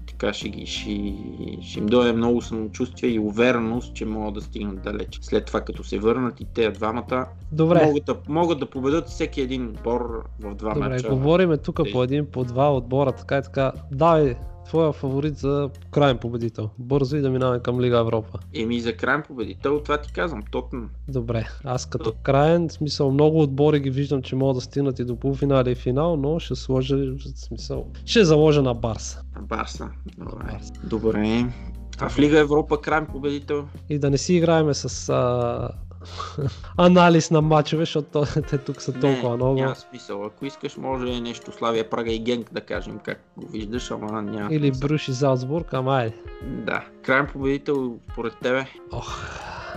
така 0.06 0.32
ще, 0.32 0.48
ги, 0.48 0.66
ще, 0.66 1.14
ще 1.62 1.78
им 1.78 1.86
дойде 1.86 2.12
много 2.12 2.42
самочувствие 2.42 3.10
и 3.10 3.18
увереност, 3.18 3.94
че 3.94 4.04
могат 4.04 4.34
да 4.34 4.40
стигнат 4.40 4.82
далеч. 4.82 5.18
След 5.22 5.44
това, 5.44 5.60
като 5.60 5.84
се 5.84 5.98
върнат 5.98 6.40
и 6.40 6.46
те 6.54 6.70
двамата, 6.70 7.26
Добре, 7.52 7.86
могат 7.86 8.04
да, 8.04 8.16
могат 8.28 8.58
да 8.58 8.70
победат 8.70 9.08
всеки 9.08 9.40
един 9.40 9.68
отбор 9.68 10.24
в 10.40 10.54
два 10.54 10.74
добре, 10.74 10.88
мача. 10.88 11.08
говориме 11.08 11.56
тук 11.56 11.80
по 11.92 12.02
един, 12.02 12.26
по 12.26 12.44
два 12.44 12.76
отбора, 12.76 13.12
така 13.12 13.38
и 13.38 13.42
така. 13.42 13.72
Давай, 13.92 14.36
твоя 14.66 14.92
фаворит 14.92 15.38
за 15.38 15.70
крайен 15.90 16.18
победител. 16.18 16.70
Бързо 16.78 17.16
и 17.16 17.20
да 17.20 17.30
минаваме 17.30 17.60
към 17.62 17.80
Лига 17.80 17.98
Европа. 17.98 18.38
Еми 18.54 18.80
за 18.80 18.96
крайен 18.96 19.22
победител, 19.22 19.80
това 19.80 19.98
ти 19.98 20.12
казвам, 20.12 20.42
Тотнам. 20.50 20.90
Добре, 21.08 21.48
аз 21.64 21.86
като 21.86 22.12
крайен, 22.22 22.68
в 22.68 22.72
смисъл 22.72 23.10
много 23.10 23.42
отбори 23.42 23.80
ги 23.80 23.90
виждам, 23.90 24.22
че 24.22 24.36
могат 24.36 24.56
да 24.56 24.60
стигнат 24.60 24.98
и 24.98 25.04
до 25.04 25.16
полуфинал 25.16 25.64
и 25.66 25.74
финал, 25.74 26.16
но 26.16 26.38
ще 26.38 26.54
сложа, 26.54 26.96
в 26.96 27.38
смисъл, 27.38 27.86
ще 28.04 28.24
заложа 28.24 28.62
на 28.62 28.74
Барса. 28.74 29.22
Барса. 29.40 29.88
Добре. 30.18 30.44
Барса. 30.52 30.72
Добре. 30.84 31.46
А 31.98 32.08
в 32.08 32.18
Лига 32.18 32.38
Европа 32.38 32.80
крайен 32.80 33.06
победител? 33.06 33.68
И 33.88 33.98
да 33.98 34.10
не 34.10 34.18
си 34.18 34.34
играеме 34.34 34.74
с 34.74 35.08
а, 35.08 35.68
анализ 36.76 37.30
на 37.30 37.42
матчове, 37.42 37.82
защото 37.82 38.08
то- 38.10 38.42
те 38.50 38.58
тук 38.58 38.82
са 38.82 38.92
толкова 38.92 39.30
не, 39.30 39.36
много. 39.36 39.60
Няма 39.60 39.74
смисъл. 39.74 40.24
Ако 40.24 40.46
искаш, 40.46 40.76
може 40.76 41.20
нещо 41.20 41.52
Славия 41.52 41.90
Прага 41.90 42.12
и 42.12 42.18
Генк 42.18 42.52
да 42.52 42.60
кажем 42.60 42.98
как 42.98 43.20
го 43.36 43.46
виждаш, 43.46 43.90
ама 43.90 44.22
няма. 44.22 44.54
Или. 44.54 44.72
Бруш 44.80 45.08
и 45.08 45.12
Залцбург, 45.12 45.74
ама 45.74 45.96
айде. 45.96 46.16
Да. 46.42 46.84
Крайен 47.02 47.26
победител 47.32 47.98
според 48.12 48.32
тебе? 48.42 48.66
Ох, 48.92 49.28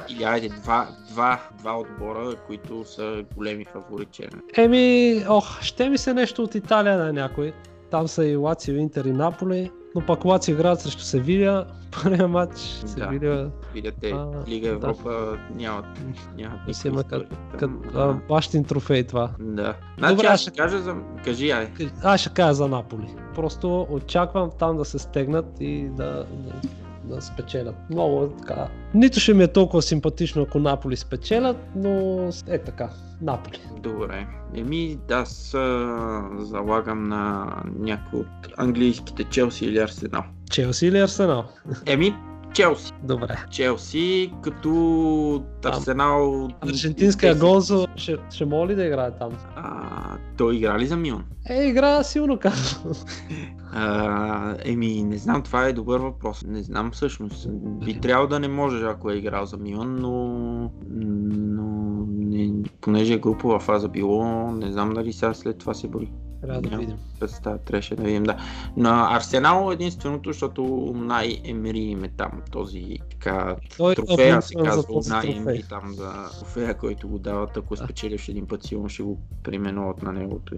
Или 0.09 0.23
айде 0.23 0.49
два, 0.49 0.87
два, 1.11 1.39
два 1.59 1.79
отбора, 1.79 2.35
които 2.47 2.83
са 2.85 3.23
големи 3.35 3.65
фаворити. 3.65 4.27
Еми, 4.57 5.23
ох, 5.29 5.61
ще 5.61 5.89
ми 5.89 5.97
се 5.97 6.13
нещо 6.13 6.43
от 6.43 6.55
Италия 6.55 7.07
е 7.07 7.13
някой. 7.13 7.53
Там 7.91 8.07
са 8.07 8.25
и 8.25 8.35
Лацио, 8.35 8.75
Интер 8.75 9.05
и 9.05 9.11
Наполи, 9.11 9.71
но 9.95 10.01
пък 10.01 10.25
Лацио 10.25 10.53
играят 10.53 10.81
срещу 10.81 11.01
Севилия. 11.01 11.65
Първия 12.03 12.27
матч 12.27 12.57
Севилия 12.85 13.51
Видите, 13.73 14.09
А, 14.09 14.27
Лига 14.47 14.67
да. 14.67 14.73
Европа 14.73 15.37
нямат, 15.51 15.85
нямат 16.37 16.59
Да 16.67 16.87
има 16.87 16.97
никаква 16.97 17.19
как- 17.19 17.21
история 17.21 17.27
като 17.51 17.59
там. 17.59 17.81
а, 17.95 18.13
бащин 18.29 18.63
трофей 18.63 19.03
това. 19.03 19.29
Да. 19.39 19.73
Значи 19.97 20.13
Добре, 20.13 20.27
аз 20.27 20.41
ще- 20.41 20.51
кажа 20.51 20.79
за... 20.79 20.95
Кажи, 21.25 21.51
ай. 21.51 21.69
Аз 22.03 22.21
ще 22.21 22.29
кажа 22.29 22.53
за 22.53 22.67
Наполи. 22.67 23.15
Просто 23.35 23.87
очаквам 23.89 24.49
там 24.59 24.77
да 24.77 24.85
се 24.85 24.99
стегнат 24.99 25.45
и 25.59 25.87
да, 25.87 26.05
да, 26.05 26.53
да 27.09 27.21
спечелят. 27.21 27.75
Много 27.89 28.27
така. 28.27 28.67
Нито 28.93 29.19
ще 29.19 29.33
ми 29.33 29.43
е 29.43 29.47
толкова 29.47 29.81
симпатично, 29.81 30.41
ако 30.41 30.59
Наполи 30.59 30.97
спечелят, 30.97 31.57
но 31.75 31.89
е 32.47 32.57
така. 32.57 32.89
Наполи. 33.21 33.59
Добре. 33.79 34.27
Еми, 34.55 34.97
аз 35.11 35.53
а, 35.53 36.21
залагам 36.39 37.07
на 37.07 37.53
някой 37.79 38.19
от 38.19 38.27
английските 38.57 39.23
Челси 39.23 39.65
или 39.65 39.77
Арсенал. 39.77 40.23
Челси 40.51 40.87
или 40.87 40.99
Арсенал? 40.99 41.43
Еми, 41.85 42.15
Челси. 42.53 42.93
Добре. 43.03 43.35
Челси, 43.49 44.33
като 44.41 45.43
Арсенал... 45.65 46.47
Аржентинския 46.61 47.35
10. 47.35 47.39
гол 47.39 47.87
ще, 47.95 48.17
ще 48.31 48.45
мога 48.45 48.67
ли 48.67 48.75
да 48.75 48.85
играе 48.85 49.11
там? 49.11 49.31
А, 49.55 50.17
той 50.37 50.55
игра 50.55 50.79
ли 50.79 50.87
за 50.87 50.97
Милан? 50.97 51.25
Е, 51.49 51.63
игра 51.63 52.03
силно 52.03 52.39
казвам. 52.39 52.93
А, 53.73 54.55
еми, 54.65 55.03
не 55.03 55.17
знам, 55.17 55.43
това 55.43 55.65
е 55.65 55.73
добър 55.73 55.99
въпрос. 55.99 56.43
Не 56.47 56.63
знам 56.63 56.91
всъщност. 56.91 57.47
Би 57.85 57.99
трябвало 57.99 58.27
да 58.27 58.39
не 58.39 58.47
може, 58.47 58.85
ако 58.85 59.11
е 59.11 59.15
играл 59.15 59.45
за 59.45 59.57
Милан, 59.57 59.95
но... 59.95 60.71
но 60.89 62.05
не, 62.09 62.63
понеже 62.81 63.13
е 63.13 63.19
групова 63.19 63.59
фаза 63.59 63.87
било, 63.87 64.51
не 64.51 64.71
знам 64.71 64.93
дали 64.93 65.13
сега 65.13 65.33
след 65.33 65.57
това 65.57 65.73
се 65.73 65.87
бори. 65.87 66.11
Трябва 66.41 66.61
да 66.61 66.77
видим. 66.77 66.97
представа, 67.19 67.57
трябваше 67.57 67.95
да 67.95 68.03
видим, 68.03 68.23
да. 68.23 68.37
На 68.77 69.15
Арсенал 69.17 69.71
единственото, 69.71 70.29
защото 70.29 70.91
най 70.95 71.41
Емери 71.43 71.79
им 71.79 72.03
е 72.03 72.09
там, 72.09 72.31
този 72.51 72.97
така 73.11 73.55
Той 73.77 73.91
е 73.91 73.95
трофея 73.95 74.41
се 74.41 74.53
апълнен 74.55 74.71
за 74.75 74.83
казва, 74.87 75.15
най. 75.15 75.35
Емери 75.35 75.63
там 75.69 75.93
за 75.93 76.11
трофея, 76.39 76.77
който 76.77 77.07
го 77.07 77.19
дават, 77.19 77.57
ако 77.57 77.75
спечелиш 77.75 78.29
един 78.29 78.47
път, 78.47 78.63
сигурно 78.63 78.89
ще 78.89 79.03
го 79.03 79.17
преименуват 79.43 80.03
на 80.03 80.13
неговото, 80.13 80.55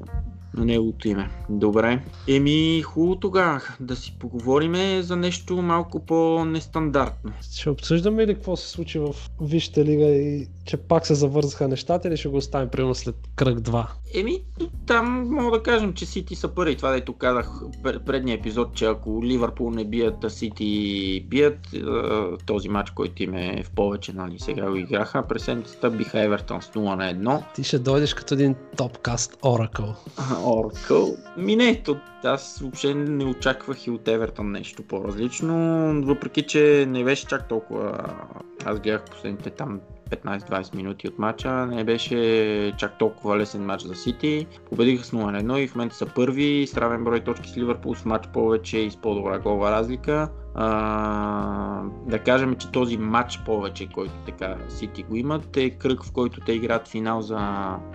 на 0.54 0.66
неговото 0.66 1.08
име. 1.08 1.30
Добре. 1.50 2.04
Еми, 2.28 2.82
хубаво 2.82 3.16
тогава 3.16 3.62
да 3.80 3.96
си 3.96 4.16
поговориме 4.20 5.02
за 5.02 5.16
нещо 5.16 5.62
малко 5.62 6.06
по-нестандартно. 6.06 7.32
Ще 7.52 7.70
обсъждаме 7.70 8.28
ли 8.28 8.34
какво 8.34 8.56
се 8.56 8.70
случи 8.70 9.00
в 9.00 9.16
Висшата 9.42 9.86
лига 9.86 10.06
и 10.06 10.48
че 10.72 10.78
пак 10.78 11.07
се 11.07 11.15
завързаха 11.15 11.67
нещата 11.67 12.07
или 12.07 12.17
ще 12.17 12.30
го 12.30 12.38
оставим 12.38 12.69
примерно 12.69 12.95
след 12.95 13.15
кръг 13.36 13.59
2? 13.59 13.88
Еми, 14.13 14.43
там 14.88 15.28
мога 15.30 15.57
да 15.57 15.63
кажем, 15.63 15.93
че 15.93 16.05
Сити 16.05 16.36
са 16.36 16.47
първи. 16.47 16.76
Това 16.76 16.91
дето 16.91 17.13
казах 17.13 17.49
пр- 17.84 18.03
предния 18.03 18.36
епизод, 18.36 18.74
че 18.74 18.86
ако 18.86 19.24
Ливърпул 19.24 19.72
не 19.72 19.86
бият, 19.86 20.24
а 20.24 20.30
Сити 20.30 21.26
бият, 21.30 21.57
този 22.45 22.69
матч, 22.69 22.91
който 22.91 23.24
им 23.24 23.34
е 23.34 23.63
в 23.63 23.72
повече, 23.72 24.13
нали, 24.13 24.39
сега 24.39 24.69
го 24.69 24.76
играха. 24.76 25.28
През 25.28 25.43
седмицата 25.43 25.89
биха 25.89 26.22
Евертон 26.22 26.61
с 26.61 26.69
0 26.69 26.95
на 26.95 27.39
1. 27.39 27.55
Ти 27.55 27.63
ще 27.63 27.80
дойдеш 27.80 28.13
като 28.13 28.34
един 28.34 28.55
топкаст 28.78 29.38
Oracle. 29.41 29.95
Оракъл. 30.45 31.17
Ми 31.38 31.55
не, 31.55 31.84
то, 31.84 31.97
аз 32.24 32.59
въобще 32.59 32.93
не 32.93 33.26
очаквах 33.26 33.88
и 33.88 33.91
от 33.91 34.07
Евертон 34.07 34.51
нещо 34.51 34.84
по-различно, 34.84 35.55
въпреки 36.05 36.41
че 36.41 36.86
не 36.88 37.03
беше 37.03 37.28
чак 37.28 37.47
толкова... 37.47 38.05
Аз 38.65 38.80
гледах 38.80 39.05
последните 39.05 39.49
там 39.49 39.80
15-20 40.12 40.76
минути 40.76 41.07
от 41.07 41.20
матча, 41.20 41.66
не 41.66 41.84
беше 41.84 42.74
чак 42.78 42.97
толкова 42.97 43.38
лесен 43.38 43.66
матч 43.66 43.84
за 43.84 43.95
Сити. 43.95 44.47
Победиха 44.70 45.03
с 45.03 45.12
0 45.12 45.32
на 45.32 45.41
1 45.41 45.57
и 45.57 45.68
в 45.68 45.76
момента 45.76 45.95
са 45.95 46.05
първи, 46.05 46.68
с 46.68 46.78
равен 46.78 47.03
брой 47.03 47.20
точки 47.20 47.49
с 47.49 47.57
Ливърпул, 47.57 47.95
с 47.95 48.05
матч 48.05 48.28
повече 48.34 48.78
и 48.78 48.91
с 48.91 48.97
по-добра 48.97 49.39
голова 49.39 49.72
разлика. 49.72 50.30
А, 50.55 51.84
да 52.07 52.20
кажем, 52.20 52.55
че 52.55 52.72
този 52.72 52.97
матч 52.97 53.39
повече, 53.45 53.89
който 53.89 54.14
така 54.26 54.57
Сити 54.70 55.03
го 55.03 55.16
имат, 55.16 55.57
е 55.57 55.70
кръг, 55.70 56.03
в 56.03 56.12
който 56.12 56.39
те 56.39 56.51
играят 56.51 56.88
финал 56.88 57.22
за 57.22 57.39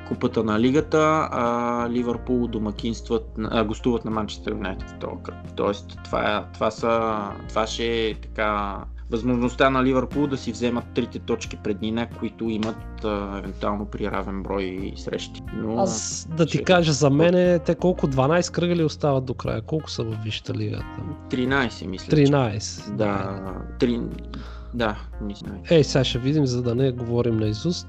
купата 0.08 0.44
на 0.44 0.60
лигата, 0.60 1.28
а 1.30 1.88
Ливърпул 1.90 2.46
домакинстват, 2.46 3.26
а, 3.38 3.64
гостуват 3.64 4.04
на 4.04 4.10
Манчестър 4.10 4.52
Юнайтед 4.52 4.90
в 4.90 4.98
този 4.98 5.22
кръг. 5.22 5.36
Тоест, 5.56 5.98
това, 6.04 6.46
това, 6.54 6.70
са, 6.70 7.18
това 7.48 7.66
ще 7.66 8.08
е 8.08 8.14
така 8.14 8.78
възможността 9.10 9.70
на 9.70 9.84
Ливърпул 9.84 10.26
да 10.26 10.36
си 10.36 10.52
вземат 10.52 10.84
трите 10.94 11.18
точки 11.18 11.56
преднина, 11.56 12.06
които 12.08 12.44
имат 12.44 13.04
а, 13.04 13.38
евентуално 13.38 13.86
при 13.86 14.10
равен 14.10 14.42
брой 14.42 14.92
срещи. 14.96 15.42
Но... 15.54 15.78
Аз 15.78 16.26
да 16.36 16.46
ти 16.46 16.56
ще- 16.56 16.64
кажа 16.64 16.92
за 16.92 17.10
мен, 17.10 17.60
те 17.60 17.74
колко 17.74 18.06
12 18.06 18.52
кръга 18.52 18.76
ли 18.76 18.84
остават 18.84 19.24
до 19.24 19.34
края? 19.34 19.62
Колко 19.62 19.90
са 19.90 20.04
в 20.04 20.16
Висшата 20.24 20.54
лига? 20.54 20.78
Там? 20.96 21.16
13, 21.30 21.86
мисля. 21.86 22.16
че. 22.16 22.22
13. 22.22 22.90
Да, 22.90 23.40
3... 23.78 24.08
Да, 24.74 24.96
мисля. 25.22 25.48
Ей, 25.70 25.84
сега 25.84 26.04
ще 26.04 26.18
видим, 26.18 26.46
за 26.46 26.62
да 26.62 26.74
не 26.74 26.92
говорим 26.92 27.36
на 27.36 27.46
Изуст. 27.46 27.88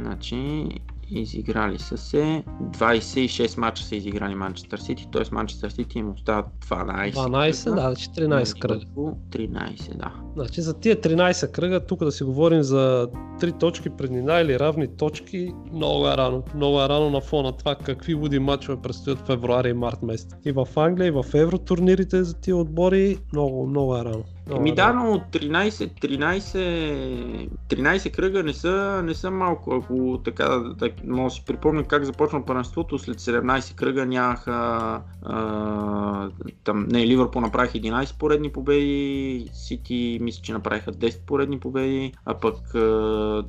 Значи 0.00 0.68
изиграли 1.10 1.78
са 1.78 1.96
се 1.96 2.44
26 2.62 3.58
мача 3.58 3.84
са 3.84 3.96
изиграли 3.96 4.34
Манчестър 4.34 4.78
Сити, 4.78 5.08
т.е. 5.12 5.22
Манчестър 5.32 5.70
Сити 5.70 5.98
им 5.98 6.10
остават 6.10 6.46
12. 6.70 7.12
12, 7.12 7.74
да, 7.74 7.94
14 7.94 8.58
кръга. 8.58 8.84
13, 9.30 9.96
да. 9.96 10.14
Значи 10.34 10.60
за 10.60 10.74
тия 10.74 10.96
13 10.96 11.50
кръга, 11.50 11.80
тук 11.80 12.04
да 12.04 12.12
си 12.12 12.24
говорим 12.24 12.62
за 12.62 13.08
3 13.40 13.60
точки 13.60 13.90
преднина 13.90 14.40
или 14.40 14.58
равни 14.58 14.96
точки, 14.96 15.52
много 15.72 16.08
е 16.08 16.16
рано. 16.16 16.42
Много 16.54 16.82
е 16.82 16.88
рано 16.88 17.10
на 17.10 17.20
фона 17.20 17.52
това 17.52 17.74
какви 17.74 18.14
луди 18.14 18.38
матчове 18.38 18.82
предстоят 18.82 19.18
в 19.18 19.26
февруари 19.26 19.70
и 19.70 19.72
март 19.72 20.02
месец. 20.02 20.30
И 20.44 20.52
в 20.52 20.66
Англия, 20.76 21.06
и 21.06 21.10
в 21.10 21.24
евротурнирите 21.34 22.24
за 22.24 22.34
тия 22.34 22.56
отбори, 22.56 23.18
много, 23.32 23.66
много 23.66 23.96
е 23.96 24.04
рано. 24.04 24.24
Много 24.48 24.60
Еми 24.60 24.70
е 24.70 24.74
да, 24.74 24.92
но 24.92 25.02
13, 25.02 25.70
13, 25.70 27.48
13 27.68 28.10
кръга 28.10 28.42
не 28.42 28.52
са, 28.52 29.02
не 29.04 29.14
са 29.14 29.30
малко. 29.30 29.74
Ако 29.74 30.20
така, 30.24 30.48
да, 30.48 30.74
да, 30.74 30.90
мога 31.04 31.24
да 31.24 31.30
си 31.30 31.44
припомня 31.46 31.84
как 31.84 32.04
започна 32.04 32.44
първенството, 32.44 32.98
след 32.98 33.18
17 33.18 33.74
кръга 33.74 34.06
нямаха 34.06 34.52
а, 35.22 36.30
там, 36.64 36.86
не, 36.90 37.06
Ливърпул 37.06 37.40
направиха 37.40 37.78
11 37.78 38.18
поредни 38.18 38.52
победи, 38.52 39.50
Сити 39.52 40.18
мисля, 40.20 40.42
че 40.42 40.52
направиха 40.52 40.92
10 40.92 41.20
поредни 41.26 41.60
победи, 41.60 42.12
а 42.24 42.34
пък 42.34 42.74
а, 42.74 43.44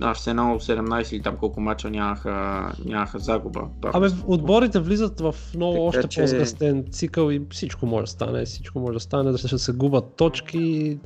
Арсенал 0.00 0.58
17 0.58 1.12
или 1.12 1.22
там 1.22 1.36
колко 1.36 1.60
мача 1.60 1.90
нямаха, 1.90 2.62
нямаха 2.84 3.18
загуба. 3.18 3.60
Абе, 3.84 4.06
отборите 4.26 4.80
влизат 4.80 5.20
в 5.20 5.34
много 5.54 5.72
Така 5.74 5.82
още 5.98 6.08
че- 6.08 6.20
по-сгъстен 6.20 6.84
цикъл 6.90 7.30
и 7.30 7.42
всичко 7.50 7.86
може 7.86 8.02
да 8.02 8.10
стане. 8.10 8.44
Всичко 8.44 8.80
може 8.80 8.92
да 8.92 9.00
стане, 9.00 9.32
да 9.32 9.38
ще 9.38 9.58
се 9.58 9.72
губят 9.72 10.14
точки, 10.16 10.98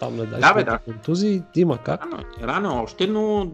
там 0.00 0.16
не 0.16 0.26
дай 0.26 0.40
Да, 0.40 0.54
бе, 0.54 0.64
да. 0.64 0.78
контузии, 0.78 1.42
има 1.56 1.78
как. 1.78 2.04
Рано, 2.04 2.22
рано 2.42 2.82
още, 2.82 3.06
но 3.06 3.50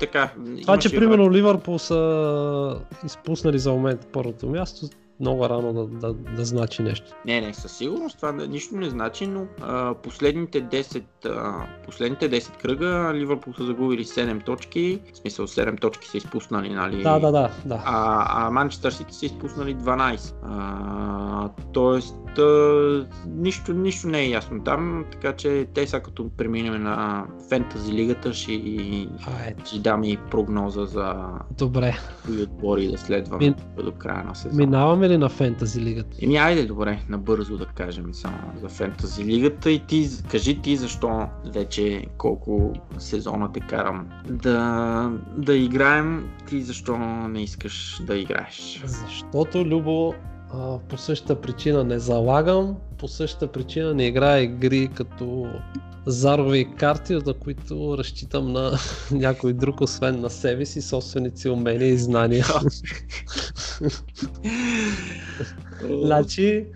така. 0.00 0.32
Това, 0.62 0.78
че 0.78 0.90
примерно 0.90 1.32
Ливърпул 1.32 1.78
са 1.78 2.80
изпуснали 3.06 3.58
за 3.58 3.72
момент 3.72 4.08
първото 4.12 4.48
място, 4.48 4.86
много 5.20 5.48
рано 5.48 5.72
да, 5.72 5.86
да, 5.86 6.14
да 6.14 6.44
значи 6.44 6.82
нещо. 6.82 7.06
Не, 7.26 7.40
не, 7.40 7.54
със 7.54 7.72
сигурност 7.72 8.16
това 8.16 8.32
нищо 8.32 8.76
не 8.76 8.90
значи, 8.90 9.26
но 9.26 9.46
а, 9.62 9.94
последните, 9.94 10.64
10, 10.64 11.02
а, 11.24 11.66
последните 11.84 12.30
10 12.30 12.56
кръга 12.56 13.12
Ливърпул 13.14 13.52
са 13.54 13.64
загубили 13.64 14.04
7 14.04 14.44
точки, 14.44 15.00
в 15.12 15.16
смисъл 15.16 15.46
7 15.46 15.80
точки 15.80 16.08
са 16.08 16.16
изпуснали, 16.16 16.70
нали? 16.70 17.02
Да, 17.02 17.18
да, 17.18 17.32
да, 17.32 17.50
да. 17.64 17.82
А, 17.84 18.46
а 18.46 18.50
Манчестър 18.50 18.90
Сити 18.90 19.14
са 19.14 19.26
изпуснали 19.26 19.76
12. 19.76 20.34
А, 20.42 21.48
тоест, 21.72 22.16
а, 22.38 23.06
нищо, 23.26 23.72
нищо 23.72 24.08
не 24.08 24.20
е 24.20 24.28
ясно 24.28 24.64
там, 24.64 25.04
така 25.12 25.32
че 25.32 25.66
те 25.74 25.86
сега 25.86 26.02
като 26.02 26.30
преминем 26.36 26.82
на 26.82 27.26
фентази 27.48 27.92
лигата 27.92 28.34
ще, 28.34 28.52
Айде, 28.52 29.54
ще 29.64 29.78
дам 29.78 30.04
и 30.04 30.18
прогноза 30.30 30.84
за 30.84 31.14
добре. 31.50 31.94
кои 32.26 32.42
отбори 32.42 32.88
да 32.88 32.98
следваме 32.98 33.44
Мин- 33.44 33.82
до 33.84 33.92
края 33.92 34.24
на 34.24 34.34
сезона. 34.34 34.58
Минаваме 34.58 35.08
ли 35.08 35.18
на 35.18 35.28
фентази 35.28 35.80
лигата? 35.80 36.16
Еми 36.22 36.36
айде 36.36 36.66
добре, 36.66 36.98
набързо 37.08 37.56
да 37.56 37.66
кажем 37.66 38.14
само 38.14 38.52
за 38.60 38.68
фентази 38.68 39.24
лигата 39.24 39.70
и 39.70 39.78
ти 39.78 40.08
кажи 40.30 40.62
ти 40.62 40.76
защо 40.76 41.26
вече 41.46 42.06
колко 42.18 42.72
сезона 42.98 43.52
те 43.52 43.60
карам 43.60 44.06
да, 44.28 45.10
да 45.36 45.56
играем, 45.56 46.28
ти 46.48 46.62
защо 46.62 46.96
не 47.28 47.42
искаш 47.42 48.00
да 48.02 48.16
играеш. 48.16 48.82
Защото, 48.86 49.64
Любо, 49.64 50.14
а, 50.58 50.78
по 50.78 50.98
същата 50.98 51.40
причина 51.40 51.84
не 51.84 51.98
залагам, 51.98 52.76
по 52.98 53.08
същата 53.08 53.46
причина 53.46 53.94
не 53.94 54.06
играя 54.06 54.42
игри 54.42 54.88
като 54.94 55.46
зарови 56.06 56.74
карти, 56.78 57.18
за 57.24 57.34
които 57.34 57.98
разчитам 57.98 58.52
на 58.52 58.72
някой 59.10 59.52
друг, 59.52 59.80
освен 59.80 60.20
на 60.20 60.30
себе 60.30 60.66
си, 60.66 60.82
собственици 60.82 61.48
умения 61.48 61.88
и 61.88 61.98
знания. 61.98 62.46
Значи, 65.90 66.66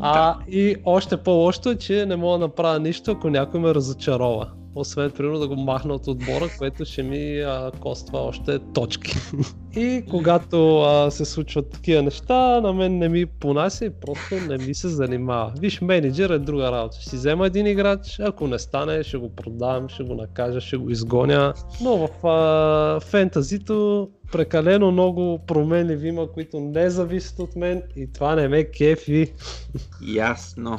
а, 0.00 0.38
и 0.48 0.76
още 0.84 1.16
по-лошото 1.16 1.70
е, 1.70 1.76
че 1.76 2.06
не 2.06 2.16
мога 2.16 2.38
да 2.38 2.44
направя 2.44 2.80
нищо, 2.80 3.10
ако 3.10 3.30
някой 3.30 3.60
ме 3.60 3.74
разочарова. 3.74 4.52
Освен, 4.78 5.10
примерно, 5.10 5.38
да 5.38 5.48
го 5.48 5.56
махна 5.56 5.94
от 5.94 6.06
отбора, 6.06 6.48
което 6.58 6.84
ще 6.84 7.02
ми 7.02 7.40
а, 7.40 7.70
коства 7.80 8.18
още 8.18 8.58
точки. 8.58 9.12
и 9.76 10.04
когато 10.10 10.80
а, 10.80 11.10
се 11.10 11.24
случват 11.24 11.70
такива 11.70 12.02
неща, 12.02 12.60
на 12.60 12.72
мен 12.72 12.98
не 12.98 13.08
ми 13.08 13.26
понася 13.26 13.84
и 13.84 13.90
просто 13.90 14.34
не 14.48 14.58
ми 14.58 14.74
се 14.74 14.88
занимава. 14.88 15.52
Виж, 15.60 15.80
менеджер 15.80 16.30
е 16.30 16.38
друга 16.38 16.72
работа. 16.72 16.96
Ще 17.00 17.10
си 17.10 17.16
взема 17.16 17.46
един 17.46 17.66
играч, 17.66 18.20
ако 18.20 18.46
не 18.46 18.58
стане, 18.58 19.02
ще 19.02 19.16
го 19.16 19.28
продам, 19.28 19.88
ще 19.88 20.02
го 20.02 20.14
накажа, 20.14 20.60
ще 20.60 20.76
го 20.76 20.90
изгоня. 20.90 21.54
Но 21.82 21.96
в 21.96 22.26
а, 22.26 23.00
фентазито 23.00 24.08
прекалено 24.32 24.90
много 24.90 25.38
променливи 25.46 26.08
има, 26.08 26.32
които 26.32 26.60
не 26.60 26.90
зависят 26.90 27.38
от 27.38 27.56
мен 27.56 27.82
и 27.96 28.12
това 28.12 28.34
не 28.34 28.48
ме 28.48 28.64
кефи. 28.64 29.32
Ясно. 30.02 30.78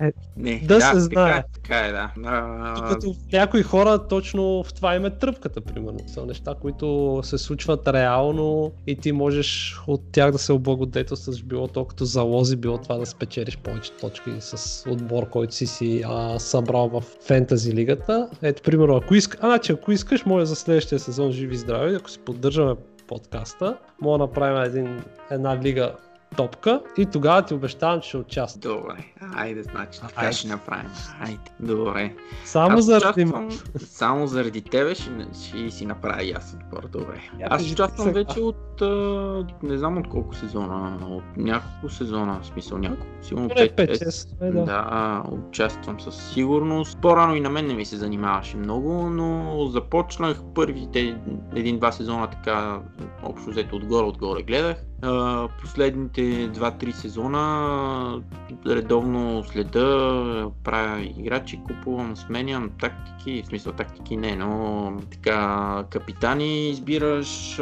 Е, 0.00 0.12
не, 0.36 0.62
да 0.64 0.80
се 0.80 0.86
така, 0.86 1.00
знае. 1.00 1.44
Така 1.54 1.78
е, 1.78 1.92
да. 1.92 2.12
А, 2.24 2.88
Като 2.88 3.14
някои 3.32 3.62
хора 3.62 4.08
точно 4.08 4.62
в 4.64 4.74
това 4.74 4.94
им 4.94 5.04
е 5.04 5.10
тръпката, 5.10 5.60
примерно. 5.60 5.98
Са 6.06 6.26
неща, 6.26 6.54
които 6.60 7.20
се 7.24 7.38
случват 7.38 7.88
реално 7.88 8.72
и 8.86 8.96
ти 8.96 9.12
можеш 9.12 9.80
от 9.86 10.02
тях 10.12 10.32
да 10.32 10.38
се 10.38 10.52
облагодетелстваш, 10.52 11.42
било 11.42 11.68
то 11.68 11.84
като 11.84 12.04
залози, 12.04 12.56
било 12.56 12.78
това 12.78 12.96
да 12.96 13.06
спечелиш 13.06 13.58
повече 13.58 13.92
точки 13.92 14.30
с 14.40 14.84
отбор, 14.90 15.28
който 15.28 15.54
си 15.54 15.66
си 15.66 16.02
а, 16.06 16.38
събрал 16.38 16.88
в 16.88 17.04
фентази 17.26 17.72
лигата. 17.72 18.28
Ето, 18.42 18.62
примерно, 18.62 18.96
ако, 18.96 19.14
иска, 19.14 19.38
а, 19.40 19.46
значи, 19.46 19.72
ако 19.72 19.92
искаш, 19.92 20.26
може 20.26 20.46
за 20.46 20.56
следващия 20.56 20.98
сезон 20.98 21.32
живи 21.32 21.56
здрави, 21.56 21.94
ако 21.94 22.09
си 22.10 22.18
поддържаме 22.18 22.74
подкаста, 23.08 23.76
може 24.00 24.18
да 24.18 24.26
направим 24.26 24.62
един, 24.62 25.04
една 25.30 25.62
лига 25.62 25.96
топка 26.36 26.82
и 26.98 27.06
тогава 27.06 27.42
ти 27.42 27.54
обещавам, 27.54 28.00
че 28.00 28.08
ще 28.08 28.16
участвам. 28.16 28.60
Добре, 28.60 29.04
айде, 29.34 29.62
значи 29.62 30.00
така 30.00 30.12
Айде. 30.16 30.32
ще 30.32 30.48
направим. 30.48 30.90
Айде, 31.20 31.38
добре. 31.60 32.14
Само 32.44 32.78
Аз 32.78 32.84
заради 32.84 33.24
участвам 33.24 33.48
само 33.78 34.26
заради 34.26 34.62
тебе 34.62 34.94
ще, 34.94 35.10
ще 35.44 35.70
си 35.70 35.86
направя 35.86 36.22
и 36.22 36.32
аз 36.32 36.54
отбор, 36.54 36.88
добре. 36.88 37.20
Я 37.40 37.46
Аз 37.50 37.72
участвам 37.72 38.06
сега. 38.06 38.18
вече 38.18 38.40
от, 38.40 38.82
а, 38.82 39.46
не 39.62 39.78
знам 39.78 39.98
от 39.98 40.08
колко 40.08 40.34
сезона, 40.34 40.98
от 41.06 41.36
няколко 41.36 41.88
сезона, 41.88 42.40
в 42.42 42.46
смисъл 42.46 42.78
няколко, 42.78 43.06
сигурно 43.22 43.48
Поне 43.48 43.68
5 43.68 43.76
5-6, 43.76 44.42
е, 44.42 44.50
да. 44.50 44.64
Да, 44.64 45.22
участвам 45.48 46.00
със 46.00 46.32
сигурност. 46.32 46.98
По-рано 47.02 47.34
и 47.34 47.40
на 47.40 47.50
мен 47.50 47.66
не 47.66 47.74
ми 47.74 47.84
се 47.84 47.96
занимаваше 47.96 48.56
много, 48.56 48.92
но 48.92 49.66
започнах 49.66 50.42
първите 50.54 51.20
един-два 51.56 51.92
сезона 51.92 52.30
така, 52.30 52.80
общо 53.22 53.50
взето 53.50 53.76
отгоре-отгоре 53.76 54.42
гледах. 54.42 54.76
Последните 55.60 56.22
2-3 56.52 56.90
сезона 56.90 58.22
редовно 58.66 59.44
следа, 59.44 60.50
правя 60.64 61.00
играчи, 61.00 61.60
купувам, 61.66 62.16
сменям 62.16 62.70
тактики, 62.80 63.42
в 63.42 63.46
смисъл 63.46 63.72
тактики 63.72 64.16
не, 64.16 64.36
но 64.36 64.92
така 65.10 65.84
капитани 65.90 66.70
избираш. 66.70 67.60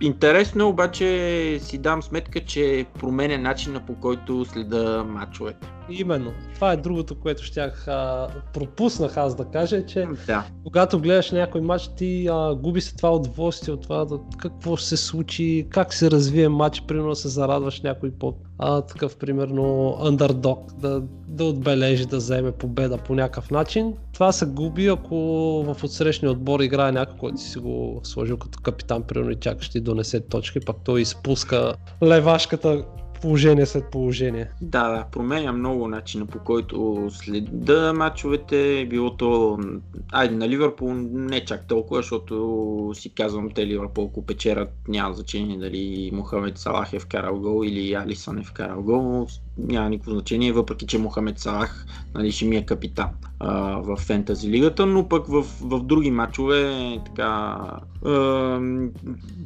Интересно 0.00 0.64
е, 0.64 0.66
обаче 0.66 1.58
си 1.60 1.78
дам 1.78 2.02
сметка, 2.02 2.40
че 2.40 2.86
променя 2.98 3.38
начина 3.38 3.86
по 3.86 3.94
който 3.94 4.44
следа 4.44 5.04
матчовете. 5.04 5.68
Именно. 5.90 6.32
Това 6.54 6.72
е 6.72 6.76
другото, 6.76 7.20
което 7.20 7.44
щях 7.44 7.88
а, 7.88 8.28
пропуснах 8.54 9.16
аз 9.16 9.36
да 9.36 9.44
кажа, 9.44 9.86
че 9.86 10.06
Да. 10.26 10.44
когато 10.64 11.00
гледаш 11.00 11.30
някой 11.30 11.60
матч, 11.60 11.90
ти 11.96 12.28
а, 12.30 12.54
губи 12.54 12.80
се 12.80 12.96
това 12.96 13.14
удоволствие 13.14 13.74
от 13.74 13.82
това 13.82 14.04
да, 14.04 14.18
какво 14.38 14.76
ще 14.76 14.88
се 14.88 14.96
случи, 14.96 15.66
как 15.70 15.94
се 15.94 16.10
развие 16.20 16.48
матч, 16.48 16.82
примерно 16.82 17.14
се 17.14 17.28
зарадваш 17.28 17.80
някой 17.80 18.10
по 18.10 18.34
а, 18.58 18.80
такъв, 18.80 19.16
примерно, 19.16 19.96
underdog, 20.00 20.74
да, 20.80 21.02
да 21.28 21.44
отбележи, 21.44 22.06
да 22.06 22.16
вземе 22.16 22.52
победа 22.52 22.98
по 22.98 23.14
някакъв 23.14 23.50
начин. 23.50 23.94
Това 24.12 24.32
се 24.32 24.46
губи, 24.46 24.86
ако 24.86 25.16
в 25.66 25.84
отсрещния 25.84 26.32
отбор 26.32 26.60
играе 26.60 26.92
някой, 26.92 27.16
който 27.18 27.40
си 27.40 27.58
го 27.58 28.00
сложил 28.02 28.36
като 28.36 28.60
капитан, 28.60 29.02
примерно 29.02 29.30
и 29.30 29.36
чакаш 29.36 29.68
ти 29.68 29.80
донесе 29.80 30.20
точки, 30.20 30.60
пак 30.60 30.76
той 30.84 31.00
изпуска 31.00 31.74
левашката 32.02 32.84
положение 33.22 33.66
след 33.66 33.90
положение. 33.90 34.50
Да, 34.60 34.88
да, 34.88 35.06
променя 35.12 35.52
много 35.52 35.88
начина 35.88 36.26
по 36.26 36.38
който 36.38 37.08
следа 37.10 37.92
матчовете, 37.92 38.86
било 38.90 39.16
то, 39.16 39.58
айде 40.12 40.34
на 40.34 40.48
Ливърпул 40.48 40.94
не 40.94 41.44
чак 41.44 41.66
толкова, 41.68 42.00
защото 42.00 42.90
си 42.94 43.14
казвам 43.14 43.50
те 43.50 43.66
Ливърпул 43.66 44.08
ако 44.10 44.26
печерат 44.26 44.72
няма 44.88 45.14
значение 45.14 45.58
дали 45.58 46.10
Мохамед 46.14 46.58
Салах 46.58 46.92
е 46.92 46.98
вкарал 46.98 47.40
гол 47.40 47.64
или 47.64 47.94
Алисън 47.94 48.38
е 48.38 48.42
вкарал 48.42 48.82
гол, 48.82 49.26
няма 49.66 49.90
никакво 49.90 50.10
значение, 50.10 50.52
въпреки 50.52 50.86
че 50.86 50.98
Мохамед 50.98 51.38
Салах 51.38 51.86
нали, 52.14 52.32
ще 52.32 52.44
ми 52.44 52.56
е 52.56 52.66
капитан 52.66 53.08
а, 53.40 53.76
в 53.76 53.96
фентази 53.96 54.50
лигата, 54.50 54.86
но 54.86 55.08
пък 55.08 55.26
в, 55.26 55.42
в 55.60 55.82
други 55.82 56.10
матчове 56.10 56.98
така 57.06 57.62
а, 58.04 58.58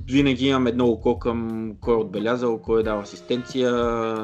винаги 0.09 0.47
имам 0.47 0.67
едно 0.67 0.87
око 0.87 1.19
към 1.19 1.71
кой 1.81 1.95
е 1.95 1.99
отбелязал, 1.99 2.59
кой 2.59 2.81
е 2.81 2.85
дал 2.85 3.01
асистенция, 3.01 3.73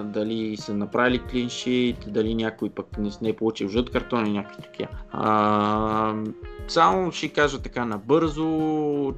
дали 0.04 0.56
са 0.56 0.74
направили 0.74 1.18
клиншит, 1.18 1.96
дали 2.08 2.34
някой 2.34 2.70
пък 2.70 2.98
не, 2.98 3.10
не 3.22 3.28
е 3.28 3.36
получил 3.36 3.68
жълт 3.68 3.90
картон 3.90 4.26
и 4.26 4.32
някакви 4.32 4.62
такива. 4.62 4.88
Само 6.70 7.12
ще 7.12 7.28
кажа 7.28 7.62
така 7.62 7.84
набързо, 7.84 8.48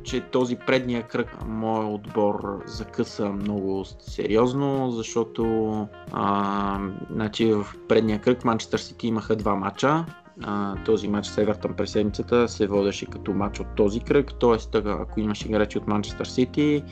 че 0.04 0.20
този 0.20 0.56
предния 0.56 1.02
кръг 1.02 1.46
моят 1.46 1.94
отбор 1.94 2.62
закъса 2.66 3.28
много 3.28 3.84
сериозно, 3.84 4.90
защото 4.90 5.44
а, 6.12 6.78
значи 7.10 7.52
в 7.52 7.66
предния 7.88 8.20
кръг 8.20 8.44
Манчестър 8.44 8.78
Сити 8.78 9.06
имаха 9.06 9.36
два 9.36 9.54
мача, 9.54 10.04
а, 10.42 10.74
този 10.84 11.08
матч 11.08 11.26
с 11.26 11.38
Евертън 11.38 11.74
през 11.74 11.90
седмицата 11.90 12.48
се 12.48 12.66
водеше 12.66 13.06
като 13.06 13.32
матч 13.32 13.60
от 13.60 13.66
този 13.76 14.00
кръг, 14.00 14.30
т.е. 14.40 14.78
ако 14.88 15.20
имаш 15.20 15.44
играчи 15.44 15.78
от 15.78 15.86
Манчестър 15.86 16.24
Сити, 16.24 16.84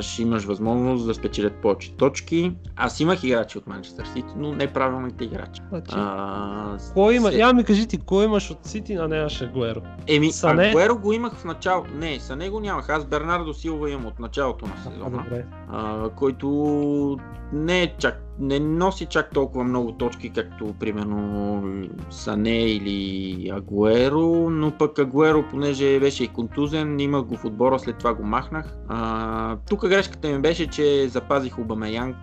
ще 0.00 0.22
имаш 0.22 0.44
възможност 0.44 1.06
да 1.06 1.14
спечелят 1.14 1.54
повече 1.54 1.96
точки. 1.96 2.52
Аз 2.76 3.00
имах 3.00 3.24
играчи 3.24 3.58
от 3.58 3.66
Манчестър 3.66 4.06
Сити, 4.06 4.32
но 4.36 4.52
не 4.52 4.66
правилните 4.66 5.24
играчи. 5.24 5.62
Значи, 5.68 5.94
а, 5.94 6.78
кой 6.94 7.14
има? 7.14 7.30
Се... 7.30 7.38
Я 7.38 7.52
ми 7.52 7.64
кажи 7.64 7.86
ти, 7.86 7.98
кой 7.98 8.24
имаш 8.24 8.50
от 8.50 8.66
Сити, 8.66 8.94
а 8.94 9.08
нямаше 9.08 9.44
Агуеро? 9.44 9.80
Еми, 10.06 10.32
Сане... 10.32 10.68
Агуеро 10.68 10.98
го 10.98 11.12
имах 11.12 11.34
в 11.34 11.44
началото. 11.44 11.90
Не, 11.94 12.20
са 12.20 12.36
него 12.36 12.60
нямах. 12.60 12.88
Аз 12.88 13.04
Бернардо 13.04 13.54
Силва 13.54 13.90
имам 13.90 14.06
от 14.06 14.18
началото 14.18 14.66
на 14.66 14.90
сезона, 14.90 15.24
а, 15.68 16.08
който 16.08 17.18
не 17.52 17.82
е 17.82 17.94
чак 17.98 18.29
не 18.40 18.60
носи 18.60 19.06
чак 19.06 19.30
толкова 19.30 19.64
много 19.64 19.92
точки, 19.92 20.30
както 20.30 20.74
примерно 20.80 21.62
Сане 22.10 22.64
или 22.64 23.48
Агуеро, 23.48 24.50
но 24.50 24.70
пък 24.70 24.98
Агуеро, 24.98 25.44
понеже 25.50 26.00
беше 26.00 26.24
и 26.24 26.28
контузен, 26.28 27.00
имах 27.00 27.24
го 27.24 27.36
в 27.36 27.44
отбора, 27.44 27.78
след 27.78 27.98
това 27.98 28.14
го 28.14 28.22
махнах. 28.22 28.76
А, 28.88 29.56
тук 29.68 29.88
грешката 29.88 30.28
ми 30.28 30.38
беше, 30.38 30.66
че 30.66 31.08
запазих 31.08 31.58
Обамеянг 31.58 32.16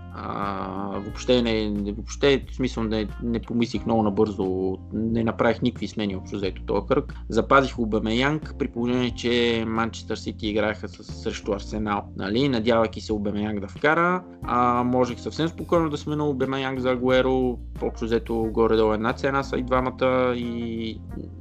въобще 0.95 1.41
не, 1.41 1.91
въобще, 1.91 2.45
в 2.51 2.55
смисъл 2.55 2.83
не, 2.83 3.07
не 3.23 3.39
помислих 3.39 3.85
много 3.85 4.03
набързо, 4.03 4.77
не 4.93 5.23
направих 5.23 5.61
никакви 5.61 5.87
смени 5.87 6.15
общо 6.15 6.35
взето 6.35 6.61
този 6.65 6.87
кръг. 6.87 7.13
Запазих 7.29 7.79
Обамеянг, 7.79 8.55
при 8.59 8.67
положение, 8.67 9.15
че 9.15 9.63
Манчестър 9.67 10.15
Сити 10.15 10.47
играеха 10.47 10.87
с, 10.87 11.03
срещу 11.03 11.53
Арсенал, 11.53 12.01
нали? 12.17 12.49
надявайки 12.49 13.01
се 13.01 13.13
Обамеянг 13.13 13.59
да 13.59 13.67
вкара, 13.67 14.23
а 14.43 14.83
можех 14.83 15.19
съвсем 15.19 15.47
спокойно 15.47 15.89
да 15.89 15.97
смена 16.07 16.29
Обамеянг 16.29 16.79
за 16.79 16.91
Агуеро, 16.91 17.57
общо 17.81 18.05
взето 18.05 18.35
горе-долу 18.35 18.93
една 18.93 19.13
цена 19.13 19.43
са 19.43 19.57
и 19.57 19.63
двамата 19.63 20.33
и 20.35 20.99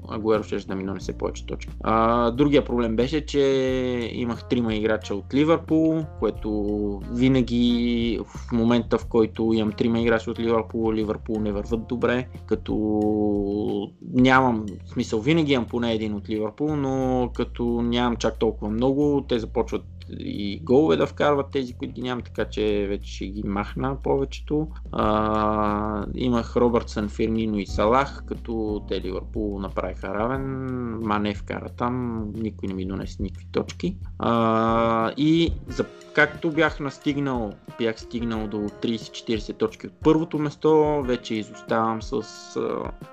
Агуеро 0.08 0.42
ще 0.42 0.56
да 0.56 0.74
ми 0.74 0.84
донесе 0.84 1.18
повече 1.18 1.46
точки. 1.46 1.72
А, 1.82 2.30
другия 2.30 2.64
проблем 2.64 2.96
беше, 2.96 3.26
че 3.26 3.40
имах 4.12 4.48
трима 4.48 4.74
играча 4.74 5.14
от 5.14 5.34
Ливърпул, 5.34 6.04
което 6.18 6.50
винаги 7.12 8.20
в 8.24 8.52
момента, 8.52 8.98
в 8.98 9.06
който 9.06 9.52
имам 9.54 9.72
трима 9.72 10.00
играчи 10.00 10.30
от 10.30 10.38
Ливърпул, 10.38 10.92
Ливърпул 10.92 11.40
не 11.40 11.52
върват 11.52 11.86
добре, 11.86 12.28
като 12.46 12.74
нямам 14.12 14.66
смисъл, 14.86 15.20
винаги 15.20 15.52
имам 15.52 15.66
поне 15.66 15.92
един 15.92 16.14
от 16.14 16.28
Ливърпул, 16.28 16.76
но 16.76 17.28
като 17.34 17.64
нямам 17.82 18.16
чак 18.16 18.38
толкова 18.38 18.70
много, 18.70 19.24
те 19.28 19.38
започват 19.38 19.82
и 20.18 20.60
голове 20.62 20.96
да 20.96 21.06
вкарват 21.06 21.50
тези, 21.50 21.74
които 21.74 21.94
ги 21.94 22.02
нямам, 22.02 22.24
така 22.24 22.44
че 22.44 22.86
вече 22.88 23.14
ще 23.14 23.26
ги 23.26 23.42
махна 23.42 23.96
повечето. 24.02 24.68
А, 24.92 26.06
имах 26.14 26.56
Робъртсън, 26.56 27.08
Фирмино 27.08 27.58
и 27.58 27.66
Салах, 27.66 28.22
като 28.26 28.82
те 28.88 29.00
Ливърпул 29.00 29.58
направиха 29.60 30.08
равен. 30.14 30.44
Мане 31.02 31.34
вкара 31.34 31.68
там, 31.68 32.24
никой 32.34 32.68
не 32.68 32.74
ми 32.74 32.86
донесе 32.86 33.22
никакви 33.22 33.46
точки. 33.52 33.96
А, 34.18 35.12
и 35.16 35.52
за, 35.68 35.84
както 36.14 36.50
бях 36.50 36.80
настигнал, 36.80 37.52
бях 37.78 38.00
стигнал 38.00 38.48
до 38.48 38.56
30-40 38.56 39.58
точки 39.58 39.86
от 39.86 39.92
първото 40.02 40.38
место, 40.38 41.02
вече 41.04 41.34
изоставам 41.34 42.02
с 42.02 42.22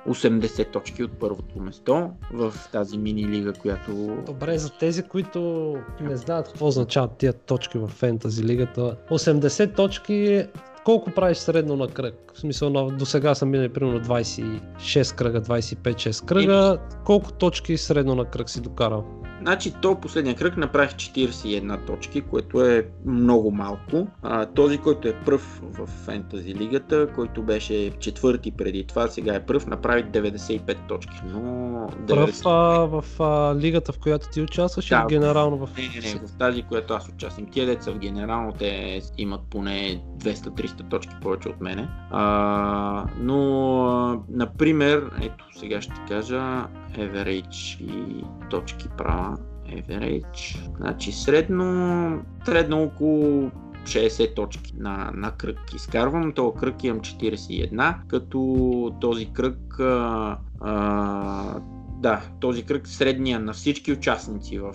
80 0.08 0.72
точки 0.72 1.04
от 1.04 1.12
първото 1.12 1.60
место 1.60 2.10
в 2.34 2.54
тази 2.72 2.98
мини 2.98 3.28
лига, 3.28 3.54
която... 3.54 4.18
Добре, 4.26 4.58
за 4.58 4.70
тези, 4.70 5.04
които 5.04 5.74
не 6.02 6.18
знаят 6.18 6.48
какво 6.48 6.72
означават 6.84 7.18
тия 7.18 7.34
точки 7.34 7.78
в 7.78 7.88
фентази 7.88 8.44
лигата, 8.44 8.96
80 9.10 9.76
точки 9.76 10.46
колко 10.84 11.12
правиш 11.12 11.38
средно 11.38 11.76
на 11.76 11.88
кръг? 11.88 12.32
В 12.36 12.40
смисъл, 12.40 12.90
до 12.90 13.06
сега 13.06 13.36
съм 13.36 13.50
минали 13.50 13.70
примерно 13.70 14.00
26 14.00 15.16
кръга, 15.16 15.42
25-6 15.42 16.26
кръга. 16.26 16.78
Колко 17.06 17.32
точки 17.32 17.78
средно 17.78 18.16
на 18.16 18.26
кръг 18.26 18.50
си 18.50 18.62
докарал? 18.62 19.06
Значи 19.44 19.74
то 19.82 19.96
последния 19.96 20.36
кръг 20.36 20.58
направих 20.58 20.92
41 20.92 21.88
точки, 21.88 22.22
което 22.22 22.66
е 22.66 22.88
много 23.06 23.52
малко. 23.52 24.08
А, 24.22 24.46
този, 24.46 24.78
който 24.78 25.08
е 25.08 25.14
пръв 25.26 25.62
в 25.64 25.88
фентази 25.88 26.56
лигата, 26.56 27.08
който 27.16 27.44
беше 27.44 27.92
четвърти 28.00 28.52
преди 28.52 28.84
това, 28.84 29.08
сега 29.08 29.36
е 29.36 29.46
пръв, 29.46 29.68
направи 29.68 30.04
95 30.04 30.88
точки. 30.88 31.22
Но 31.26 31.40
90... 31.40 32.08
Пръв 32.08 32.42
а, 32.46 32.52
в 32.86 33.04
а, 33.20 33.56
лигата, 33.56 33.92
в 33.92 34.00
която 34.00 34.30
ти 34.30 34.42
участваш 34.42 34.90
да, 34.90 34.96
или 34.96 35.20
генерално 35.20 35.58
в... 35.58 35.70
Не, 35.78 35.84
не, 35.84 36.14
не, 36.14 36.28
в 36.28 36.38
тази, 36.40 36.64
която 36.64 36.94
аз 36.94 37.10
участвам. 37.10 37.46
Тия 37.52 37.66
деца 37.66 37.92
в 37.92 37.98
генерално 37.98 38.52
те 38.52 39.02
имат 39.18 39.42
поне 39.50 40.04
200-300 40.18 40.73
точки 40.78 41.16
повече 41.22 41.50
от 41.50 41.62
мене. 41.62 41.90
А, 42.12 43.06
но, 43.20 44.24
например, 44.30 45.12
ето 45.22 45.46
сега 45.56 45.82
ще 45.82 45.94
кажа 46.08 46.68
average 46.98 47.82
и 47.82 48.26
точки 48.50 48.88
права. 48.98 49.38
Average. 49.70 50.76
Значи 50.78 51.12
средно, 51.12 52.22
средно 52.46 52.84
около 52.84 53.52
60 53.84 54.36
точки 54.36 54.74
на, 54.78 55.12
на 55.14 55.32
кръг 55.32 55.74
изкарвам. 55.76 56.34
Този 56.34 56.58
кръг 56.60 56.84
имам 56.84 57.00
41, 57.00 57.96
като 58.08 58.96
този 59.02 59.26
кръг 59.34 59.80
а, 59.80 60.38
а, 60.62 61.60
да, 62.04 62.22
този 62.40 62.64
кръг 62.64 62.88
средния 62.88 63.40
на 63.40 63.54
всички 63.54 63.92
участници 63.92 64.60
в 64.60 64.74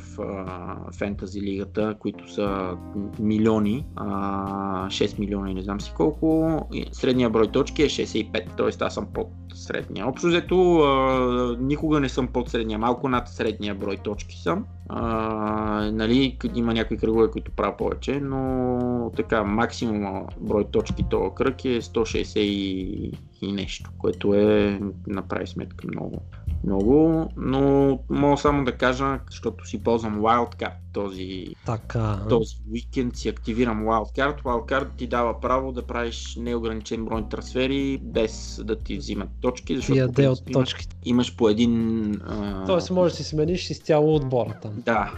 фентази 0.98 1.40
лигата, 1.40 1.96
които 1.98 2.32
са 2.32 2.76
милиони, 3.18 3.86
а, 3.96 4.88
6 4.88 5.18
милиона 5.18 5.50
и 5.50 5.54
не 5.54 5.62
знам 5.62 5.80
си 5.80 5.92
колко, 5.96 6.60
средния 6.92 7.30
брой 7.30 7.48
точки 7.48 7.82
е 7.82 7.86
65, 7.86 8.56
т.е. 8.56 8.84
аз 8.84 8.94
съм 8.94 9.06
под 9.14 9.28
средния. 9.54 10.06
Общо 10.06 10.26
взето 10.26 10.56
никога 11.60 12.00
не 12.00 12.08
съм 12.08 12.28
под 12.28 12.48
средния, 12.48 12.78
малко 12.78 13.08
над 13.08 13.28
средния 13.28 13.74
брой 13.74 13.96
точки 13.96 14.36
съм. 14.36 14.64
А, 14.88 15.90
нали, 15.92 16.38
има 16.54 16.74
някои 16.74 16.96
кръгове, 16.96 17.30
които 17.30 17.50
правя 17.50 17.76
повече, 17.76 18.20
но 18.20 19.12
така, 19.16 19.44
максимум 19.44 20.26
брой 20.40 20.64
точки 20.64 21.04
този 21.10 21.34
кръг 21.34 21.64
е 21.64 21.80
160 21.82 22.38
и, 22.38 23.12
и 23.42 23.52
нещо, 23.52 23.90
което 23.98 24.34
е, 24.34 24.80
направи 25.06 25.46
сметка, 25.46 25.86
много 25.94 26.22
много, 26.64 27.28
но 27.36 27.98
мога 28.10 28.36
само 28.36 28.64
да 28.64 28.76
кажа, 28.76 29.20
защото 29.30 29.66
си 29.66 29.82
ползвам 29.82 30.20
Wildcard 30.20 30.87
този, 30.92 31.46
така. 31.66 32.20
този 32.28 32.56
уикенд, 32.72 33.16
си 33.16 33.28
активирам 33.28 33.84
Wildcard. 33.84 34.42
Wildcard 34.42 34.88
ти 34.96 35.06
дава 35.06 35.40
право 35.40 35.72
да 35.72 35.82
правиш 35.82 36.36
неограничен 36.40 37.04
брой 37.04 37.28
трансфери, 37.28 37.98
без 38.02 38.60
да 38.64 38.76
ти 38.76 38.96
взимат 38.96 39.28
точки, 39.40 39.76
защото 39.76 39.98
Яде 39.98 40.28
от 40.28 40.52
точките. 40.52 40.96
имаш 41.04 41.36
по 41.36 41.48
един... 41.48 42.10
А... 42.26 42.64
Тоест 42.66 42.90
можеш 42.90 43.16
да 43.16 43.24
си 43.24 43.28
смениш 43.30 43.70
изцяло 43.70 44.14
отбора 44.14 44.54
там. 44.62 44.72
Да, 44.76 45.12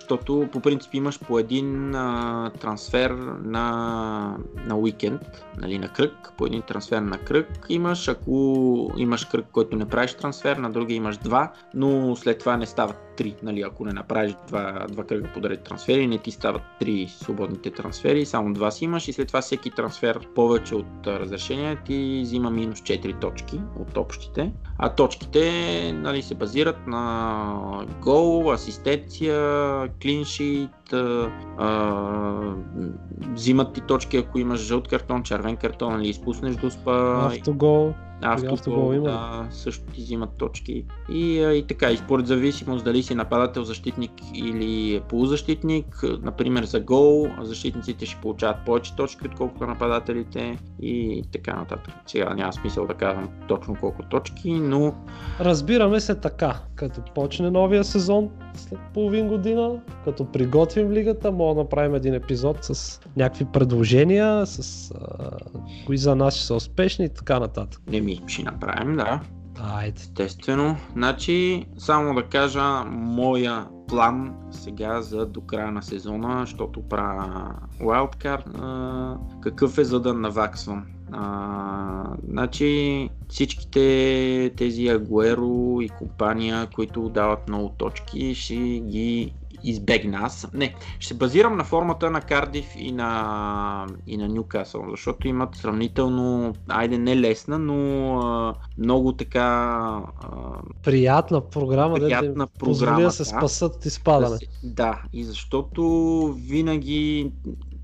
защото 0.00 0.48
по 0.52 0.60
принцип 0.60 0.94
имаш 0.94 1.20
по 1.20 1.38
един 1.38 1.94
а, 1.94 2.50
трансфер 2.60 3.10
на, 3.44 4.36
на 4.66 4.76
уикенд, 4.76 5.20
нали, 5.58 5.78
на 5.78 5.88
кръг, 5.88 6.32
по 6.38 6.46
един 6.46 6.62
трансфер 6.62 7.02
на 7.02 7.18
кръг 7.18 7.66
имаш, 7.68 8.08
ако 8.08 8.92
имаш 8.96 9.24
кръг, 9.24 9.46
който 9.52 9.76
не 9.76 9.88
правиш 9.88 10.14
трансфер, 10.14 10.56
на 10.56 10.70
другия 10.70 10.96
имаш 10.96 11.16
два, 11.16 11.52
но 11.74 12.16
след 12.16 12.38
това 12.38 12.56
не 12.56 12.66
стават 12.66 13.05
три, 13.16 13.34
нали, 13.42 13.62
ако 13.62 13.84
не 13.84 13.92
направиш 13.92 14.34
два, 14.48 14.86
два 14.88 15.04
кръга 15.04 15.28
подред 15.34 15.62
трансфери, 15.62 16.06
не 16.06 16.18
ти 16.18 16.30
стават 16.30 16.62
три 16.80 17.08
свободните 17.08 17.70
трансфери, 17.70 18.26
само 18.26 18.52
два 18.52 18.70
си 18.70 18.84
имаш 18.84 19.08
и 19.08 19.12
след 19.12 19.28
това 19.28 19.40
всеки 19.40 19.70
трансфер 19.70 20.20
повече 20.34 20.74
от 20.74 21.06
разрешение 21.06 21.78
ти 21.86 22.20
взима 22.22 22.50
минус 22.50 22.80
4 22.80 23.20
точки 23.20 23.60
от 23.80 23.96
общите, 23.96 24.52
а 24.78 24.94
точките 24.94 25.52
нали, 25.92 26.22
се 26.22 26.34
базират 26.34 26.86
на 26.86 27.86
гол, 28.02 28.52
асистенция, 28.52 29.88
клиншит, 30.02 30.94
взимат 33.34 33.72
ти 33.74 33.80
точки, 33.80 34.16
ако 34.16 34.38
имаш 34.38 34.60
жълт 34.60 34.88
картон, 34.88 35.22
червен 35.22 35.56
картон 35.56 36.00
или 36.00 36.08
изпуснеш 36.08 36.56
доспа. 36.56 37.28
Автогол 37.32 37.94
Има 38.22 38.94
ли? 38.94 39.00
да, 39.00 39.46
също 39.50 39.84
ти 39.92 40.00
взимат 40.00 40.30
точки. 40.38 40.84
И, 41.12 41.38
и 41.38 41.64
така, 41.68 41.90
и 41.90 41.96
според 41.96 42.26
зависимост 42.26 42.84
дали 42.84 43.02
си 43.02 43.14
нападател, 43.14 43.64
защитник 43.64 44.10
или 44.34 45.00
полузащитник, 45.08 46.04
например 46.22 46.64
за 46.64 46.80
гол, 46.80 47.28
защитниците 47.40 48.06
ще 48.06 48.20
получават 48.20 48.56
повече 48.66 48.96
точки, 48.96 49.26
отколкото 49.26 49.66
нападателите 49.66 50.58
и 50.82 51.22
така 51.32 51.56
нататък. 51.56 51.94
Сега 52.06 52.34
няма 52.34 52.52
смисъл 52.52 52.86
да 52.86 52.94
казвам 52.94 53.28
точно 53.48 53.76
колко 53.80 54.02
точки, 54.02 54.52
но 54.52 54.94
Разбираме 55.40 56.00
се 56.00 56.14
така, 56.14 56.60
като 56.74 57.00
почне 57.14 57.50
новия 57.50 57.84
сезон 57.84 58.30
след 58.56 58.78
половин 58.94 59.28
година, 59.28 59.80
като 60.04 60.32
приготвим 60.32 60.92
лигата, 60.92 61.32
мога 61.32 61.54
да 61.54 61.60
направим 61.60 61.94
един 61.94 62.14
епизод 62.14 62.56
с 62.60 63.00
някакви 63.16 63.44
предложения, 63.44 64.46
с 64.46 64.90
а, 64.90 65.30
кои 65.86 65.98
за 65.98 66.16
нас 66.16 66.34
ще 66.34 66.44
са 66.46 66.54
успешни 66.54 67.04
и 67.04 67.08
така 67.08 67.40
нататък. 67.40 67.80
не 67.90 68.00
ми 68.00 68.20
ще 68.26 68.42
направим, 68.42 68.96
да. 68.96 69.20
Айде. 69.60 70.00
Естествено. 70.00 70.76
Значи, 70.92 71.66
само 71.78 72.14
да 72.14 72.22
кажа 72.22 72.84
моя 72.84 73.66
план 73.88 74.34
сега 74.50 75.02
за 75.02 75.26
до 75.26 75.40
края 75.40 75.72
на 75.72 75.82
сезона, 75.82 76.40
защото 76.40 76.82
правя 76.82 77.54
wildcard, 77.80 78.44
какъв 79.40 79.78
е 79.78 79.84
за 79.84 80.00
да 80.00 80.14
наваксвам. 80.14 80.86
А, 81.12 82.04
значи 82.28 83.10
всичките 83.28 84.52
тези 84.56 84.88
Агуеро 84.88 85.80
и 85.80 85.88
компания, 85.88 86.68
които 86.74 87.08
дават 87.08 87.48
много 87.48 87.68
точки, 87.68 88.34
ще 88.34 88.54
ги 88.80 89.32
избегна 89.66 90.18
аз. 90.22 90.48
Не, 90.54 90.74
ще 90.98 91.14
базирам 91.14 91.56
на 91.56 91.64
формата 91.64 92.10
на 92.10 92.20
Кардив 92.20 92.66
и 92.76 92.92
на, 92.92 93.86
и 94.06 94.16
на 94.16 94.28
Нюкасъл, 94.28 94.84
защото 94.90 95.28
имат 95.28 95.54
сравнително, 95.54 96.54
айде 96.68 96.98
не 96.98 97.20
лесна, 97.20 97.58
но 97.58 98.18
а, 98.20 98.54
много 98.78 99.12
така 99.12 99.42
а, 99.42 100.02
Приятна 100.84 101.40
програма, 101.40 101.98
да 101.98 102.06
Приятна 102.06 102.42
им 102.42 102.48
позволи 102.58 102.86
програма, 102.86 103.02
да 103.02 103.10
се 103.10 103.22
да. 103.22 103.28
спасат 103.28 103.74
от 103.74 103.84
изпадане. 103.84 104.36
Да, 104.64 104.72
да, 104.72 105.02
и 105.12 105.24
защото 105.24 105.82
винаги 106.38 107.32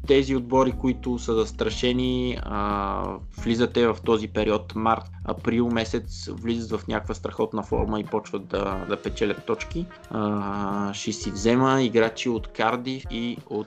тези 0.07 0.36
отбори, 0.36 0.72
които 0.72 1.18
са 1.18 1.34
застрашени, 1.34 2.38
а, 2.42 3.05
влизате 3.42 3.86
в 3.86 3.96
този 4.05 4.28
период 4.28 4.74
март, 4.74 5.05
април 5.24 5.68
месец, 5.68 6.28
влизат 6.30 6.80
в 6.80 6.88
някаква 6.88 7.14
страхотна 7.14 7.62
форма 7.62 8.00
и 8.00 8.05
почват 8.05 8.46
да, 8.48 8.86
да 8.88 9.03
печелят 9.03 9.46
точки. 9.46 9.86
А, 10.11 10.94
ще 10.94 11.12
си 11.12 11.30
взема 11.30 11.82
играчи 11.82 12.28
от 12.28 12.46
Кардив 12.46 13.05
и 13.11 13.36
от 13.46 13.66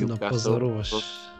Нюкасъл 0.00 0.82
в 0.82 0.84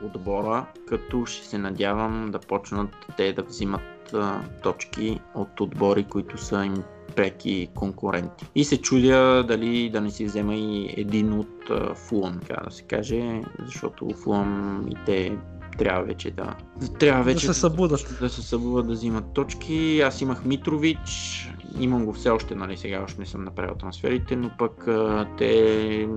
отбора, 0.04 0.66
като 0.88 1.26
ще 1.26 1.46
се 1.46 1.58
надявам 1.58 2.30
да 2.30 2.38
почнат 2.38 2.90
те 3.16 3.32
да 3.32 3.42
взимат 3.42 4.14
а, 4.14 4.40
точки 4.62 5.20
от 5.34 5.60
отбори, 5.60 6.04
които 6.04 6.38
са 6.38 6.64
им 6.64 6.82
преки 7.10 7.68
конкуренти. 7.74 8.46
И 8.54 8.64
се 8.64 8.80
чудя 8.80 9.44
дали 9.48 9.90
да 9.90 10.00
не 10.00 10.10
си 10.10 10.24
взема 10.24 10.54
и 10.54 10.94
един 10.96 11.32
от 11.32 11.70
Фулъм, 11.94 12.40
така 12.40 12.62
да 12.64 12.70
се 12.70 12.82
каже, 12.82 13.42
защото 13.58 14.10
Фулъм 14.22 14.84
и 14.90 14.94
те 15.06 15.36
трябва 15.78 16.04
вече 16.04 16.30
да... 16.30 16.54
Трябва 16.98 17.22
вече 17.22 17.46
да 17.46 17.54
се 17.54 17.60
събудат. 17.60 18.16
да 18.20 18.28
се 18.28 18.42
събудат 18.42 18.86
да 18.86 18.92
взимат 18.92 19.32
точки. 19.32 20.00
Аз 20.00 20.20
имах 20.20 20.44
Митрович, 20.44 21.00
имам 21.80 22.04
го 22.04 22.12
все 22.12 22.30
още, 22.30 22.54
нали, 22.54 22.76
сега 22.76 23.02
още 23.02 23.20
не 23.20 23.26
съм 23.26 23.44
направил 23.44 23.74
трансферите, 23.74 24.36
но 24.36 24.50
пък 24.58 24.88
а, 24.88 25.26
те 25.38 26.08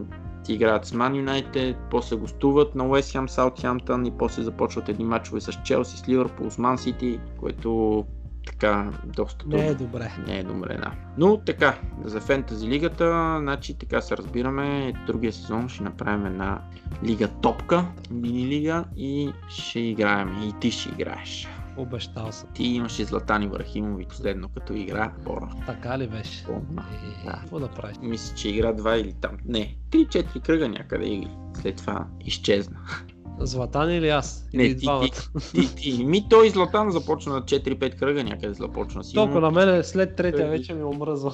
играят 0.47 0.85
с 0.85 0.93
Ман 0.93 1.15
Юнайтед, 1.15 1.77
после 1.91 2.15
гостуват 2.15 2.75
на 2.75 2.87
Уест 2.87 3.11
Хем, 3.11 3.29
Саутхемптън 3.29 4.05
и 4.05 4.11
после 4.17 4.43
започват 4.43 4.89
едни 4.89 5.05
матчове 5.05 5.41
с 5.41 5.51
Челси, 5.63 5.97
с 5.97 6.09
Ливърпул, 6.09 6.49
с 6.49 6.57
Ман 6.57 6.77
Сити, 6.77 7.19
което 7.39 8.05
така 8.45 8.91
доста 9.05 9.45
Не 9.47 9.67
е 9.67 9.73
добре. 9.73 10.11
Не 10.27 10.39
е 10.39 10.43
добре, 10.43 10.77
да. 10.77 10.91
Но 11.17 11.37
така, 11.37 11.79
за 12.03 12.21
фентази 12.21 12.67
лигата, 12.67 13.37
значи 13.39 13.77
така 13.77 14.01
се 14.01 14.17
разбираме, 14.17 14.93
другия 15.07 15.33
сезон 15.33 15.69
ще 15.69 15.83
направим 15.83 16.25
една 16.25 16.61
лига 17.03 17.27
топка, 17.27 17.85
мини 18.11 18.47
лига 18.47 18.85
и 18.97 19.31
ще 19.49 19.79
играем. 19.79 20.41
И 20.43 20.53
ти 20.59 20.71
ще 20.71 20.89
играеш. 20.89 21.47
Обещал 21.77 22.31
съм. 22.31 22.49
Ти 22.53 22.63
имаше 22.63 23.05
Златан 23.05 23.43
Ибрахимович 23.43 24.07
последно 24.07 24.49
като 24.49 24.73
игра. 24.73 25.13
Бора. 25.23 25.49
Така 25.65 25.99
ли 25.99 26.07
беше? 26.07 26.45
Помна. 26.45 26.85
Е, 27.23 27.25
Да. 27.25 27.31
какво 27.31 27.59
да 27.59 27.67
правиш? 27.67 27.97
Мисля, 28.01 28.35
че 28.35 28.49
игра 28.49 28.73
два 28.73 28.97
или 28.97 29.13
там. 29.13 29.37
Не, 29.45 29.75
3-4 29.89 30.41
кръга 30.41 30.69
някъде 30.69 31.05
и 31.05 31.27
след 31.53 31.77
това 31.77 32.07
изчезна. 32.21 32.79
Златан 33.39 33.91
или 33.91 34.09
аз? 34.09 34.47
Не, 34.53 34.63
или 34.63 34.77
ти, 34.77 34.85
двамата? 34.85 35.07
ти, 35.51 35.75
ти, 35.75 35.75
ти. 35.75 36.03
Ми 36.05 36.29
той 36.29 36.49
Златан 36.49 36.91
започна 36.91 37.41
4-5 37.41 37.99
кръга 37.99 38.23
някъде 38.23 38.53
започна 38.53 39.03
си. 39.03 39.13
Толкова 39.13 39.41
на 39.41 39.51
мене 39.51 39.83
след 39.83 40.15
третия 40.15 40.49
вече 40.49 40.73
ми 40.73 40.83
омръзва. 40.83 41.33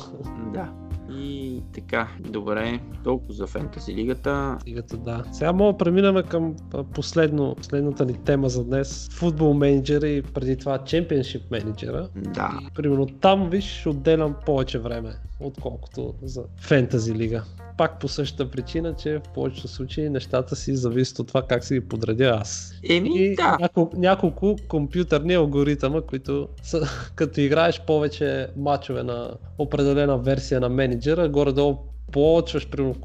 Да. 0.53 0.69
И 1.11 1.61
така, 1.73 2.07
добре, 2.19 2.79
толкова 3.03 3.33
за 3.33 3.47
фентази 3.47 3.95
лигата. 3.95 4.57
Стигата, 4.61 4.97
да. 4.97 5.23
Сега 5.31 5.53
мога 5.53 5.71
да 5.71 5.77
преминем 5.77 6.23
към 6.29 6.55
последно, 6.93 7.55
последната 7.55 8.05
ни 8.05 8.13
тема 8.13 8.49
за 8.49 8.63
днес. 8.63 9.09
Футбол 9.11 9.53
менеджера 9.53 10.07
и 10.07 10.21
преди 10.21 10.57
това 10.57 10.77
чемпионшип 10.77 11.51
менеджера. 11.51 12.09
Да. 12.15 12.59
И, 12.61 12.73
примерно 12.75 13.05
там, 13.05 13.49
виж, 13.49 13.85
отделям 13.85 14.35
повече 14.45 14.79
време, 14.79 15.15
отколкото 15.39 16.13
за 16.21 16.43
фентази 16.61 17.13
лига. 17.13 17.43
Пак 17.77 17.99
по 17.99 18.07
същата 18.07 18.51
причина, 18.51 18.95
че 18.95 19.17
в 19.17 19.21
повечето 19.33 19.67
случаи 19.67 20.09
нещата 20.09 20.55
си 20.55 20.75
зависят 20.75 21.19
от 21.19 21.27
това 21.27 21.41
как 21.41 21.63
си 21.63 21.73
ги 21.73 21.87
подредя 21.87 22.37
аз. 22.41 22.73
Еми, 22.89 23.09
И 23.15 23.35
да. 23.35 23.57
няколко, 23.59 23.97
няколко 23.97 24.55
компютърни 24.67 25.33
алгоритъма, 25.33 26.01
които 26.01 26.47
са, 26.63 26.87
като 27.15 27.41
играеш 27.41 27.81
повече 27.81 28.47
матчове 28.57 29.03
на 29.03 29.31
определена 29.57 30.17
версия 30.17 30.59
на 30.59 30.69
менеджера, 30.69 31.29
горе-долу 31.29 31.77
почваш, 32.11 32.69
примерно. 32.69 32.95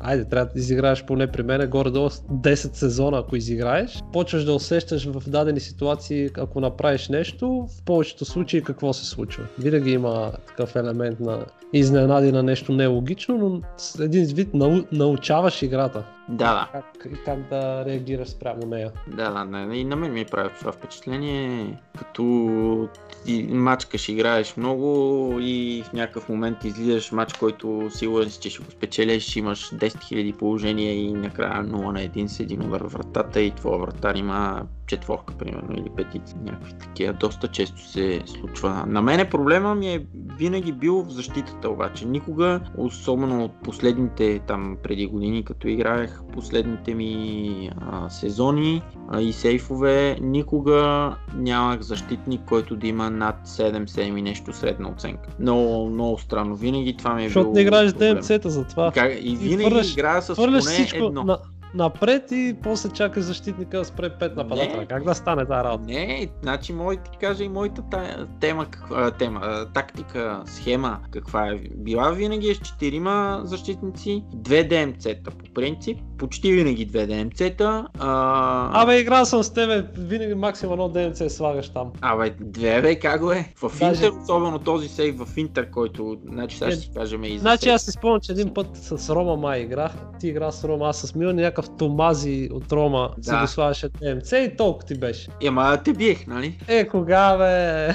Айде, 0.00 0.24
трябва 0.24 0.50
да 0.54 0.60
изиграеш 0.60 1.04
поне 1.04 1.26
при 1.26 1.42
мен, 1.42 1.70
горе-долу 1.70 2.08
10 2.08 2.54
сезона, 2.54 3.18
ако 3.18 3.36
изиграеш. 3.36 4.02
Почваш 4.12 4.44
да 4.44 4.54
усещаш 4.54 5.04
в 5.04 5.30
дадени 5.30 5.60
ситуации, 5.60 6.30
ако 6.38 6.60
направиш 6.60 7.08
нещо, 7.08 7.68
в 7.78 7.82
повечето 7.84 8.24
случаи 8.24 8.62
какво 8.62 8.92
се 8.92 9.06
случва. 9.06 9.44
Винаги 9.58 9.90
има 9.90 10.32
такъв 10.46 10.76
елемент 10.76 11.20
на 11.20 11.44
изненади 11.72 12.32
на 12.32 12.42
нещо 12.42 12.72
нелогично, 12.72 13.38
но 13.38 13.60
един 14.04 14.24
вид 14.24 14.54
нау... 14.54 14.80
научаваш 14.92 15.62
играта. 15.62 16.04
Да, 16.28 16.54
да. 16.54 16.68
Как, 16.72 17.12
и 17.12 17.24
как 17.24 17.48
да 17.48 17.84
реагираш 17.84 18.28
спрямо 18.28 18.66
нея. 18.66 18.92
Да, 19.06 19.30
да, 19.30 19.44
да, 19.66 19.74
и 19.74 19.84
на 19.84 19.96
мен 19.96 20.12
ми 20.12 20.24
прави 20.24 20.50
това 20.58 20.72
впечатление, 20.72 21.78
като 21.98 22.88
ти 23.24 23.48
мачкаш, 23.50 24.08
играеш 24.08 24.56
много 24.56 25.30
и 25.40 25.82
в 25.86 25.92
някакъв 25.92 26.28
момент 26.28 26.64
излизаш 26.64 27.12
матч, 27.12 27.32
който 27.32 27.90
сигурен 27.90 28.30
си, 28.30 28.40
че 28.40 28.50
ще 28.50 28.62
го 28.62 28.70
спечелиш, 28.70 29.36
имаш 29.36 29.70
10 29.70 29.78
000 29.78 30.36
положения 30.36 30.94
и 30.94 31.12
накрая 31.12 31.64
0 31.64 31.66
на 31.66 32.00
1 32.00 32.26
с 32.26 32.40
един 32.40 32.60
в 32.60 32.78
вратата 32.78 33.40
и 33.40 33.50
твоя 33.50 33.78
вратар 33.78 34.14
има 34.14 34.66
четворка, 34.86 35.34
примерно, 35.34 35.74
или 35.76 35.90
петица, 35.96 36.36
някакви 36.44 36.72
такива. 36.72 37.12
Доста 37.12 37.48
често 37.48 37.80
се 37.88 38.22
случва. 38.26 38.84
На 38.86 39.02
мене 39.02 39.30
проблема 39.30 39.74
ми 39.74 39.94
е 39.94 40.06
винаги 40.38 40.72
бил 40.72 41.02
в 41.02 41.10
защитата 41.10 41.70
обаче. 41.70 42.06
Никога, 42.06 42.60
особено 42.76 43.44
от 43.44 43.52
последните 43.64 44.38
там 44.38 44.76
преди 44.82 45.06
години, 45.06 45.44
като 45.44 45.68
играех 45.68 46.20
последните 46.32 46.94
ми 46.94 47.70
а, 47.80 48.10
сезони 48.10 48.82
а, 49.08 49.20
и 49.20 49.32
сейфове, 49.32 50.18
никога 50.20 51.12
нямах 51.36 51.80
защитник, 51.80 52.40
който 52.48 52.76
да 52.76 52.86
има 52.86 53.10
над 53.10 53.36
7-7 53.44 54.18
и 54.18 54.22
нещо 54.22 54.52
средна 54.52 54.88
оценка. 54.88 55.28
Много, 55.40 55.90
много 55.90 56.18
странно. 56.18 56.56
Винаги 56.56 56.96
това 56.96 57.14
ми 57.14 57.22
е 57.24 57.28
Защото 57.28 57.44
било 57.44 57.54
не 57.54 57.60
играеш 57.60 57.92
проблем. 57.92 58.14
ДМЦ-та 58.14 58.48
за 58.48 58.64
това. 58.64 58.90
Как, 58.92 59.12
и 59.22 59.36
винаги 59.36 59.64
хвърляш- 59.70 59.92
играя 59.92 60.22
с 60.22 60.34
поне 60.34 60.60
всичко 60.60 61.04
едно. 61.04 61.24
на, 61.24 61.38
напред 61.76 62.32
и 62.32 62.56
после 62.62 62.90
чакаш 62.90 63.24
защитника 63.24 63.78
да 63.78 63.84
спре 63.84 64.10
пет 64.18 64.36
нападателя. 64.36 64.80
Не. 64.80 64.86
Как 64.86 65.04
да 65.04 65.14
стане 65.14 65.46
тази 65.46 65.64
работа? 65.64 65.84
Не, 65.86 66.28
значи 66.42 66.72
мой 66.72 66.96
ти 66.96 67.18
кажа 67.18 67.44
и 67.44 67.48
моята 67.48 67.82
тая, 67.90 68.26
тема, 68.40 68.66
каква, 68.70 69.10
тема, 69.10 69.66
тактика, 69.74 70.42
схема, 70.46 70.98
каква 71.10 71.48
е 71.48 71.58
била 71.76 72.10
винаги 72.10 72.50
е 72.50 72.54
с 72.54 72.58
четирима 72.58 73.40
защитници, 73.44 74.24
две 74.34 74.64
ДМЦ-та 74.64 75.30
по 75.30 75.52
принцип, 75.54 75.98
почти 76.18 76.52
винаги 76.52 76.84
две 76.84 77.06
ДМЦ-та. 77.06 77.86
А... 77.98 78.82
Абе, 78.82 78.98
играл 78.98 79.24
съм 79.24 79.42
с 79.42 79.52
тебе, 79.52 79.84
винаги 79.98 80.34
максимум 80.34 80.72
едно 80.72 80.88
ДМЦ 80.88 81.32
слагаш 81.32 81.68
там. 81.68 81.92
Абе, 82.00 82.34
две 82.40 82.82
бе, 82.82 82.98
как 82.98 83.20
го 83.20 83.32
е? 83.32 83.52
В 83.56 83.72
Даже- 83.80 84.04
Интер, 84.06 84.18
особено 84.22 84.58
този 84.58 84.88
сейв 84.88 85.18
в 85.18 85.36
Интер, 85.36 85.70
който, 85.70 86.16
значи 86.28 86.56
сега 86.58 86.70
ще 86.70 86.80
си 86.80 86.90
кажем 86.96 87.24
и 87.24 87.32
за 87.32 87.38
Значи 87.38 87.68
аз 87.68 87.82
си 87.82 87.90
спомням, 87.90 88.20
че 88.20 88.32
един 88.32 88.54
път 88.54 88.66
с 88.72 89.14
Рома 89.14 89.36
май 89.36 89.60
играх, 89.60 89.92
ти 90.20 90.28
игра 90.28 90.50
с 90.52 90.64
Рома, 90.64 90.88
аз 90.88 90.96
с 91.00 91.14
Милан, 91.14 91.36
някакъв 91.36 91.66
Томази 91.78 92.48
от 92.52 92.72
Рома 92.72 93.10
си 93.20 93.30
Да. 93.30 93.40
го 93.40 93.46
слагаше 93.46 93.88
ДМЦ 93.88 94.32
и 94.32 94.52
толкова 94.58 94.86
ти 94.86 94.98
беше. 94.98 95.28
Ема 95.42 95.82
те 95.84 95.92
биех, 95.92 96.26
нали? 96.26 96.58
Е, 96.68 96.88
кога 96.88 97.36
бе? 97.36 97.88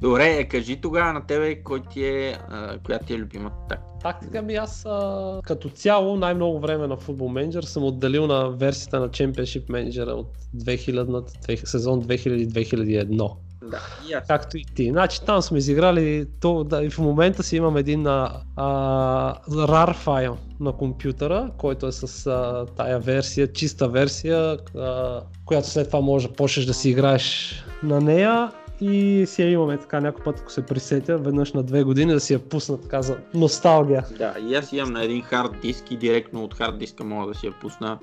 Добре, 0.00 0.24
е, 0.30 0.44
кажи 0.48 0.80
тогава 0.80 1.12
на 1.12 1.26
тебе, 1.26 1.62
кой 1.62 1.82
ти 1.90 2.04
е, 2.04 2.38
коя 2.86 2.98
ти 2.98 3.14
е 3.14 3.18
любимата 3.18 3.56
тактика. 3.68 3.91
Тактика 4.02 4.42
ми 4.42 4.54
аз 4.54 4.86
а, 4.86 5.40
като 5.44 5.68
цяло 5.68 6.16
най-много 6.16 6.60
време 6.60 6.86
на 6.86 6.96
футбол 6.96 7.28
менеджер 7.28 7.62
съм 7.62 7.84
отделил 7.84 8.26
на 8.26 8.50
версията 8.50 9.00
на 9.00 9.08
Championship 9.08 9.70
менеджера 9.70 10.10
от 10.10 10.28
2000 10.56 11.64
сезон 11.64 12.02
2000-2001. 12.02 13.32
Да. 13.70 13.80
Както 14.28 14.56
и 14.56 14.64
ти. 14.74 14.90
Значи 14.90 15.24
там 15.24 15.42
сме 15.42 15.58
изиграли, 15.58 16.26
то, 16.40 16.64
да, 16.64 16.84
и 16.84 16.90
в 16.90 16.98
момента 16.98 17.42
си 17.42 17.56
имам 17.56 17.76
един 17.76 18.06
а, 18.06 18.40
а, 18.56 19.34
RAR 19.50 19.94
файл 19.94 20.36
на 20.60 20.72
компютъра, 20.72 21.50
който 21.58 21.86
е 21.86 21.92
с 21.92 22.26
а, 22.26 22.66
тая 22.76 22.98
версия, 22.98 23.52
чиста 23.52 23.88
версия, 23.88 24.58
а, 24.76 25.20
която 25.44 25.68
след 25.68 25.86
това 25.86 26.00
може 26.00 26.28
да 26.28 26.34
почнеш 26.34 26.66
да 26.66 26.74
си 26.74 26.90
играеш 26.90 27.54
на 27.82 28.00
нея 28.00 28.52
и 28.82 29.26
си 29.26 29.42
я 29.42 29.50
имаме 29.50 29.78
така 29.78 30.00
някой 30.00 30.24
път, 30.24 30.40
ако 30.40 30.52
се 30.52 30.66
присетя, 30.66 31.18
веднъж 31.18 31.52
на 31.52 31.62
две 31.62 31.82
години 31.82 32.12
да 32.12 32.20
си 32.20 32.32
я 32.32 32.38
пусна 32.38 32.80
така 32.80 33.02
за 33.02 33.16
носталгия. 33.34 34.04
Да, 34.18 34.34
и 34.48 34.54
аз 34.54 34.72
имам 34.72 34.92
на 34.92 35.04
един 35.04 35.22
хард 35.22 35.60
диск 35.62 35.90
и 35.90 35.96
директно 35.96 36.44
от 36.44 36.54
хард 36.54 36.78
диска 36.78 37.04
мога 37.04 37.26
да 37.26 37.38
си 37.38 37.46
я 37.46 37.52
пусна. 37.52 37.98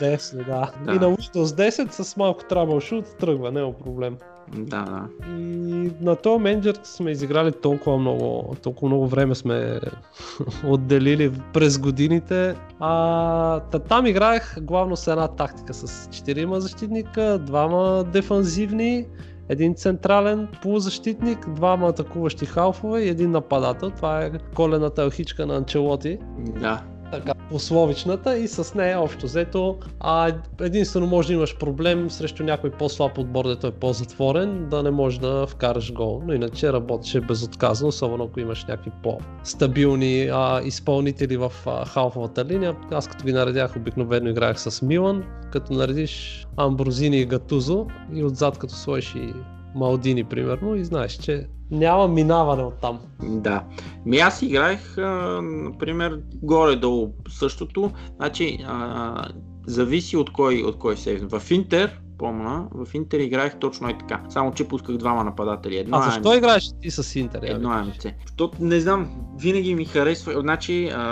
10, 0.00 0.36
да. 0.36 0.72
Да. 0.84 0.94
И 0.94 0.98
на 0.98 1.16
Windows 1.16 1.70
10 1.70 2.02
с 2.02 2.16
малко 2.16 2.42
troubleshoot 2.42 3.18
тръгва, 3.18 3.52
няма 3.52 3.72
проблем. 3.72 4.16
Да, 4.52 4.84
да. 4.84 5.28
И 5.38 5.90
на 6.00 6.16
този 6.16 6.42
менеджер 6.42 6.78
сме 6.82 7.10
изиграли 7.10 7.52
толкова 7.52 7.98
много, 7.98 8.56
толкова 8.62 8.88
много 8.88 9.06
време 9.06 9.34
сме 9.34 9.80
отделили 10.66 11.32
през 11.52 11.78
годините. 11.78 12.54
А, 12.80 13.60
та, 13.60 13.78
там 13.78 14.06
играех 14.06 14.56
главно 14.60 14.96
с 14.96 15.06
една 15.06 15.28
тактика 15.28 15.74
с 15.74 16.08
4 16.08 16.58
защитника, 16.58 17.38
двама 17.38 18.04
дефанзивни, 18.12 19.06
един 19.48 19.74
централен 19.74 20.48
полузащитник, 20.62 21.48
двама 21.48 21.88
атакуващи 21.88 22.46
халфове 22.46 23.00
и 23.00 23.08
един 23.08 23.30
нападател. 23.30 23.90
Това 23.90 24.22
е 24.22 24.30
колената 24.54 25.02
алхичка 25.02 25.46
на 25.46 25.56
Анчелоти 25.56 26.18
Да. 26.38 26.82
Така 27.10 27.34
пословичната 27.50 28.38
и 28.38 28.48
с 28.48 28.74
нея 28.74 29.00
общо 29.00 29.26
взето 29.26 29.78
а, 30.00 30.32
единствено 30.60 31.06
може 31.06 31.28
да 31.28 31.34
имаш 31.34 31.56
проблем 31.56 32.10
срещу 32.10 32.44
някой 32.44 32.70
по-слаб 32.70 33.18
отбор, 33.18 33.48
дето 33.48 33.66
е 33.66 33.70
по-затворен, 33.70 34.68
да 34.68 34.82
не 34.82 34.90
можеш 34.90 35.18
да 35.18 35.46
вкараш 35.46 35.92
гол. 35.92 36.22
Но 36.26 36.32
иначе 36.32 36.72
работеше 36.72 37.20
безотказно, 37.20 37.88
особено 37.88 38.24
ако 38.24 38.40
имаш 38.40 38.64
някакви 38.64 38.90
по-стабилни 39.02 40.28
а, 40.32 40.60
изпълнители 40.64 41.36
в 41.36 41.52
а, 41.66 41.84
халфовата 41.84 42.44
линия. 42.44 42.76
Аз 42.90 43.08
като 43.08 43.24
ги 43.24 43.32
наредях 43.32 43.76
обикновено 43.76 44.30
играех 44.30 44.60
с 44.60 44.82
Милан, 44.82 45.24
като 45.52 45.72
наредиш 45.72 46.46
Амброзини 46.56 47.20
и 47.20 47.24
Гатузо 47.24 47.86
и 48.14 48.24
отзад 48.24 48.58
като 48.58 48.74
сложиш 48.74 49.14
и 49.14 49.32
Малдини 49.74 50.24
примерно 50.24 50.74
и 50.74 50.84
знаеш, 50.84 51.12
че 51.12 51.46
няма 51.74 52.08
минаване 52.08 52.62
от 52.62 52.74
там. 52.74 53.00
Да. 53.22 53.64
Ми 54.06 54.18
аз 54.18 54.42
играех, 54.42 54.98
а, 54.98 55.40
например, 55.42 56.20
горе-долу 56.42 57.14
същото. 57.28 57.90
Значи, 58.16 58.64
а, 58.68 59.28
зависи 59.66 60.16
от 60.16 60.32
кой, 60.32 60.62
от 60.62 60.78
кой 60.78 60.96
сейф. 60.96 61.22
В 61.30 61.50
Интер, 61.50 62.00
помня, 62.18 62.66
в 62.72 62.94
Интер 62.94 63.20
играех 63.20 63.58
точно 63.58 63.90
и 63.90 63.98
така. 63.98 64.20
Само, 64.28 64.52
че 64.52 64.68
пусках 64.68 64.96
двама 64.96 65.24
нападатели. 65.24 65.76
Едно 65.76 65.96
А 65.96 66.06
е 66.06 66.10
защо 66.10 66.34
играеш 66.34 66.64
ти 66.82 66.90
с 66.90 67.16
Интер? 67.18 67.40
Едно 67.42 67.70
АМЦ. 67.70 68.06
Защото 68.26 68.56
не 68.60 68.80
знам, 68.80 69.10
винаги 69.38 69.74
ми 69.74 69.84
харесва. 69.84 70.40
Значи 70.40 70.90
а, 70.94 71.06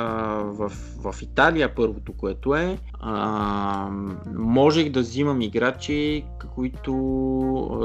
в, 0.45 0.73
в 1.03 1.15
Италия 1.23 1.75
първото, 1.75 2.13
което 2.13 2.55
е, 2.55 2.79
а, 3.01 3.89
можех 4.39 4.91
да 4.91 5.01
взимам 5.01 5.41
играчи, 5.43 6.25
които 6.55 6.93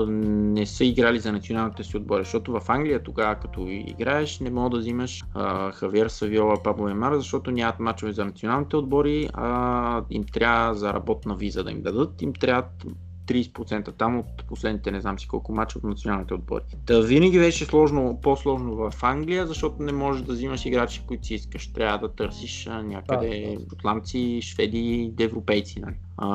не 0.10 0.66
са 0.66 0.86
играли 0.86 1.20
за 1.20 1.32
националните 1.32 1.84
си 1.84 1.98
отбори. 1.98 2.24
Защото 2.24 2.52
в 2.52 2.62
Англия 2.68 3.04
тогава, 3.04 3.36
като 3.36 3.66
играеш, 3.68 4.40
не 4.40 4.50
мога 4.50 4.70
да 4.70 4.78
взимаш 4.78 5.24
а, 5.34 5.72
Хавиер 5.72 6.08
Савиола, 6.08 6.64
Пабло 6.64 6.90
Емар, 6.90 7.16
защото 7.16 7.52
нямат 7.52 7.80
мачове 7.80 8.12
за 8.12 8.26
националните 8.26 8.76
отбори, 8.76 9.30
а 9.34 10.04
им 10.10 10.24
трябва 10.24 10.76
за 10.76 10.94
работна 10.94 11.36
виза 11.36 11.64
да 11.64 11.72
им 11.72 11.82
дадат, 11.82 12.22
им 12.22 12.34
трябват 12.34 12.86
30% 13.28 13.98
там 13.98 14.20
от 14.20 14.48
последните 14.48 14.92
не 14.92 15.02
знам 15.02 15.20
си 15.20 15.28
колко 15.28 15.52
мача 15.52 15.78
от 15.78 15.84
националните 15.84 16.34
отбори. 16.34 16.64
Та 16.86 17.00
винаги 17.00 17.40
беше 17.40 17.66
сложно, 17.66 18.20
по-сложно 18.22 18.76
в 18.76 18.94
Англия, 19.02 19.48
защото 19.48 19.84
не 19.84 19.92
можеш 19.92 20.22
да 20.22 20.34
взимаш 20.34 20.66
играчи, 20.66 21.04
които 21.08 21.26
си 21.26 21.34
искаш. 21.34 21.74
Трябва 21.74 22.08
да 22.08 22.14
търсиш 22.14 22.70
някъде 22.84 23.58
шотландци, 23.70 24.40
шведи, 24.42 25.14
европейци. 25.20 25.80
Нали? 25.80 25.96
А, 26.18 26.28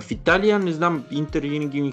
в 0.00 0.10
Италия, 0.10 0.58
не 0.58 0.72
знам, 0.72 1.04
Интер 1.10 1.42
винаги 1.42 1.82
ми, 1.82 1.92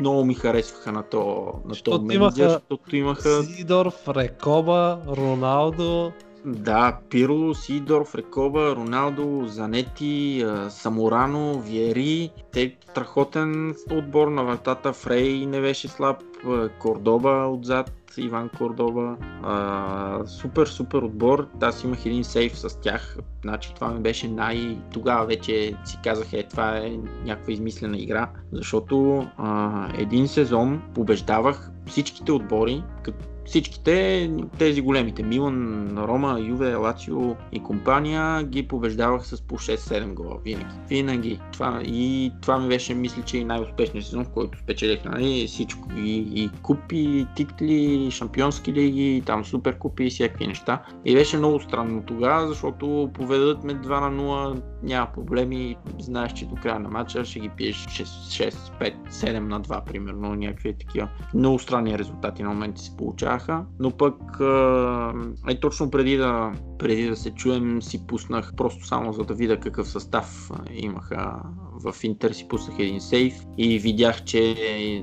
много 0.00 0.24
ми 0.24 0.34
харесваха 0.34 0.92
на 0.92 1.02
то, 1.02 1.52
на 1.64 1.74
то 1.74 2.02
менеджер, 2.02 2.16
имаха 2.16 2.48
защото 2.48 2.96
имаха 2.96 3.42
Сидоров, 3.42 4.08
Рекоба, 4.08 4.98
Роналдо. 5.08 6.12
Да, 6.44 6.98
Пирло, 7.10 7.54
Сидоров, 7.54 8.14
Рекоба, 8.14 8.76
Роналдо, 8.76 9.44
Занети, 9.46 10.46
Саморано, 10.68 11.60
Виери. 11.60 12.30
Те 12.52 12.76
страхотен 12.90 13.74
отбор 13.90 14.28
на 14.28 14.44
вратата. 14.44 14.92
Фрей 14.92 15.46
не 15.46 15.60
беше 15.60 15.88
слаб. 15.88 16.22
Кордоба 16.78 17.46
отзад. 17.46 17.92
Иван 18.16 18.50
Кордоба. 18.58 19.16
А, 19.42 20.26
супер, 20.26 20.66
супер 20.66 20.98
отбор. 20.98 21.46
Аз 21.60 21.84
имах 21.84 22.06
един 22.06 22.24
сейф 22.24 22.58
с 22.58 22.80
тях. 22.80 23.18
Значи 23.42 23.74
това 23.74 23.88
ми 23.88 24.00
беше 24.00 24.28
най... 24.28 24.78
Тогава 24.92 25.26
вече 25.26 25.74
си 25.84 25.98
казах, 26.04 26.32
е, 26.32 26.42
това 26.42 26.78
е 26.78 26.98
някаква 27.24 27.52
измислена 27.52 27.98
игра. 27.98 28.30
Защото 28.52 29.26
а, 29.36 29.88
един 29.98 30.28
сезон 30.28 30.82
побеждавах 30.94 31.70
всичките 31.86 32.32
отбори, 32.32 32.82
като 33.02 33.24
всичките 33.48 34.30
тези 34.58 34.80
големите, 34.80 35.22
Милан, 35.22 35.88
Рома, 35.98 36.40
Юве, 36.40 36.74
Лацио 36.74 37.36
и 37.52 37.62
компания, 37.62 38.42
ги 38.42 38.68
побеждавах 38.68 39.26
с 39.26 39.42
по 39.42 39.58
6-7 39.58 40.14
гола. 40.14 40.38
Винаги. 40.44 40.74
Винаги. 40.88 41.40
Това, 41.52 41.82
и 41.84 42.32
това 42.42 42.58
ми 42.58 42.68
беше, 42.68 42.94
мисля, 42.94 43.22
че 43.22 43.38
и 43.38 43.44
най-успешният 43.44 44.06
сезон, 44.06 44.24
в 44.24 44.28
който 44.28 44.58
спечелих 44.58 45.04
нали, 45.04 45.46
всичко. 45.46 45.88
И, 45.96 46.42
и 46.42 46.50
купи, 46.62 46.98
и 46.98 47.26
титли, 47.36 48.06
и 48.06 48.10
шампионски 48.10 48.72
лиги, 48.72 49.16
и 49.16 49.22
там 49.22 49.44
супер 49.44 49.78
купи 49.78 50.04
и 50.04 50.10
всякакви 50.10 50.46
неща. 50.46 50.82
И 51.04 51.14
беше 51.14 51.38
много 51.38 51.60
странно 51.60 52.02
тогава, 52.06 52.48
защото 52.48 53.10
поведат 53.14 53.64
ме 53.64 53.74
2 53.74 54.10
на 54.10 54.22
0, 54.22 54.62
няма 54.82 55.12
проблеми, 55.14 55.76
знаеш, 55.98 56.32
че 56.32 56.46
до 56.46 56.54
края 56.54 56.80
на 56.80 56.88
матча 56.88 57.24
ще 57.24 57.40
ги 57.40 57.48
пиеш 57.48 57.86
6, 57.86 58.50
6 58.50 58.52
5, 58.80 58.94
7 59.10 59.38
на 59.38 59.60
2, 59.60 59.84
примерно, 59.84 60.34
някакви 60.34 60.78
такива. 60.78 61.08
Много 61.34 61.58
странни 61.58 61.98
резултати 61.98 62.42
на 62.42 62.48
моменти 62.48 62.82
се 62.82 62.96
получаваха, 62.96 63.64
но 63.78 63.90
пък 63.90 64.40
а, 64.40 65.12
е 65.48 65.60
точно 65.60 65.90
преди 65.90 66.16
да, 66.16 66.52
преди 66.78 67.08
да 67.08 67.16
се 67.16 67.30
чуем 67.30 67.82
си 67.82 68.06
пуснах 68.06 68.52
просто 68.56 68.86
само 68.86 69.12
за 69.12 69.24
да 69.24 69.34
видя 69.34 69.60
какъв 69.60 69.88
състав 69.88 70.50
имаха 70.70 71.42
в 71.78 71.94
Интер 72.04 72.30
си 72.32 72.48
пуснах 72.48 72.78
един 72.78 73.00
сейф 73.00 73.46
и 73.58 73.78
видях, 73.78 74.24
че 74.24 74.54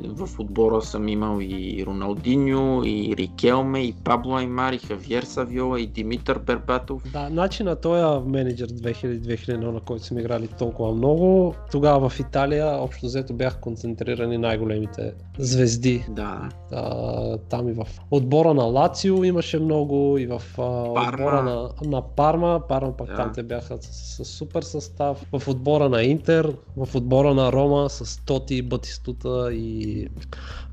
в 0.06 0.40
отбора 0.40 0.82
съм 0.82 1.08
имал 1.08 1.38
и 1.42 1.84
Роналдиньо, 1.86 2.84
и 2.84 3.16
Рикелме, 3.18 3.80
и 3.80 3.94
Пабло 4.04 4.36
Аймар, 4.38 4.74
и 4.74 4.78
Хавиер 4.78 5.24
Савиола, 5.24 5.80
и 5.80 5.88
Димитър 5.88 6.40
Бербатов. 6.40 7.12
Да, 7.12 7.28
значи 7.32 7.64
на 7.64 7.76
този 7.76 8.30
менеджер 8.30 8.68
2000-2001, 8.68 9.72
на 9.72 9.80
който 9.80 10.06
сме 10.06 10.22
играли 10.22 10.48
толкова 10.48 10.94
много, 10.94 11.54
тогава 11.72 12.10
в 12.10 12.20
Италия 12.20 12.68
общо 12.82 13.06
взето 13.06 13.34
бяха 13.34 13.60
концентрирани 13.60 14.38
най-големите 14.38 15.14
звезди. 15.38 16.06
Да, 16.10 16.50
А, 16.72 17.38
там 17.38 17.70
и 17.70 17.74
в 17.74 17.88
отбора 18.12 18.54
на 18.54 18.64
Лацио 18.64 19.24
имаше 19.24 19.60
много, 19.60 20.18
и 20.18 20.28
в 20.28 20.42
а, 20.58 20.62
отбора 20.62 21.44
на, 21.44 21.70
на 21.90 22.02
Парма, 22.02 22.62
Парма 22.70 22.98
пък 22.98 23.08
Да. 23.08 23.16
там 23.16 23.32
те 23.34 23.44
бяха 23.44 23.78
с, 23.82 24.24
с, 24.24 24.26
супер 24.26 24.62
състав, 24.62 25.26
в 25.32 25.48
отбора 25.48 25.90
на 25.90 26.04
Интер, 26.04 26.56
в 26.78 26.96
отбора 26.96 27.34
на 27.34 27.52
Рома 27.52 27.90
с 27.90 28.26
Тоти, 28.26 28.62
Батистута 28.62 29.54
и 29.54 30.08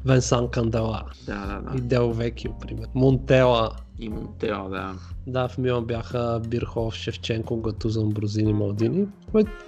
Венсан 0.05 0.49
Кандела 0.49 1.03
да, 1.27 1.47
да, 1.47 1.71
да. 1.71 1.79
и 1.79 1.81
Дел 1.81 2.13
Векио, 2.13 2.53
пример. 2.61 2.87
Монтела, 2.95 3.71
И 3.99 4.09
Монтео, 4.09 4.69
да. 4.69 4.93
да, 5.27 5.49
в 5.49 5.59
Милан 5.59 5.85
бяха 5.85 6.41
Бирхов, 6.49 6.95
Шевченко, 6.95 7.57
Гатузан, 7.57 8.09
Брозини, 8.09 8.53
Малдини. 8.53 9.07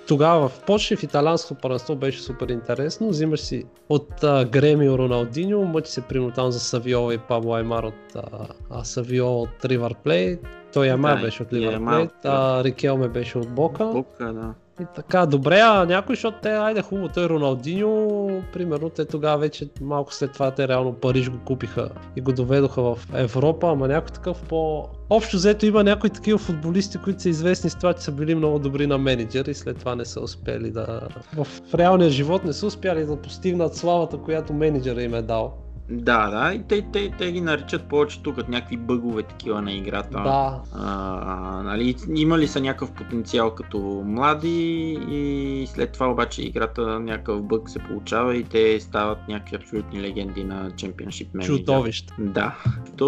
Тогава 0.09 0.49
в 0.49 0.63
почти 0.67 0.97
в 0.97 1.03
италианското 1.03 1.61
първенство 1.61 1.97
беше 1.97 2.23
супер 2.23 2.49
интересно. 2.49 3.09
Взимаш 3.09 3.41
си 3.41 3.65
от 3.89 4.25
а, 4.25 4.45
Гремио 4.45 4.99
Роналдиньо, 4.99 5.65
мъчи 5.65 5.93
се 5.93 6.01
примерно 6.01 6.33
там 6.33 6.51
за 6.51 6.61
Савиола 6.61 7.15
и 7.15 7.19
Пабло 7.19 7.55
Аймар 7.55 7.83
от 7.85 7.95
а, 8.17 8.23
а, 8.71 8.85
Савиола 8.85 9.41
от 9.43 9.65
Ривър 9.65 9.95
Плей. 9.95 10.39
Той 10.73 10.89
Аймар 10.91 11.17
Да, 11.17 11.23
беше 11.23 11.43
от 11.43 11.53
и 11.53 11.57
Ливър 11.57 11.73
Аймар 11.73 11.95
Плей, 11.95 12.05
от- 12.05 12.25
а 12.25 12.65
Рикелме 12.65 13.09
беше 13.09 13.39
от 13.39 13.49
Бока. 13.49 13.85
Бока, 13.85 14.33
да. 14.33 14.55
И 14.81 14.85
така, 14.95 15.27
добре, 15.27 15.61
а 15.63 15.85
някой, 15.85 16.15
защото 16.15 16.39
те, 16.43 16.49
айде 16.49 16.83
хубаво, 16.83 17.09
той 17.09 17.29
Роналдиньо, 17.29 18.43
примерно, 18.53 18.91
те 18.91 19.05
тогава 19.05 19.39
вече 19.39 19.69
малко 19.81 20.15
след 20.15 20.33
това 20.33 20.51
те 20.51 20.69
реално 20.69 20.93
Париж 20.93 21.31
го 21.31 21.39
купиха 21.45 21.89
и 22.17 22.21
го 22.21 22.33
доведоха 22.33 22.83
в 22.83 22.99
Европа, 23.15 23.69
ама 23.69 23.89
някой 23.89 24.15
такъв 24.15 24.43
по... 24.43 24.89
Общо 25.11 25.37
взето 25.37 25.67
има 25.67 25.85
някои 25.85 26.11
такива 26.11 26.39
футболисти, 26.39 26.99
които 26.99 27.23
са 27.23 27.29
известни 27.29 27.71
с 27.71 27.75
това, 27.75 27.93
че 27.95 28.03
са 28.03 28.13
били 28.13 28.35
много 28.35 28.59
добри 28.59 28.87
на 28.87 28.99
менеджер 28.99 29.45
и 29.45 29.55
след 29.55 29.79
това 29.79 29.95
не 29.95 30.05
са 30.05 30.21
успели 30.21 30.71
да... 30.71 31.01
В 31.37 31.47
реалния 31.75 32.11
живот 32.11 32.45
не 32.45 32.53
са 32.53 32.67
успяли 32.67 33.05
да 33.05 33.17
постигнат 33.17 33.77
славата, 33.77 34.19
която 34.19 34.53
менеджера 34.53 35.03
им 35.03 35.15
е 35.15 35.23
дал. 35.23 35.64
Да, 35.91 36.31
да, 36.31 36.55
и 36.55 36.63
те, 36.69 36.87
те, 36.93 37.13
те 37.19 37.33
ги 37.33 37.41
наричат 37.41 37.89
повечето 37.89 38.35
като 38.35 38.51
някакви 38.51 38.77
бъгове 38.77 39.23
такива 39.23 39.63
на 39.63 39.73
играта. 39.73 40.23
Да. 40.23 40.61
А, 40.75 41.63
нали, 41.63 41.97
имали 42.15 42.49
са 42.49 42.61
някакъв 42.61 42.93
потенциал 42.93 43.55
като 43.55 44.03
млади 44.07 44.99
и 45.11 45.67
след 45.67 45.93
това 45.93 46.11
обаче 46.11 46.43
играта 46.43 47.01
някакъв 47.01 47.43
бъг 47.43 47.71
се 47.71 47.79
получава 47.79 48.37
и 48.37 48.45
те 48.45 48.81
стават 48.81 49.19
някакви 49.29 49.57
абсолютни 49.57 50.03
легенди 50.03 50.45
на 50.45 50.71
Championship 50.71 51.29
Manager. 51.35 51.47
Чудовище. 51.47 52.15
Да. 52.19 52.55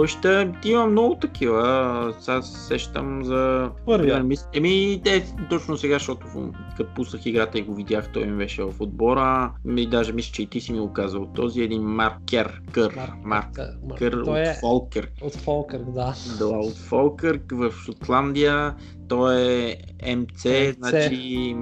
Ще 0.06 0.52
има 0.64 0.86
много 0.86 1.14
такива. 1.14 2.14
Сега 2.20 2.42
се 2.42 2.60
сещам 2.60 3.24
за... 3.24 3.70
Първия. 3.86 4.26
Еми, 4.52 5.00
те 5.04 5.34
точно 5.50 5.76
сега, 5.76 5.94
защото 5.94 6.52
като 6.76 6.94
пуснах 6.94 7.26
играта 7.26 7.58
и 7.58 7.62
го 7.62 7.74
видях, 7.74 8.12
той 8.12 8.24
ми 8.24 8.36
беше 8.36 8.62
в 8.62 8.74
отбора. 8.80 9.52
И 9.76 9.86
даже 9.86 10.12
мисля, 10.12 10.32
че 10.32 10.42
и 10.42 10.46
ти 10.46 10.60
си 10.60 10.72
ми 10.72 10.78
го 10.78 10.92
казал. 10.92 11.26
Този 11.34 11.62
един 11.62 11.82
Маркер, 11.82 12.60
Кър, 12.72 12.92
Марк- 12.92 13.24
Маркър 13.24 13.74
Марк- 13.82 14.24
Той 14.24 14.40
от 14.40 14.46
е 14.46 14.54
Фолкър. 14.60 15.10
от 15.22 15.34
Фолкърк, 15.36 15.90
да. 15.90 16.14
Да, 16.38 16.46
от 16.46 16.76
Фолкърк 16.76 17.52
в 17.52 17.72
Шотландия. 17.84 18.74
Той 19.08 19.36
е 19.42 19.76
МЦ, 20.16 20.44
МЦ. 20.44 20.76
значи 20.78 21.56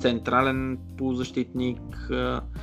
централен 0.00 0.78
полузащитник. 0.98 1.80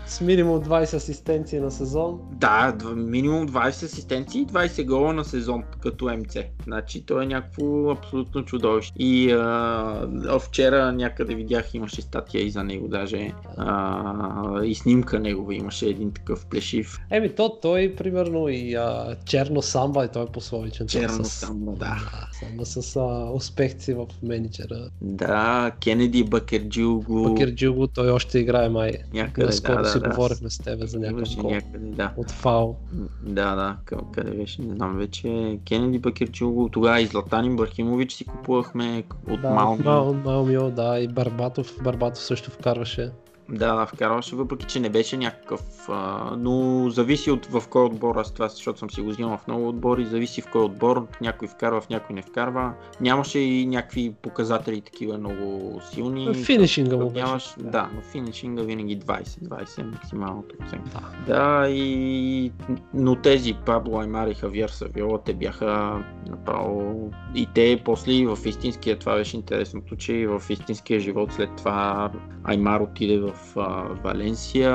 С 0.05 0.21
минимум 0.21 0.63
20 0.63 0.93
асистенции 0.93 1.59
на 1.59 1.71
сезон. 1.71 2.19
Да, 2.31 2.75
минимум 2.95 3.47
20 3.47 3.67
асистенции 3.67 4.41
и 4.41 4.47
20 4.47 4.85
гола 4.85 5.13
на 5.13 5.23
сезон 5.25 5.63
като 5.81 6.17
МЦ. 6.17 6.37
Значи 6.63 7.05
той 7.05 7.23
е 7.23 7.27
някакво 7.27 7.91
абсолютно 7.91 8.45
чудовище. 8.45 8.93
И 8.97 9.31
а, 9.31 10.07
вчера 10.41 10.91
някъде 10.91 11.35
видях, 11.35 11.73
имаше 11.73 12.01
статия 12.01 12.43
и 12.43 12.49
за 12.49 12.63
него 12.63 12.87
даже. 12.87 13.31
А, 13.57 14.63
и 14.63 14.75
снимка 14.75 15.19
негова 15.19 15.55
имаше 15.55 15.85
един 15.85 16.11
такъв 16.11 16.45
плешив. 16.45 16.97
Еми, 17.11 17.35
то 17.35 17.59
той, 17.61 17.95
примерно, 17.95 18.49
и 18.49 18.73
а, 18.75 19.15
Черно 19.25 19.61
Самба, 19.61 20.05
и 20.05 20.09
той 20.09 20.23
е 20.23 20.27
пословичен. 20.27 20.87
той 20.87 21.01
Черно 21.01 21.23
с- 21.25 21.29
Самба, 21.29 21.71
да. 21.71 21.97
Само 22.33 22.65
с 22.65 22.95
а, 22.95 23.31
успехите 23.33 23.83
си 23.83 23.93
в 23.93 24.05
менеджера. 24.23 24.89
Да, 25.01 25.71
Кенеди 25.79 26.23
Бакерджилго. 26.23 27.23
Бакерджилго, 27.23 27.87
той 27.87 28.11
още 28.11 28.39
играе 28.39 28.69
май. 28.69 28.91
Някъде, 29.13 29.45
Наскоро 29.45 29.75
да, 29.75 29.81
да, 29.81 29.89
си 29.89 29.99
да. 29.99 30.09
говорихме 30.09 30.49
с 30.49 30.57
тебе 30.57 30.87
за 30.87 30.99
някакъв 30.99 31.35
гол. 31.35 31.49
някъде, 31.51 31.87
да. 31.87 32.13
От 32.17 32.31
фал. 32.31 32.77
Да, 33.23 33.55
да, 33.55 33.77
къ- 33.85 34.11
къде 34.11 34.31
беше, 34.31 34.61
не 34.61 34.75
знам 34.75 34.97
вече. 34.97 35.59
Кенеди 35.67 35.99
Бакерчилго, 35.99 36.69
тогава 36.69 37.01
и 37.01 37.05
Златан 37.05 37.45
Ибрахимович 37.45 38.13
си 38.13 38.25
купувахме 38.25 39.03
от 39.29 39.41
Да, 39.41 39.49
Малми. 39.49 39.83
Мал, 39.83 40.13
Малмио, 40.13 40.71
да, 40.71 40.99
и 40.99 41.07
Барбатов. 41.07 41.75
Барбатов 41.83 42.23
също 42.23 42.51
вкарваше. 42.51 43.11
Да, 43.49 43.75
да, 43.75 43.85
вкарваше, 43.85 44.35
въпреки 44.35 44.65
че 44.65 44.79
не 44.79 44.89
беше 44.89 45.17
някакъв, 45.17 45.61
а, 45.89 46.31
но 46.37 46.89
зависи 46.89 47.31
от 47.31 47.45
в 47.45 47.63
кой 47.69 47.83
отбор, 47.83 48.15
аз 48.15 48.33
това, 48.33 48.47
защото 48.47 48.79
съм 48.79 48.89
си 48.89 49.01
го 49.01 49.09
взимал 49.09 49.37
в 49.37 49.47
много 49.47 49.67
отбори, 49.67 50.05
зависи 50.05 50.41
в 50.41 50.47
кой 50.51 50.61
отбор, 50.61 51.07
някой 51.21 51.47
вкарва, 51.47 51.81
в 51.81 51.89
някой 51.89 52.15
не 52.15 52.21
вкарва. 52.21 52.73
Нямаше 53.01 53.39
и 53.39 53.65
някакви 53.65 54.13
показатели 54.21 54.81
такива 54.81 55.17
много 55.17 55.79
силни. 55.91 56.35
Финишинга 56.35 56.97
му 56.97 57.09
беше. 57.09 57.25
Нямаш, 57.25 57.53
да, 57.57 57.89
но 57.95 58.01
финишинга 58.01 58.63
винаги 58.63 58.99
20, 58.99 59.23
20 59.23 59.79
е 59.79 59.83
максималното 59.83 60.55
оценка. 60.65 60.89
Да. 61.27 61.33
Да, 61.33 61.69
и... 61.69 62.51
но 62.93 63.15
тези 63.15 63.53
Пабло 63.65 63.99
Аймар 63.99 64.27
и 64.27 64.33
Хавиер 64.33 64.69
Савиола, 64.69 65.19
те 65.25 65.33
бяха 65.33 66.03
направо... 66.29 67.11
И 67.35 67.47
те 67.53 67.81
после 67.85 68.25
в 68.25 68.37
истинския, 68.45 68.99
това 68.99 69.15
беше 69.15 69.37
интересното, 69.37 69.95
че 69.95 70.27
в 70.27 70.41
истинския 70.49 70.99
живот 70.99 71.33
след 71.33 71.49
това 71.57 72.11
Аймар 72.43 72.79
отиде 72.79 73.19
в 73.19 73.31
а, 73.55 73.83
Валенсия, 74.03 74.71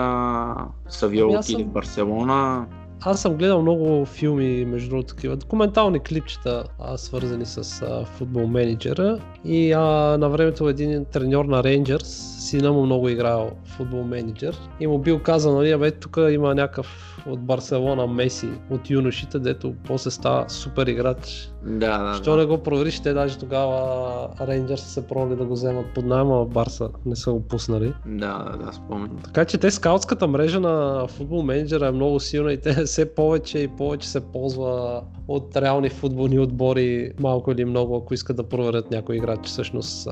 аз 1.27 1.39
отиде 1.39 1.43
съм- 1.43 1.71
в 1.71 1.73
Барселона. 1.73 2.67
Аз 3.01 3.23
съм 3.23 3.35
гледал 3.35 3.63
много 3.63 4.05
филми, 4.07 4.65
между 4.65 4.91
другото, 4.91 5.15
такива 5.15 5.37
документални 5.37 6.01
клипчета, 6.01 6.65
а, 6.79 6.97
свързани 6.97 7.47
с 7.47 7.83
а, 7.83 8.05
футбол 8.05 8.47
менеджера. 8.47 9.19
И 9.45 9.73
а, 9.73 9.81
на 10.19 10.29
времето 10.29 10.69
един 10.69 11.05
треньор 11.05 11.45
на 11.45 11.63
Рейнджърс, 11.65 12.36
сина 12.47 12.73
му 12.73 12.87
много 12.87 13.09
играл 13.09 13.51
футбол 13.65 14.05
менеджер. 14.05 14.59
И 14.81 14.87
му 14.87 14.99
бил 14.99 15.19
казал, 15.19 15.55
нали, 15.55 15.71
абе, 15.71 15.91
тук 15.91 16.19
има 16.31 16.55
някакъв 16.55 17.17
от 17.27 17.41
Барселона 17.41 18.07
Меси, 18.07 18.49
от 18.71 18.91
юношите, 18.91 19.39
дето 19.39 19.75
после 19.87 20.11
става 20.11 20.49
супер 20.49 20.87
играч. 20.87 21.51
Да, 21.65 21.99
да, 21.99 22.15
Що 22.15 22.31
да. 22.31 22.37
не 22.37 22.45
го 22.45 22.59
провериш, 22.59 23.01
те 23.01 23.13
даже 23.13 23.39
тогава 23.39 24.29
Рейнджърс 24.41 24.81
са 24.81 24.91
се 24.91 25.07
пробвали 25.07 25.37
да 25.39 25.45
го 25.45 25.55
вземат 25.55 25.87
под 25.95 26.05
найма, 26.05 26.43
а 26.43 26.45
Барса 26.45 26.89
не 27.07 27.17
са 27.17 27.33
го 27.33 27.41
пуснали. 27.41 27.93
Да, 28.07 28.45
да, 28.53 28.65
да, 28.67 28.73
спомням. 28.73 29.19
Така 29.25 29.45
че 29.45 29.59
те 29.59 29.71
скаутската 29.71 30.27
мрежа 30.27 30.61
на 30.61 31.07
футбол 31.09 31.43
менеджера 31.43 31.87
е 31.87 31.91
много 31.91 32.21
силна 32.21 32.53
и 32.53 32.61
те 32.61 32.73
все 32.85 33.15
повече 33.15 33.59
и 33.59 33.69
повече 33.69 34.09
се 34.09 34.21
ползва 34.21 35.03
от 35.29 35.57
реални 35.57 35.89
футболни 35.89 36.39
отбори, 36.39 37.13
малко 37.21 37.53
или 37.53 37.65
много, 37.65 37.97
ако 37.97 38.15
искат 38.15 38.37
да 38.37 38.43
проверят 38.43 38.91
някой 38.91 39.17
играч 39.17 39.47
всъщност 39.47 40.09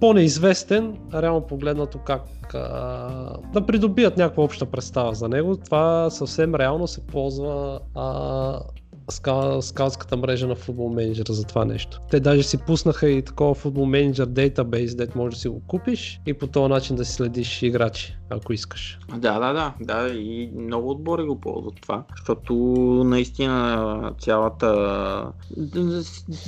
по-неизвестен, 0.00 0.96
реално 1.14 1.46
погледнато 1.60 1.98
как 1.98 2.54
а, 2.54 3.36
да 3.52 3.66
придобият 3.66 4.16
някаква 4.16 4.44
обща 4.44 4.66
представа 4.66 5.14
за 5.14 5.28
него. 5.28 5.56
Това 5.56 6.10
съвсем 6.10 6.54
реално 6.54 6.86
се 6.86 7.06
ползва 7.06 7.80
а, 7.94 8.60
ска- 9.10 9.60
скаутската 9.60 10.16
мрежа 10.16 10.46
на 10.46 10.54
футбол 10.54 10.88
менеджера 10.88 11.32
за 11.32 11.44
това 11.44 11.64
нещо. 11.64 12.00
Те 12.10 12.20
даже 12.20 12.42
си 12.42 12.58
пуснаха 12.58 13.10
и 13.10 13.22
такова 13.22 13.54
футбол 13.54 13.86
менеджер 13.86 14.26
дейтабейс, 14.26 14.94
дето 14.94 15.18
може 15.18 15.34
да 15.34 15.40
си 15.40 15.48
го 15.48 15.62
купиш 15.66 16.20
и 16.26 16.34
по 16.34 16.46
този 16.46 16.68
начин 16.68 16.96
да 16.96 17.04
си 17.04 17.12
следиш 17.12 17.62
играчи, 17.62 18.16
ако 18.30 18.52
искаш. 18.52 18.98
Да, 19.16 19.38
да, 19.38 19.52
да, 19.52 19.74
да, 19.80 20.08
и 20.14 20.50
много 20.56 20.90
отбори 20.90 21.22
го 21.22 21.40
ползват 21.40 21.74
това, 21.82 22.04
защото 22.16 22.54
наистина 23.06 24.12
цялата... 24.18 25.32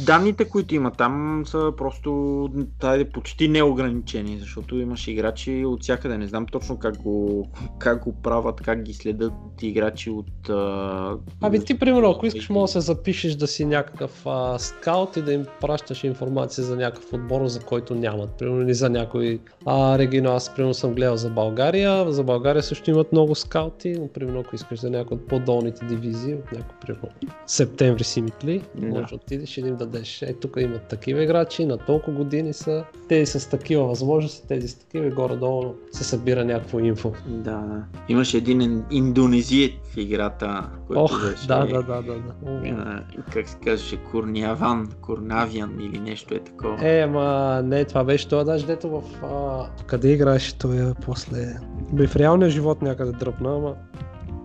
Данните, 0.06 0.48
които 0.48 0.74
има 0.74 0.90
там 0.90 1.42
са 1.46 1.72
просто 1.76 2.48
тайде, 2.80 3.10
почти 3.10 3.48
неограничени, 3.48 4.38
защото 4.38 4.78
имаш 4.78 5.08
играчи 5.08 5.64
от 5.66 5.82
всякъде. 5.82 6.18
Не 6.18 6.26
знам 6.26 6.46
точно 6.46 6.78
как 6.78 7.02
го, 7.02 7.48
как 7.78 8.04
го 8.04 8.12
правят, 8.22 8.60
как 8.60 8.82
ги 8.82 8.94
следят 8.94 9.32
играчи 9.62 10.10
от... 10.10 10.48
а, 10.48 11.16
Ами 11.40 11.64
ти, 11.64 11.78
примерно, 11.78 12.10
ако 12.10 12.26
искаш, 12.26 12.48
може 12.52 12.72
да 12.72 12.80
се 12.82 12.86
запишеш 12.86 13.34
да 13.34 13.46
си 13.46 13.64
някакъв 13.64 14.26
а, 14.26 14.58
скаут 14.58 15.16
и 15.16 15.22
да 15.22 15.32
им 15.32 15.46
пращаш 15.60 16.04
информация 16.04 16.64
за 16.64 16.76
някакъв 16.76 17.12
отбор, 17.12 17.46
за 17.46 17.60
който 17.60 17.94
нямат. 17.94 18.30
Примерно 18.30 18.62
или 18.62 18.74
за 18.74 18.90
някой 18.90 19.38
а, 19.66 19.98
регион. 19.98 20.26
Аз, 20.26 20.54
примерно, 20.54 20.74
съм 20.74 20.94
гледал 20.94 21.16
за 21.16 21.30
България. 21.30 22.12
За 22.12 22.24
България 22.24 22.62
също 22.62 22.90
имат 22.90 23.12
много 23.12 23.34
скаути, 23.34 23.92
но, 23.92 24.08
примерно, 24.08 24.40
ако 24.40 24.54
искаш 24.54 24.80
за 24.80 24.90
някой 24.90 25.14
от 25.14 25.28
по-долните 25.28 25.84
дивизии, 25.86 26.34
от 26.34 26.52
някой, 26.52 26.74
примерно, 26.80 27.08
септември 27.46 28.04
си 28.04 28.22
митли, 28.22 28.62
Да. 28.74 28.86
може 28.86 29.06
да 29.08 29.14
отидеш 29.14 29.58
и 29.58 29.62
да 29.62 29.68
им 29.68 29.76
дадеш. 29.76 30.22
Е, 30.22 30.32
тук 30.32 30.56
имат 30.60 30.82
такива 30.82 31.22
играчи, 31.22 31.66
на 31.66 31.78
толкова 31.78 32.16
години 32.16 32.52
са, 32.52 32.84
тези 33.08 33.26
с 33.40 33.50
такива 33.50 33.84
възможности, 33.84 34.48
тези 34.48 34.68
с 34.68 34.74
такива 34.74 35.06
и 35.06 35.10
горе-долу 35.10 35.74
се 35.92 36.04
събира 36.04 36.44
някакво 36.44 36.78
инфо. 36.78 37.12
Да, 37.26 37.50
да. 37.50 37.84
Имаше 38.08 38.36
един 38.36 38.60
ин- 38.60 38.82
индонезиец 38.90 39.72
в 39.94 39.96
играта, 39.96 40.70
който 40.86 41.02
Ох, 41.02 41.30
беше... 41.30 41.46
да, 41.46 41.66
да, 41.66 41.82
да, 41.82 42.02
да. 42.02 42.14
да. 42.14 42.41
А, 42.46 43.02
как 43.32 43.48
се 43.48 43.56
казваше, 43.64 43.96
Курняван, 43.96 44.88
Курнавян 45.00 45.80
или 45.80 45.98
нещо 45.98 46.34
е 46.34 46.38
такова. 46.38 46.88
Е, 46.88 47.00
ама 47.00 47.60
не, 47.64 47.84
това 47.84 48.04
беше 48.04 48.28
това 48.28 48.44
даже 48.44 48.66
дето 48.66 48.90
в... 48.90 49.02
А... 49.24 49.84
Къде 49.86 50.12
играеше 50.12 50.58
той 50.58 50.82
а, 50.82 50.94
после? 50.94 51.56
Бе 51.92 52.06
в 52.06 52.16
реалния 52.16 52.50
живот 52.50 52.82
някъде 52.82 53.12
дръпна, 53.12 53.56
ама 53.56 53.74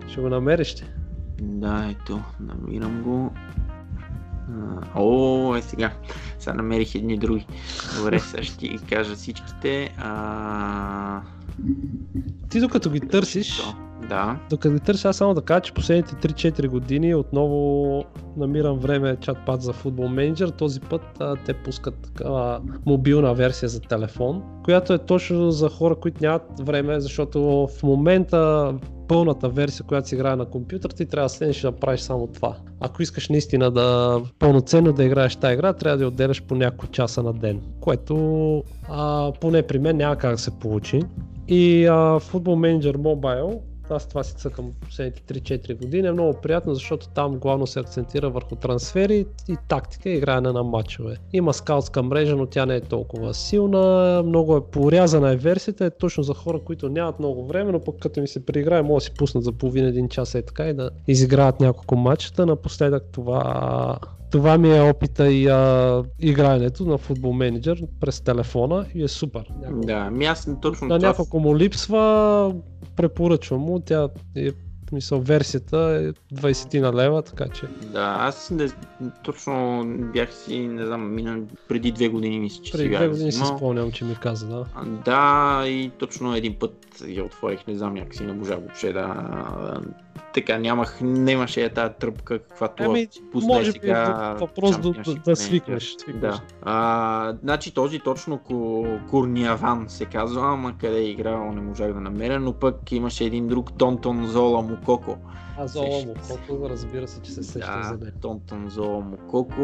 ще 0.07 0.21
го 0.21 0.29
намериш 0.29 0.75
ти. 0.75 0.85
Да, 1.41 1.89
ето, 1.91 2.21
намирам 2.39 3.01
го. 3.03 3.31
А, 4.49 5.01
О, 5.01 5.55
е 5.55 5.61
сега. 5.61 5.91
Сега 6.39 6.53
намерих 6.53 6.95
едни 6.95 7.17
други. 7.17 7.47
Добре, 7.97 8.19
сега 8.19 8.43
ще 8.43 8.57
ти 8.57 8.67
ги 8.67 8.77
кажа 8.77 9.15
всичките. 9.15 9.93
А... 9.97 11.21
Ти 12.49 12.59
докато 12.59 12.89
ги 12.89 12.99
търсиш, 12.99 13.57
то, 13.57 13.75
Да. 14.09 14.39
докато 14.49 14.73
ги 14.73 14.79
търсиш, 14.79 15.05
аз 15.05 15.17
само 15.17 15.33
да 15.33 15.41
кажа, 15.41 15.61
че 15.61 15.73
последните 15.73 16.15
3-4 16.15 16.67
години 16.67 17.15
отново 17.15 18.03
намирам 18.37 18.79
време 18.79 19.15
чат-пат 19.15 19.59
за 19.59 19.73
футбол 19.73 20.07
менеджер. 20.07 20.49
Този 20.49 20.79
път 20.79 21.01
а, 21.19 21.35
те 21.45 21.53
пускат 21.53 21.95
такава 22.01 22.61
мобилна 22.85 23.33
версия 23.33 23.69
за 23.69 23.81
телефон, 23.81 24.43
която 24.63 24.93
е 24.93 24.97
точно 24.97 25.51
за 25.51 25.69
хора, 25.69 25.95
които 25.95 26.17
нямат 26.21 26.43
време, 26.59 26.99
защото 26.99 27.67
в 27.67 27.83
момента 27.83 28.73
пълната 29.07 29.49
версия, 29.49 29.85
която 29.85 30.07
се 30.07 30.15
играе 30.15 30.35
на 30.35 30.45
компютър, 30.45 30.89
ти 30.89 31.05
трябва 31.05 31.25
да 31.25 31.29
седнеш 31.29 31.61
да 31.61 31.71
правиш 31.71 31.99
само 31.99 32.27
това. 32.27 32.55
Ако 32.79 33.01
искаш 33.01 33.29
наистина 33.29 33.71
да 33.71 34.21
пълноценно 34.39 34.93
да 34.93 35.03
играеш 35.03 35.35
тази 35.35 35.53
игра, 35.53 35.73
трябва 35.73 35.97
да 35.97 36.03
я 36.03 36.07
отделяш 36.07 36.43
по 36.43 36.55
няколко 36.55 36.87
часа 36.87 37.23
на 37.23 37.33
ден, 37.33 37.61
което 37.79 38.63
а, 38.89 39.31
поне 39.41 39.61
при 39.61 39.79
мен 39.79 39.97
няма 39.97 40.15
как 40.15 40.31
да 40.31 40.37
се 40.37 40.51
получи. 40.59 41.01
И 41.47 41.85
а, 41.85 41.93
Football 42.19 42.79
Manager 42.79 42.95
Mobile 42.97 43.59
аз 43.89 44.07
това 44.07 44.23
си 44.23 44.35
цъкам 44.35 44.71
последните 44.81 45.21
3-4 45.33 45.77
години, 45.77 46.07
е 46.07 46.11
много 46.11 46.33
приятно, 46.41 46.73
защото 46.73 47.07
там 47.07 47.37
главно 47.37 47.67
се 47.67 47.79
акцентира 47.79 48.29
върху 48.29 48.55
трансфери 48.55 49.25
и 49.47 49.57
тактика 49.67 50.09
и 50.09 50.17
игране 50.17 50.51
на 50.51 50.63
матчове. 50.63 51.15
Има 51.33 51.53
скаутска 51.53 52.03
мрежа, 52.03 52.35
но 52.35 52.45
тя 52.45 52.65
не 52.65 52.75
е 52.75 52.81
толкова 52.81 53.33
силна, 53.33 54.23
много 54.25 54.57
е 54.57 54.65
порязана 54.71 55.31
е 55.31 55.35
версията, 55.35 55.85
е 55.85 55.89
точно 55.89 56.23
за 56.23 56.33
хора, 56.33 56.59
които 56.59 56.89
нямат 56.89 57.19
много 57.19 57.47
време, 57.47 57.71
но 57.71 57.83
пък 57.83 57.95
като 57.99 58.21
ми 58.21 58.27
се 58.27 58.45
прииграе, 58.45 58.81
могат 58.81 59.01
да 59.01 59.05
си 59.05 59.11
пуснат 59.17 59.43
за 59.43 59.51
половин 59.51 59.85
един 59.85 60.09
час 60.09 60.35
е 60.35 60.41
така 60.41 60.67
и 60.67 60.73
да 60.73 60.89
изиграят 61.07 61.59
няколко 61.59 61.95
матчета. 61.95 62.45
Напоследък 62.45 63.03
това 63.11 63.97
това 64.31 64.57
ми 64.57 64.77
е 64.77 64.81
опита 64.81 65.31
и 65.31 65.47
а, 65.47 66.03
игрането 66.19 66.85
на 66.85 66.97
футбол 66.97 67.33
менеджер 67.33 67.83
през 67.99 68.21
телефона 68.21 68.85
и 68.95 69.03
е 69.03 69.07
супер. 69.07 69.43
Няколко, 69.61 69.87
Да, 69.87 69.93
ами 69.93 70.25
аз 70.25 70.49
точно 70.61 70.87
на 70.87 70.97
това 70.97 71.07
няколко 71.07 71.39
му 71.39 71.57
липсва, 71.57 72.55
препоръчвам 72.95 73.61
му. 73.61 73.79
Тя 73.79 74.09
е, 74.35 74.51
в 74.51 74.89
смисъл, 74.89 75.19
версията 75.19 75.77
е 75.77 76.35
20 76.35 76.79
на 76.79 76.93
лева, 76.93 77.21
така 77.21 77.47
че 77.47 77.65
Да, 77.91 78.17
аз 78.19 78.49
не, 78.51 78.69
точно 79.23 79.83
бях 80.13 80.33
си, 80.33 80.59
не 80.59 80.85
знам, 80.85 81.15
мина, 81.15 81.39
преди 81.67 81.91
две 81.91 82.07
години 82.07 82.39
мисля, 82.39 82.63
че 82.63 82.71
преди 82.71 82.83
си 82.83 82.95
две 82.95 83.07
години 83.07 83.31
си 83.31 83.41
спомням, 83.57 83.91
че 83.91 84.05
ми 84.05 84.15
каза, 84.15 84.47
да. 84.47 84.65
Да, 85.05 85.63
и 85.67 85.91
точно 85.99 86.35
един 86.35 86.55
път 86.59 87.03
я 87.07 87.23
отворих, 87.23 87.67
не 87.67 87.75
знам, 87.75 87.93
някакси 87.93 88.23
не 88.23 88.33
можах 88.33 88.59
въобще 88.59 88.93
да... 88.93 89.13
Така, 90.33 90.57
нямах, 90.57 90.97
нямаше 91.01 91.63
е 91.63 91.69
тази 91.69 91.93
тръпка, 91.99 92.39
каквато 92.39 92.83
Ами, 92.83 93.07
пусна 93.31 93.47
може 93.47 93.71
би 93.71 93.79
сега. 93.79 94.35
въпрос 94.39 94.77
да, 94.77 94.87
Championship 94.87 95.13
да, 95.13 95.31
да 95.31 95.35
свикнеш. 95.35 95.95
свикнеш. 95.99 96.21
Да. 96.21 96.41
А, 96.61 97.33
значи 97.43 97.73
този 97.73 97.99
точно 97.99 98.37
Ку, 98.37 98.85
Курниаван 99.09 99.85
се 99.89 100.05
казва, 100.05 100.53
ама 100.53 100.73
къде 100.77 100.97
е 100.97 101.09
играл 101.09 101.51
не 101.51 101.61
можах 101.61 101.93
да 101.93 102.01
намеря, 102.01 102.39
но 102.39 102.53
пък 102.53 102.91
имаше 102.91 103.23
един 103.23 103.47
друг 103.47 103.77
Тонтон 103.77 104.25
Зола 104.27 104.61
Мукоко. 104.61 105.17
А 105.59 105.67
Зола 105.67 106.05
му, 106.05 106.13
колко 106.27 106.69
разбира 106.69 107.07
се, 107.07 107.21
че 107.21 107.31
се 107.31 107.43
сеща 107.43 107.83
за 107.83 107.97
Да, 107.97 108.05
него. 108.05 108.17
Тонтон 108.21 108.69
Зола 108.69 108.99
Мукоко, 108.99 109.61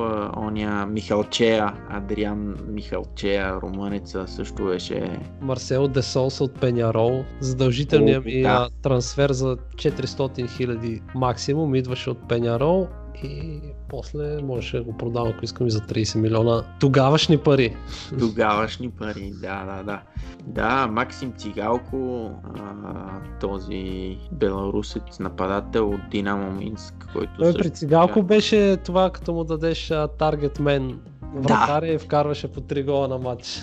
а, 0.00 0.32
оня 0.36 0.86
Михалчея, 0.86 1.74
Адриан 1.88 2.56
Михалчея, 2.68 3.60
румънеца 3.62 4.24
също 4.28 4.64
беше 4.64 5.20
Марсел 5.40 5.88
Десолс 5.88 6.40
от 6.40 6.60
Пенярол. 6.60 7.24
Задължителният 7.40 8.24
ми 8.24 8.42
да. 8.42 8.68
трансфер 8.82 9.32
за 9.32 9.56
400 9.56 10.56
хиляди 10.56 11.02
максимум 11.14 11.74
идваше 11.74 12.10
от 12.10 12.28
Пенярол 12.28 12.88
и 13.24 13.60
после 13.88 14.42
можеше 14.42 14.76
да 14.76 14.82
го 14.82 14.96
продам, 14.96 15.28
ако 15.28 15.44
искам 15.44 15.66
и 15.66 15.70
за 15.70 15.80
30 15.80 16.18
милиона. 16.18 16.62
Тогавашни 16.80 17.38
пари. 17.38 17.76
Тогавашни 18.18 18.90
пари, 18.90 19.32
да, 19.40 19.64
да, 19.64 19.82
да. 19.82 20.02
Да, 20.46 20.86
Максим 20.86 21.32
Цигалко, 21.36 22.30
а, 22.54 23.20
този 23.40 24.16
беларусец 24.32 25.18
нападател 25.18 25.90
от 25.90 26.00
Динамо 26.10 26.52
Минск, 26.52 27.08
който 27.12 27.32
Той 27.38 27.46
също 27.46 27.62
при 27.62 27.70
Цигалко 27.70 28.22
беше 28.22 28.76
това, 28.76 29.10
като 29.10 29.32
му 29.32 29.44
дадеш 29.44 29.92
таргет 30.18 30.60
мен 30.60 31.00
вратаря 31.34 31.92
и 31.92 31.98
вкарваше 31.98 32.52
по 32.52 32.60
3 32.60 32.84
гола 32.84 33.08
на 33.08 33.18
матч. 33.18 33.62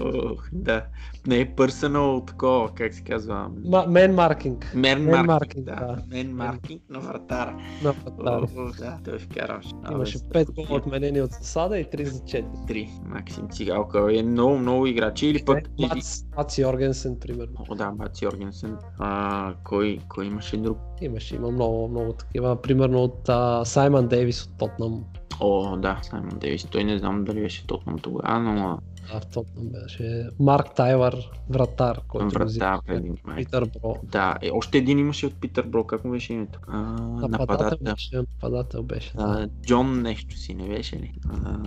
Ох, 0.00 0.48
да. 0.52 0.84
Не 1.26 1.40
е 1.40 1.54
пърсънал 1.54 2.24
такова, 2.26 2.74
как 2.74 2.94
се 2.94 3.02
казва? 3.02 3.50
Ма- 3.66 3.86
мен 3.86 4.14
маркинг. 4.14 4.72
Мен 4.74 5.04
мен 5.04 5.26
маркинг, 5.26 5.64
да. 5.64 5.74
да. 5.74 5.96
Мен 6.10 6.36
маркинг 6.36 6.82
на 6.90 7.00
вратара. 7.00 7.56
На 7.84 7.92
вратаря. 7.92 8.46
Ох, 8.56 8.76
да, 8.78 8.98
той 9.04 9.18
вкарваше. 9.18 9.68
Имаше 9.92 10.18
Абе, 10.18 10.44
5 10.44 10.54
гола 10.54 10.78
отменени 10.78 11.20
от 11.20 11.30
засада 11.30 11.78
и 11.78 11.84
3 11.84 12.04
за 12.04 12.20
4. 12.20 12.66
Три. 12.66 12.90
Максим 13.04 13.48
Цигалка 13.50 14.08
е 14.18 14.22
много, 14.22 14.58
много 14.58 14.86
играчи. 14.86 15.26
Или 15.26 15.44
пък... 15.44 15.58
или- 15.78 15.86
Мац, 15.86 16.22
Мац 16.36 16.58
Йоргенсен, 16.58 17.16
примерно. 17.20 17.54
О, 17.68 17.74
да, 17.74 17.90
Баци 17.90 18.24
Йоргенсен. 18.24 18.76
А, 18.98 19.54
кой, 19.64 19.98
кой 20.08 20.26
имаше 20.26 20.56
друг? 20.56 20.78
Имаше, 21.00 21.34
има 21.34 21.50
много, 21.50 21.88
много 21.88 22.12
такива. 22.12 22.62
Примерно 22.62 23.02
от 23.02 23.28
а, 23.28 23.64
Саймън 23.64 24.08
Дейвис 24.08 24.42
от 24.42 24.58
Тотнам. 24.58 25.04
О, 25.40 25.76
да, 25.76 25.98
Саймон 26.02 26.38
Дейвис. 26.38 26.64
Той 26.64 26.84
не 26.84 26.98
знам 26.98 27.24
дали 27.24 27.40
беше 27.40 27.66
Тотнам 27.66 27.98
тогава, 27.98 28.38
но 28.38 28.78
А, 29.14 29.20
в 29.20 29.26
Тотнам 29.26 29.68
беше 29.68 30.28
Марк 30.40 30.74
Тайлър, 30.74 31.30
вратар, 31.50 32.00
който 32.08 32.26
го 32.26 32.32
врата 32.32 32.44
взима. 32.44 33.14
Питър 33.36 33.64
Бро. 33.64 33.96
Да, 34.02 34.36
е, 34.42 34.50
още 34.50 34.78
един 34.78 34.98
имаше 34.98 35.26
от 35.26 35.40
Питър 35.40 35.66
Бро, 35.66 35.84
как 35.84 36.04
му 36.04 36.10
беше 36.10 36.32
името? 36.32 36.58
А, 36.68 36.78
Нападател 36.82 37.28
нападател. 37.28 37.78
беше, 37.82 38.16
нападател 38.16 38.82
беше. 38.82 39.12
да. 39.16 39.22
А, 39.22 39.48
Джон 39.66 40.02
нещо 40.02 40.36
си, 40.36 40.54
не 40.54 40.68
беше 40.68 40.96
ли? 40.96 41.12
А, 41.30 41.58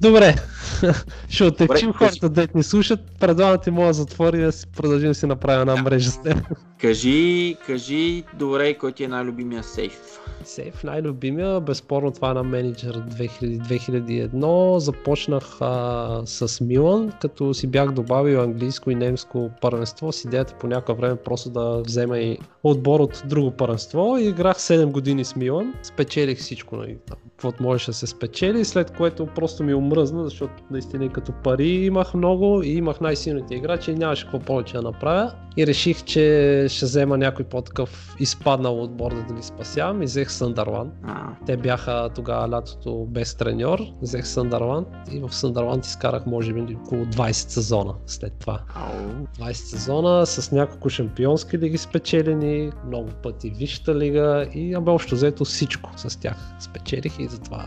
Добре, 0.00 0.34
ще 1.28 1.44
отекчим 1.44 1.92
хората, 1.92 2.28
да 2.28 2.48
ни 2.54 2.62
слушат. 2.62 3.00
Предлагам 3.20 3.60
ти 3.64 3.70
моя 3.70 3.92
затвор 3.92 4.34
и 4.34 4.40
да 4.40 4.52
си 4.52 4.66
продължим 4.66 5.08
да 5.08 5.14
си 5.14 5.26
направя 5.26 5.60
една 5.60 5.82
мрежа 5.82 6.10
с 6.10 6.22
теб. 6.22 6.38
кажи, 6.78 7.56
кажи, 7.66 8.24
добре, 8.38 8.78
кой 8.78 8.92
ти 8.92 9.04
е 9.04 9.08
най-любимия 9.08 9.62
сейф? 9.62 10.18
Сейф, 10.44 10.84
най-любимия, 10.84 11.60
безспорно 11.60 12.10
това 12.10 12.30
е 12.30 12.34
на 12.34 12.42
менеджер 12.42 12.96
2000-2001. 12.98 14.76
Започнах 14.78 15.56
а, 15.60 16.01
с 16.24 16.60
Милан, 16.60 17.12
като 17.20 17.54
си 17.54 17.66
бях 17.66 17.92
добавил 17.92 18.42
английско 18.42 18.90
и 18.90 18.94
немско 18.94 19.50
първенство 19.60 20.12
с 20.12 20.24
идеята 20.24 20.54
по 20.60 20.66
някакво 20.66 20.94
време 20.94 21.16
просто 21.16 21.50
да 21.50 21.82
взема 21.86 22.18
и 22.18 22.38
отбор 22.62 23.00
от 23.00 23.22
друго 23.26 23.50
първенство. 23.50 24.16
Играх 24.18 24.56
7 24.56 24.90
години 24.90 25.24
с 25.24 25.36
Милан, 25.36 25.74
спечелих 25.82 26.38
всичко, 26.38 26.76
нали, 26.76 26.96
каквото 27.42 27.62
можеше 27.62 27.90
да 27.90 27.94
се 27.94 28.06
спечели, 28.06 28.64
след 28.64 28.90
което 28.90 29.26
просто 29.26 29.64
ми 29.64 29.74
омръзна, 29.74 30.24
защото 30.24 30.52
наистина 30.70 31.08
като 31.08 31.32
пари 31.32 31.68
имах 31.68 32.14
много 32.14 32.62
и 32.62 32.68
имах 32.68 33.00
най-силните 33.00 33.54
играчи 33.54 33.90
и 33.90 33.94
нямаше 33.94 34.24
какво 34.24 34.38
повече 34.38 34.76
да 34.76 34.82
направя. 34.82 35.32
И 35.56 35.66
реших, 35.66 36.04
че 36.04 36.66
ще 36.68 36.84
взема 36.84 37.18
някой 37.18 37.44
по-такъв 37.44 38.16
изпаднал 38.20 38.82
отбор, 38.82 39.12
за 39.12 39.22
да 39.22 39.34
ги 39.34 39.42
спасявам 39.42 40.02
и 40.02 40.04
взех 40.04 40.32
Съндърланд. 40.32 40.92
А, 41.04 41.28
Те 41.46 41.56
бяха 41.56 42.08
тогава 42.14 42.50
лятото 42.50 43.06
без 43.08 43.34
треньор, 43.34 43.80
взех 44.02 44.26
Съндърланд 44.26 44.88
и 45.12 45.20
в 45.20 45.34
Съндърланд 45.34 45.86
изкарах 45.86 46.26
може 46.26 46.52
би 46.52 46.76
около 46.84 47.04
20 47.04 47.32
сезона 47.32 47.94
след 48.06 48.32
това. 48.40 48.60
ау. 48.74 49.26
20 49.46 49.52
сезона 49.52 50.26
с 50.26 50.52
няколко 50.52 50.90
шампионски 50.90 51.58
лиги 51.58 51.78
спечелени, 51.78 52.70
много 52.86 53.08
пъти 53.22 53.50
Висшата 53.50 53.94
лига 53.94 54.46
и 54.54 54.74
абе 54.74 54.90
общо 54.90 55.14
взето 55.14 55.44
всичко 55.44 55.90
с 55.96 56.20
тях 56.20 56.36
спечелих 56.60 57.18
и 57.18 57.28
затова. 57.32 57.66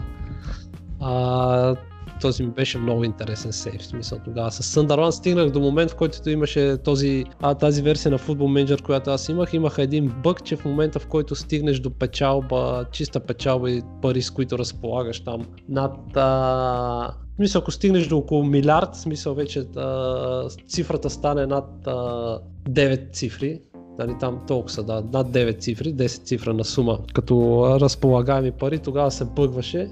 А, 1.02 1.76
този 2.22 2.44
ми 2.44 2.50
беше 2.50 2.78
много 2.78 3.04
интересен 3.04 3.54
сейф, 3.54 3.82
в 3.82 3.86
смисъл 3.86 4.20
тогава. 4.26 4.52
С 4.52 4.64
Съндърланд 4.64 5.14
стигнах 5.14 5.50
до 5.50 5.60
момент, 5.60 5.92
в 5.92 5.96
който 5.96 6.30
имаше 6.30 6.78
този, 6.78 7.26
а, 7.42 7.54
тази 7.54 7.82
версия 7.82 8.12
на 8.12 8.20
Football 8.20 8.66
Manager, 8.66 8.82
която 8.82 9.10
аз 9.10 9.30
имах, 9.30 9.54
имаха 9.54 9.82
един 9.82 10.14
бък, 10.24 10.44
че 10.44 10.56
в 10.56 10.66
момента 10.66 11.00
в 11.00 11.08
който 11.08 11.36
стигнеш 11.36 11.80
до 11.80 11.90
печалба, 11.90 12.86
чиста 12.92 13.20
печалба 13.20 13.72
и 13.72 13.82
пари, 14.02 14.22
с 14.22 14.32
които 14.32 14.58
разполагаш 14.58 15.20
там 15.20 15.46
над 15.70 16.18
а, 16.18 17.14
смисъл, 17.36 17.60
ако 17.60 17.72
стигнеш 17.72 18.08
до 18.08 18.18
около 18.18 18.44
милиард, 18.44 18.96
смисъл 18.96 19.34
вече 19.34 19.60
а, 19.60 20.50
цифрата 20.68 21.10
стане 21.10 21.46
над 21.46 21.88
а, 21.88 21.92
9 22.70 23.14
цифри, 23.14 23.62
нали, 23.98 24.16
там 24.20 24.40
толкова 24.48 24.70
са, 24.70 24.84
да, 24.84 25.04
над 25.14 25.28
9 25.28 25.60
цифри, 25.60 25.94
10 25.94 26.24
цифра 26.24 26.54
на 26.54 26.64
сума, 26.64 27.00
като 27.14 27.64
разполагаеми 27.82 28.52
пари, 28.52 28.80
тогава 28.80 29.12
се 29.12 29.26
бъгваше 29.26 29.90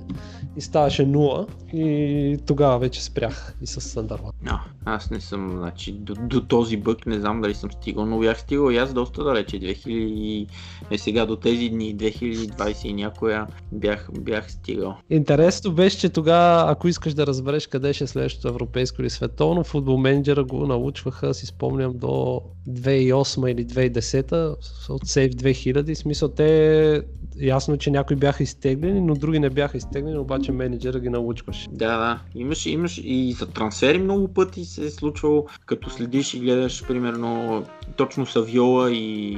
и 0.57 0.61
ставаше 0.61 1.07
0 1.07 1.47
и 1.73 2.37
тогава 2.45 2.79
вече 2.79 3.03
спрях 3.03 3.55
и 3.61 3.67
с 3.67 3.81
Съндърланд. 3.81 4.35
А, 4.45 4.59
аз 4.85 5.11
не 5.11 5.19
съм, 5.19 5.51
значи, 5.57 5.91
до, 5.91 6.15
до 6.15 6.41
този 6.41 6.77
бък 6.77 7.05
не 7.05 7.19
знам 7.19 7.41
дали 7.41 7.53
съм 7.53 7.71
стигал, 7.71 8.05
но 8.05 8.19
бях 8.19 8.39
стигал 8.39 8.71
и 8.71 8.77
аз 8.77 8.93
доста 8.93 9.23
далече. 9.23 9.59
2000, 9.59 10.47
е 10.91 10.97
сега 10.97 11.25
до 11.25 11.35
тези 11.35 11.69
дни, 11.69 11.97
2020 11.97 12.85
и 12.85 12.93
някоя 12.93 13.47
бях, 13.71 14.09
бях 14.19 14.51
стигал. 14.51 14.95
Интересно 15.09 15.71
беше, 15.71 15.99
че 15.99 16.09
тогава, 16.09 16.71
ако 16.71 16.87
искаш 16.87 17.13
да 17.13 17.27
разбереш 17.27 17.67
къде 17.67 17.93
ще 17.93 18.03
е 18.03 18.07
следващото 18.07 18.47
европейско 18.47 19.01
или 19.01 19.09
световно, 19.09 19.63
футбол 19.63 19.97
менеджера 19.97 20.43
го 20.43 20.67
научваха, 20.67 21.33
си 21.33 21.45
спомням, 21.45 21.93
до 21.97 22.41
2008 22.69 23.51
или 23.51 23.65
2010 23.65 24.55
от 24.89 25.05
Save 25.05 25.33
2000. 25.33 25.95
В 25.95 25.97
смисъл 25.97 26.29
те, 26.29 27.03
ясно, 27.41 27.77
че 27.77 27.91
някои 27.91 28.15
бяха 28.15 28.43
изтеглени, 28.43 29.01
но 29.01 29.15
други 29.15 29.39
не 29.39 29.49
бяха 29.49 29.77
изтеглени, 29.77 30.17
обаче 30.17 30.51
менеджера 30.51 30.99
ги 30.99 31.09
научваше. 31.09 31.67
Да, 31.71 31.97
да. 31.97 32.19
Имаш, 32.35 32.65
имаш 32.65 33.01
и 33.03 33.35
за 33.39 33.47
трансфери 33.47 33.97
много 33.97 34.27
пъти 34.27 34.65
се 34.65 34.85
е 34.85 34.89
случвало, 34.89 35.45
като 35.65 35.89
следиш 35.89 36.33
и 36.33 36.39
гледаш, 36.39 36.87
примерно, 36.87 37.63
точно 37.95 38.25
Савиола 38.25 38.91
и, 38.91 39.37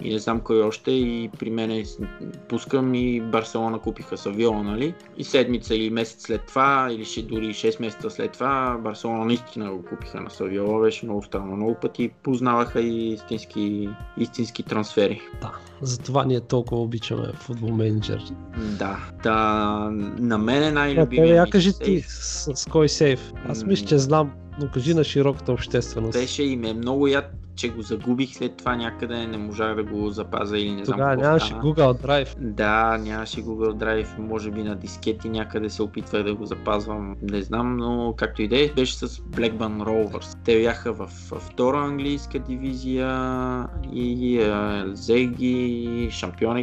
и 0.00 0.12
не 0.12 0.18
знам 0.18 0.40
кой 0.40 0.62
още 0.62 0.90
и 0.90 1.30
при 1.38 1.50
мен 1.50 1.70
е 1.70 1.84
пускам 2.48 2.94
и 2.94 3.20
Барселона 3.20 3.78
купиха 3.78 4.16
Савиола, 4.18 4.62
нали? 4.62 4.94
И 5.16 5.24
седмица 5.24 5.74
или 5.74 5.90
месец 5.90 6.22
след 6.22 6.46
това, 6.46 6.88
или 6.92 7.04
ще 7.04 7.22
дори 7.22 7.46
6 7.46 7.80
месеца 7.80 8.10
след 8.10 8.32
това, 8.32 8.78
Барселона 8.84 9.24
наистина 9.24 9.70
го 9.70 9.84
купиха 9.84 10.20
на 10.20 10.30
Савиола, 10.30 10.80
беше 10.80 11.06
много 11.06 11.22
странно. 11.22 11.56
Много 11.56 11.74
пъти 11.74 12.10
познаваха 12.22 12.80
и 12.80 13.12
истински, 13.12 13.88
истински 14.18 14.62
трансфери. 14.62 15.20
Да, 15.40 15.52
затова 15.82 16.24
ние 16.24 16.40
толкова 16.40 16.82
обичаме 16.82 17.32
футбол 17.34 17.70
менеджер. 17.70 18.24
Да, 18.78 18.98
да, 19.22 19.34
на 20.18 20.38
мен 20.38 20.62
е 20.62 20.66
Я, 20.66 20.72
най-любимият 20.72 21.36
я 21.36 21.44
ми 21.44 21.50
кажи 21.50 21.72
сейф. 21.72 21.84
ти 21.84 22.04
с, 22.08 22.52
с 22.54 22.66
кой 22.66 22.88
сейф. 22.88 23.32
Аз 23.48 23.64
мисля, 23.64 23.86
че 23.86 23.98
знам, 23.98 24.32
но 24.60 24.70
кажи 24.70 24.94
на 24.94 25.04
широката 25.04 25.52
общественост. 25.52 26.12
Беше 26.12 26.42
и 26.42 26.56
ме 26.56 26.74
много 26.74 27.06
яд, 27.06 27.34
че 27.58 27.68
го 27.68 27.82
загубих 27.82 28.34
след 28.34 28.56
това 28.56 28.76
някъде, 28.76 29.26
не 29.26 29.38
можах 29.38 29.74
да 29.74 29.84
го 29.84 30.10
запазя 30.10 30.58
или 30.58 30.70
не 30.70 30.84
знам 30.84 30.98
Тогава 30.98 31.16
нямаше. 31.16 31.54
Google 31.54 32.06
Drive. 32.06 32.38
Да, 32.38 32.98
нямаше 32.98 33.44
Google 33.44 33.74
Drive, 33.84 34.18
може 34.18 34.50
би 34.50 34.62
на 34.62 34.76
дискети 34.76 35.28
някъде 35.28 35.70
се 35.70 35.82
опитвах 35.82 36.22
да 36.22 36.34
го 36.34 36.46
запазвам, 36.46 37.16
не 37.22 37.42
знам, 37.42 37.76
но 37.76 38.14
както 38.16 38.42
и 38.42 38.48
да 38.48 38.64
е, 38.64 38.70
беше 38.76 38.96
с 38.96 39.08
Blackburn 39.08 39.82
Rovers. 39.82 40.38
Те 40.44 40.58
бяха 40.58 40.92
в 40.92 41.06
втора 41.40 41.78
английска 41.78 42.38
дивизия 42.38 43.08
и 43.92 44.40
а, 44.42 44.84
взех 44.88 45.30
ги, 45.30 46.10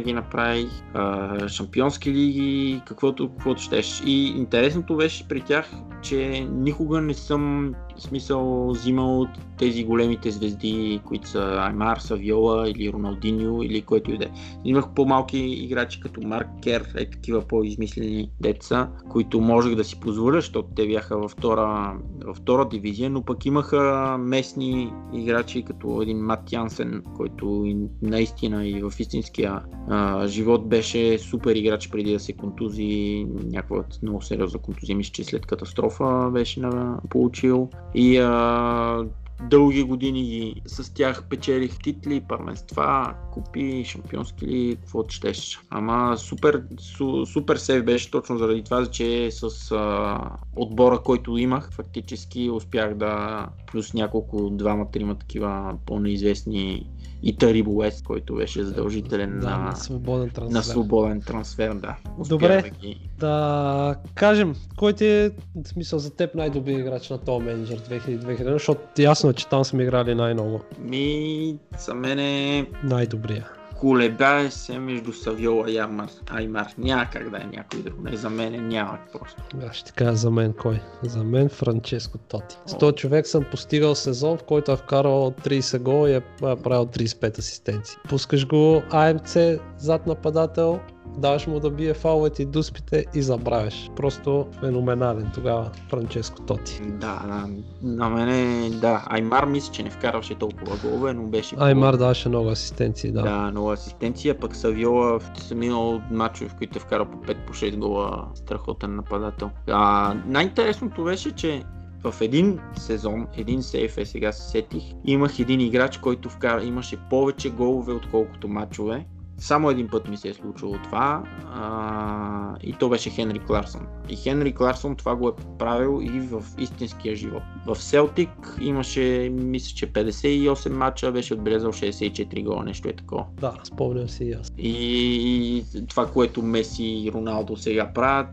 ги 0.04 0.12
направих, 0.12 0.68
а, 0.94 1.48
шампионски 1.48 2.10
лиги, 2.10 2.82
каквото, 2.86 3.28
каквото 3.28 3.62
щеш. 3.62 4.02
И 4.06 4.26
интересното 4.26 4.96
беше 4.96 5.28
при 5.28 5.40
тях, 5.40 5.70
че 6.02 6.46
никога 6.50 7.00
не 7.00 7.14
съм 7.14 7.74
в 7.96 8.02
смисъл 8.02 8.68
взимал 8.70 9.26
тези 9.58 9.84
големите 9.84 10.30
звезди, 10.30 11.00
които 11.04 11.28
са 11.28 11.56
Аймар, 11.60 11.96
Савиола 11.96 12.70
или 12.70 12.92
Роналдиньо 12.92 13.62
или 13.62 13.82
който 13.82 14.12
и 14.12 14.18
да 14.18 14.24
е. 14.24 14.30
Имах 14.64 14.94
по-малки 14.94 15.38
играчи 15.38 16.00
като 16.00 16.20
Марк 16.20 16.48
Кер, 16.62 16.92
е 16.96 17.10
такива 17.10 17.42
по-измислени 17.42 18.30
деца, 18.40 18.90
които 19.10 19.40
можех 19.40 19.74
да 19.74 19.84
си 19.84 20.00
позволя, 20.00 20.36
защото 20.36 20.68
те 20.76 20.86
бяха 20.86 21.18
във 21.18 21.30
втора, 21.30 21.98
във 22.24 22.36
втора 22.36 22.68
дивизия, 22.68 23.10
но 23.10 23.22
пък 23.22 23.46
имаха 23.46 24.16
местни 24.20 24.92
играчи 25.14 25.62
като 25.62 26.02
един 26.02 26.18
Мат 26.18 26.52
Янсен, 26.52 27.02
който 27.16 27.66
наистина 28.02 28.68
и 28.68 28.82
в 28.82 28.92
истинския 28.98 29.62
а, 29.88 30.26
живот 30.26 30.68
беше 30.68 31.18
супер 31.18 31.54
играч 31.54 31.90
преди 31.90 32.12
да 32.12 32.20
се 32.20 32.32
контузи 32.32 33.26
някаква 33.44 33.84
много 34.02 34.22
сериозна 34.22 34.60
контузия, 34.60 34.96
мисля, 34.96 35.12
че 35.12 35.24
след 35.24 35.46
катастрофа 35.46 36.30
беше 36.32 36.60
на, 36.60 36.98
получил. 37.10 37.70
И 37.94 38.18
а, 38.18 39.04
дълги 39.42 39.82
години 39.82 40.22
ги 40.22 40.62
с 40.66 40.94
тях 40.94 41.24
печелих 41.28 41.78
титли, 41.78 42.24
първенства, 42.28 43.14
купи, 43.32 43.84
шампионски 43.86 44.46
ли, 44.46 44.76
каквото 44.80 45.14
щеш. 45.14 45.60
Ама 45.70 46.16
супер, 46.16 46.62
су, 46.80 47.26
супер 47.26 47.56
сейф 47.56 47.84
беше 47.84 48.10
точно 48.10 48.38
заради 48.38 48.62
това, 48.62 48.86
че 48.86 49.30
с 49.30 49.72
а, 49.72 50.18
отбора, 50.56 50.98
който 50.98 51.36
имах, 51.36 51.72
фактически 51.72 52.50
успях 52.50 52.94
да 52.94 53.46
плюс 53.66 53.94
няколко, 53.94 54.50
двама, 54.50 54.90
трима 54.90 55.14
такива 55.14 55.74
по-неизвестни 55.86 56.90
и 57.22 57.36
Тарибо 57.36 57.70
Уест, 57.76 58.04
който 58.04 58.34
беше 58.34 58.64
задължителен 58.64 59.38
Да, 59.40 59.50
на, 59.50 59.58
на 59.58 59.76
свободен 59.76 60.30
трансфер. 60.30 60.56
на 60.56 60.62
свободен 60.62 61.20
трансфер, 61.20 61.74
да. 61.74 61.96
Добре. 62.28 62.62
Да 62.62 62.70
ги... 62.70 63.00
Да 63.18 63.96
кажем, 64.14 64.54
кой 64.76 64.92
ти 64.92 65.06
е, 65.06 65.30
в 65.64 65.68
смисъл 65.68 65.98
за 65.98 66.16
теб 66.16 66.34
най-добрият 66.34 66.80
играч 66.80 67.10
на 67.10 67.18
този 67.18 67.44
менеджер 67.44 67.80
2000-2000, 67.80 68.52
защото 68.52 69.02
ясно 69.02 69.30
е, 69.30 69.32
че 69.32 69.48
там 69.48 69.64
сме 69.64 69.82
играли 69.82 70.14
най-много. 70.14 70.60
Ми, 70.80 71.56
за 71.78 71.94
мен 71.94 72.18
е 72.18 72.66
Най-добрия. 72.84 73.48
Колебае 73.80 74.50
се 74.50 74.78
между 74.78 75.12
Савиола 75.12 75.70
и 75.70 75.78
Аймар. 75.78 76.10
Аймар. 76.30 76.66
Няма 76.78 77.06
как 77.12 77.30
да 77.30 77.36
е 77.36 77.56
някой 77.56 77.82
друг. 77.82 77.94
Не, 78.04 78.16
за 78.16 78.30
мен 78.30 78.68
няма 78.68 78.98
просто. 79.12 79.42
Аз 79.70 79.76
ще 79.76 79.92
кажа 79.92 80.16
за 80.16 80.30
мен 80.30 80.52
кой. 80.52 80.80
За 81.02 81.24
мен 81.24 81.48
Франческо 81.48 82.18
Тоти. 82.18 82.58
С 82.66 82.78
този 82.78 82.94
човек 82.94 83.26
съм 83.26 83.44
постигал 83.50 83.94
сезон, 83.94 84.38
в 84.38 84.42
който 84.42 84.72
е 84.72 84.76
вкарал 84.76 85.30
30 85.30 85.78
гола 85.78 86.10
и 86.10 86.14
е 86.14 86.16
е 86.16 86.56
правил 86.56 86.86
35 86.86 87.38
асистенции. 87.38 87.96
Пускаш 88.08 88.46
го 88.46 88.82
АМЦ 88.90 89.36
зад 89.78 90.06
нападател, 90.06 90.80
даваш 91.18 91.46
му 91.46 91.60
да 91.60 91.70
бие 91.70 91.94
фаловете 91.94 92.42
и 92.42 92.46
дуспите 92.46 93.04
и 93.14 93.22
забравяш. 93.22 93.90
Просто 93.96 94.46
феноменален 94.60 95.30
тогава 95.34 95.70
Франческо 95.88 96.42
Тоти. 96.42 96.80
Да, 96.84 97.22
да. 97.26 97.48
На 97.82 98.08
мене, 98.08 98.70
да. 98.70 99.04
Аймар 99.06 99.44
мисля, 99.44 99.72
че 99.72 99.82
не 99.82 99.90
вкарваше 99.90 100.34
толкова 100.34 100.76
голове, 100.76 101.12
но 101.12 101.22
беше... 101.22 101.56
Аймар 101.58 101.96
даваше 101.96 102.28
много 102.28 102.48
асистенции, 102.48 103.12
да. 103.12 103.22
Да, 103.22 103.50
много 103.50 103.70
асистенция, 103.70 104.38
пък 104.38 104.56
Савиола 104.56 105.20
съм 105.38 105.62
имал 105.62 106.00
мачове, 106.10 106.50
в 106.50 106.54
които 106.54 106.78
е 106.78 106.80
вкарал 106.80 107.06
по 107.06 107.18
5 107.18 107.46
по 107.46 107.52
6 107.52 107.76
гола, 107.76 108.28
страхотен 108.34 108.96
нападател. 108.96 109.50
А, 109.68 110.14
най-интересното 110.26 111.04
беше, 111.04 111.30
че 111.32 111.64
в 112.04 112.20
един 112.20 112.58
сезон, 112.76 113.26
един 113.36 113.62
сейф 113.62 113.98
е, 113.98 114.04
сега 114.04 114.32
се 114.32 114.50
сетих, 114.50 114.82
имах 115.04 115.38
един 115.38 115.60
играч, 115.60 115.98
който 115.98 116.28
вкара, 116.28 116.64
имаше 116.64 116.96
повече 117.10 117.50
голове, 117.50 117.92
отколкото 117.92 118.48
мачове. 118.48 119.06
Само 119.38 119.70
един 119.70 119.88
път 119.88 120.08
ми 120.08 120.16
се 120.16 120.28
е 120.28 120.34
случило 120.34 120.74
това 120.84 121.22
а, 121.52 122.54
и 122.62 122.72
то 122.72 122.88
беше 122.88 123.10
Хенри 123.10 123.38
Кларсон. 123.38 123.86
И 124.08 124.16
Хенри 124.16 124.54
Кларсон 124.54 124.96
това 124.96 125.16
го 125.16 125.28
е 125.28 125.32
правил 125.58 126.00
и 126.02 126.20
в 126.20 126.44
истинския 126.58 127.16
живот. 127.16 127.42
В 127.66 127.76
Селтик 127.76 128.56
имаше, 128.60 129.32
мисля, 129.32 129.76
че 129.76 129.92
58 129.92 130.68
мача, 130.68 131.12
беше 131.12 131.34
отбелязал 131.34 131.72
64 131.72 132.44
гола, 132.44 132.64
нещо 132.64 132.88
е 132.88 132.92
такова. 132.92 133.24
Да, 133.40 133.54
спомням 133.64 134.08
си 134.08 134.24
и 134.24 134.32
аз. 134.32 134.52
И 134.58 135.64
това, 135.88 136.06
което 136.06 136.42
Меси 136.42 136.84
и 136.84 137.12
Роналдо 137.12 137.56
сега 137.56 137.92
правят, 137.94 138.28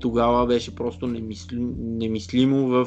тогава 0.00 0.46
беше 0.46 0.74
просто 0.74 1.06
немисли, 1.06 1.58
немислимо 1.78 2.66
в, 2.66 2.84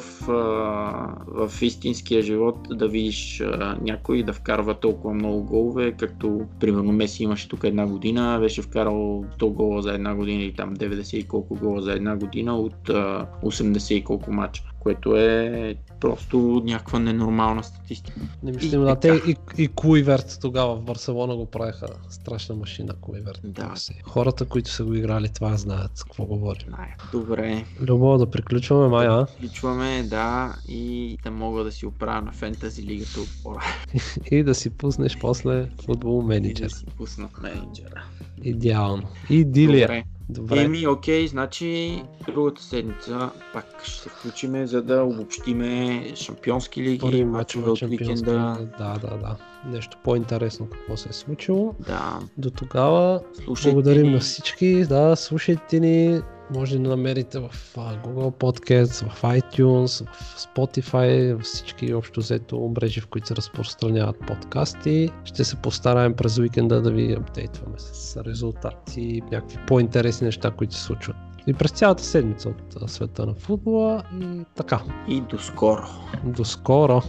в 1.26 1.62
истинския 1.62 2.22
живот 2.22 2.56
да 2.70 2.88
видиш 2.88 3.42
някой 3.80 4.22
да 4.22 4.32
вкарва 4.32 4.74
толкова 4.74 5.14
много 5.14 5.44
голове, 5.44 5.92
както 5.92 6.40
примерно 6.60 6.92
Меси 6.92 7.22
имаше 7.22 7.41
тук 7.48 7.64
една 7.64 7.86
година, 7.86 8.38
беше 8.40 8.62
вкарал 8.62 9.24
100 9.38 9.52
гола 9.52 9.82
за 9.82 9.94
една 9.94 10.14
година 10.14 10.42
и 10.42 10.54
там 10.54 10.76
90 10.76 11.16
и 11.16 11.28
колко 11.28 11.54
гола 11.54 11.82
за 11.82 11.92
една 11.92 12.16
година 12.16 12.56
от 12.56 12.88
а, 12.88 13.26
80 13.42 13.94
и 13.94 14.04
колко 14.04 14.32
мача, 14.32 14.62
което 14.82 15.16
е 15.16 15.74
просто 16.00 16.62
някаква 16.64 16.98
ненормална 16.98 17.64
статистика. 17.64 18.20
Не 18.42 18.52
мислим, 18.52 18.80
И 18.80 18.84
да, 18.84 18.96
те 18.96 19.08
и, 19.08 19.36
и 19.58 19.68
Куиверт 19.68 20.38
тогава 20.40 20.76
в 20.76 20.82
Барселона 20.82 21.36
го 21.36 21.46
правеха 21.46 21.86
страшна 22.08 22.54
машина 22.54 22.94
Куиверт. 23.00 23.40
Да. 23.44 23.74
Хората, 24.04 24.44
които 24.44 24.70
са 24.70 24.84
го 24.84 24.94
играли 24.94 25.28
това 25.28 25.56
знаят 25.56 25.90
какво 26.04 26.24
говорим. 26.24 26.66
Добре, 27.12 27.64
Любо, 27.80 28.18
да 28.18 28.30
приключваме, 28.30 28.88
май, 28.88 29.06
а? 29.06 29.26
Включваме, 29.26 30.02
да, 30.02 30.54
и 30.68 31.18
да 31.24 31.30
мога 31.30 31.64
да 31.64 31.72
си 31.72 31.86
оправя 31.86 32.22
на 32.22 32.32
фентази 32.32 32.82
лигата 32.82 33.20
отбора. 33.20 33.64
И 34.30 34.42
да 34.42 34.54
си 34.54 34.70
пуснеш 34.70 35.18
после 35.20 35.68
футбол 35.84 36.22
И 36.22 36.26
менеджер. 36.26 36.68
да 36.68 36.74
си 36.74 36.84
пусна 36.96 37.28
менеджера. 37.42 38.04
Идеално. 38.42 39.02
Идилия. 39.30 39.86
Добре. 39.88 40.04
Добре. 40.28 40.62
Еми, 40.62 40.86
окей, 40.86 41.28
значи 41.28 42.02
другата 42.26 42.62
седмица 42.62 43.30
пак 43.52 43.66
ще 43.84 44.02
се 44.02 44.08
включиме, 44.08 44.66
за 44.66 44.82
да 44.82 45.02
обобщиме 45.02 46.04
шампионски 46.14 46.82
лиги, 46.82 47.24
мачове 47.24 47.70
от 47.70 47.82
уикенда. 47.82 48.68
Да, 48.78 48.98
да, 49.02 49.16
да. 49.16 49.36
Нещо 49.66 49.96
по-интересно 50.04 50.68
какво 50.72 50.96
се 50.96 51.08
е 51.08 51.12
случило. 51.12 51.74
Да, 51.86 52.18
До 52.38 52.50
тогава 52.50 53.20
слушайте 53.44 53.74
благодарим 53.74 54.06
ни. 54.06 54.12
на 54.12 54.20
всички. 54.20 54.84
Да, 54.84 55.16
слушайте 55.16 55.80
ни. 55.80 56.20
Може 56.54 56.78
да 56.78 56.88
намерите 56.88 57.38
в 57.38 57.50
Google 57.76 58.30
Podcasts, 58.30 59.08
в 59.08 59.22
iTunes, 59.22 60.06
в 60.12 60.36
Spotify, 60.36 61.42
всички 61.42 61.94
общо 61.94 62.20
взето 62.20 62.72
мрежи, 62.76 63.00
в 63.00 63.06
които 63.06 63.26
се 63.26 63.36
разпространяват 63.36 64.16
подкасти. 64.26 65.10
Ще 65.24 65.44
се 65.44 65.56
постараем 65.56 66.14
през 66.14 66.38
уикенда 66.38 66.82
да 66.82 66.90
ви 66.90 67.12
апдейтваме 67.12 67.78
с 67.78 68.16
резултати, 68.16 69.22
някакви 69.32 69.58
по-интересни 69.66 70.24
неща, 70.24 70.50
които 70.50 70.74
се 70.74 70.82
случват. 70.82 71.16
И 71.46 71.54
през 71.54 71.70
цялата 71.70 72.02
седмица 72.02 72.48
от 72.48 72.90
света 72.90 73.26
на 73.26 73.34
футбола 73.34 74.02
и 74.20 74.44
така. 74.56 74.80
И 75.08 75.20
до 75.20 75.38
скоро. 75.38 75.82
До 76.24 76.44
скоро! 76.44 77.02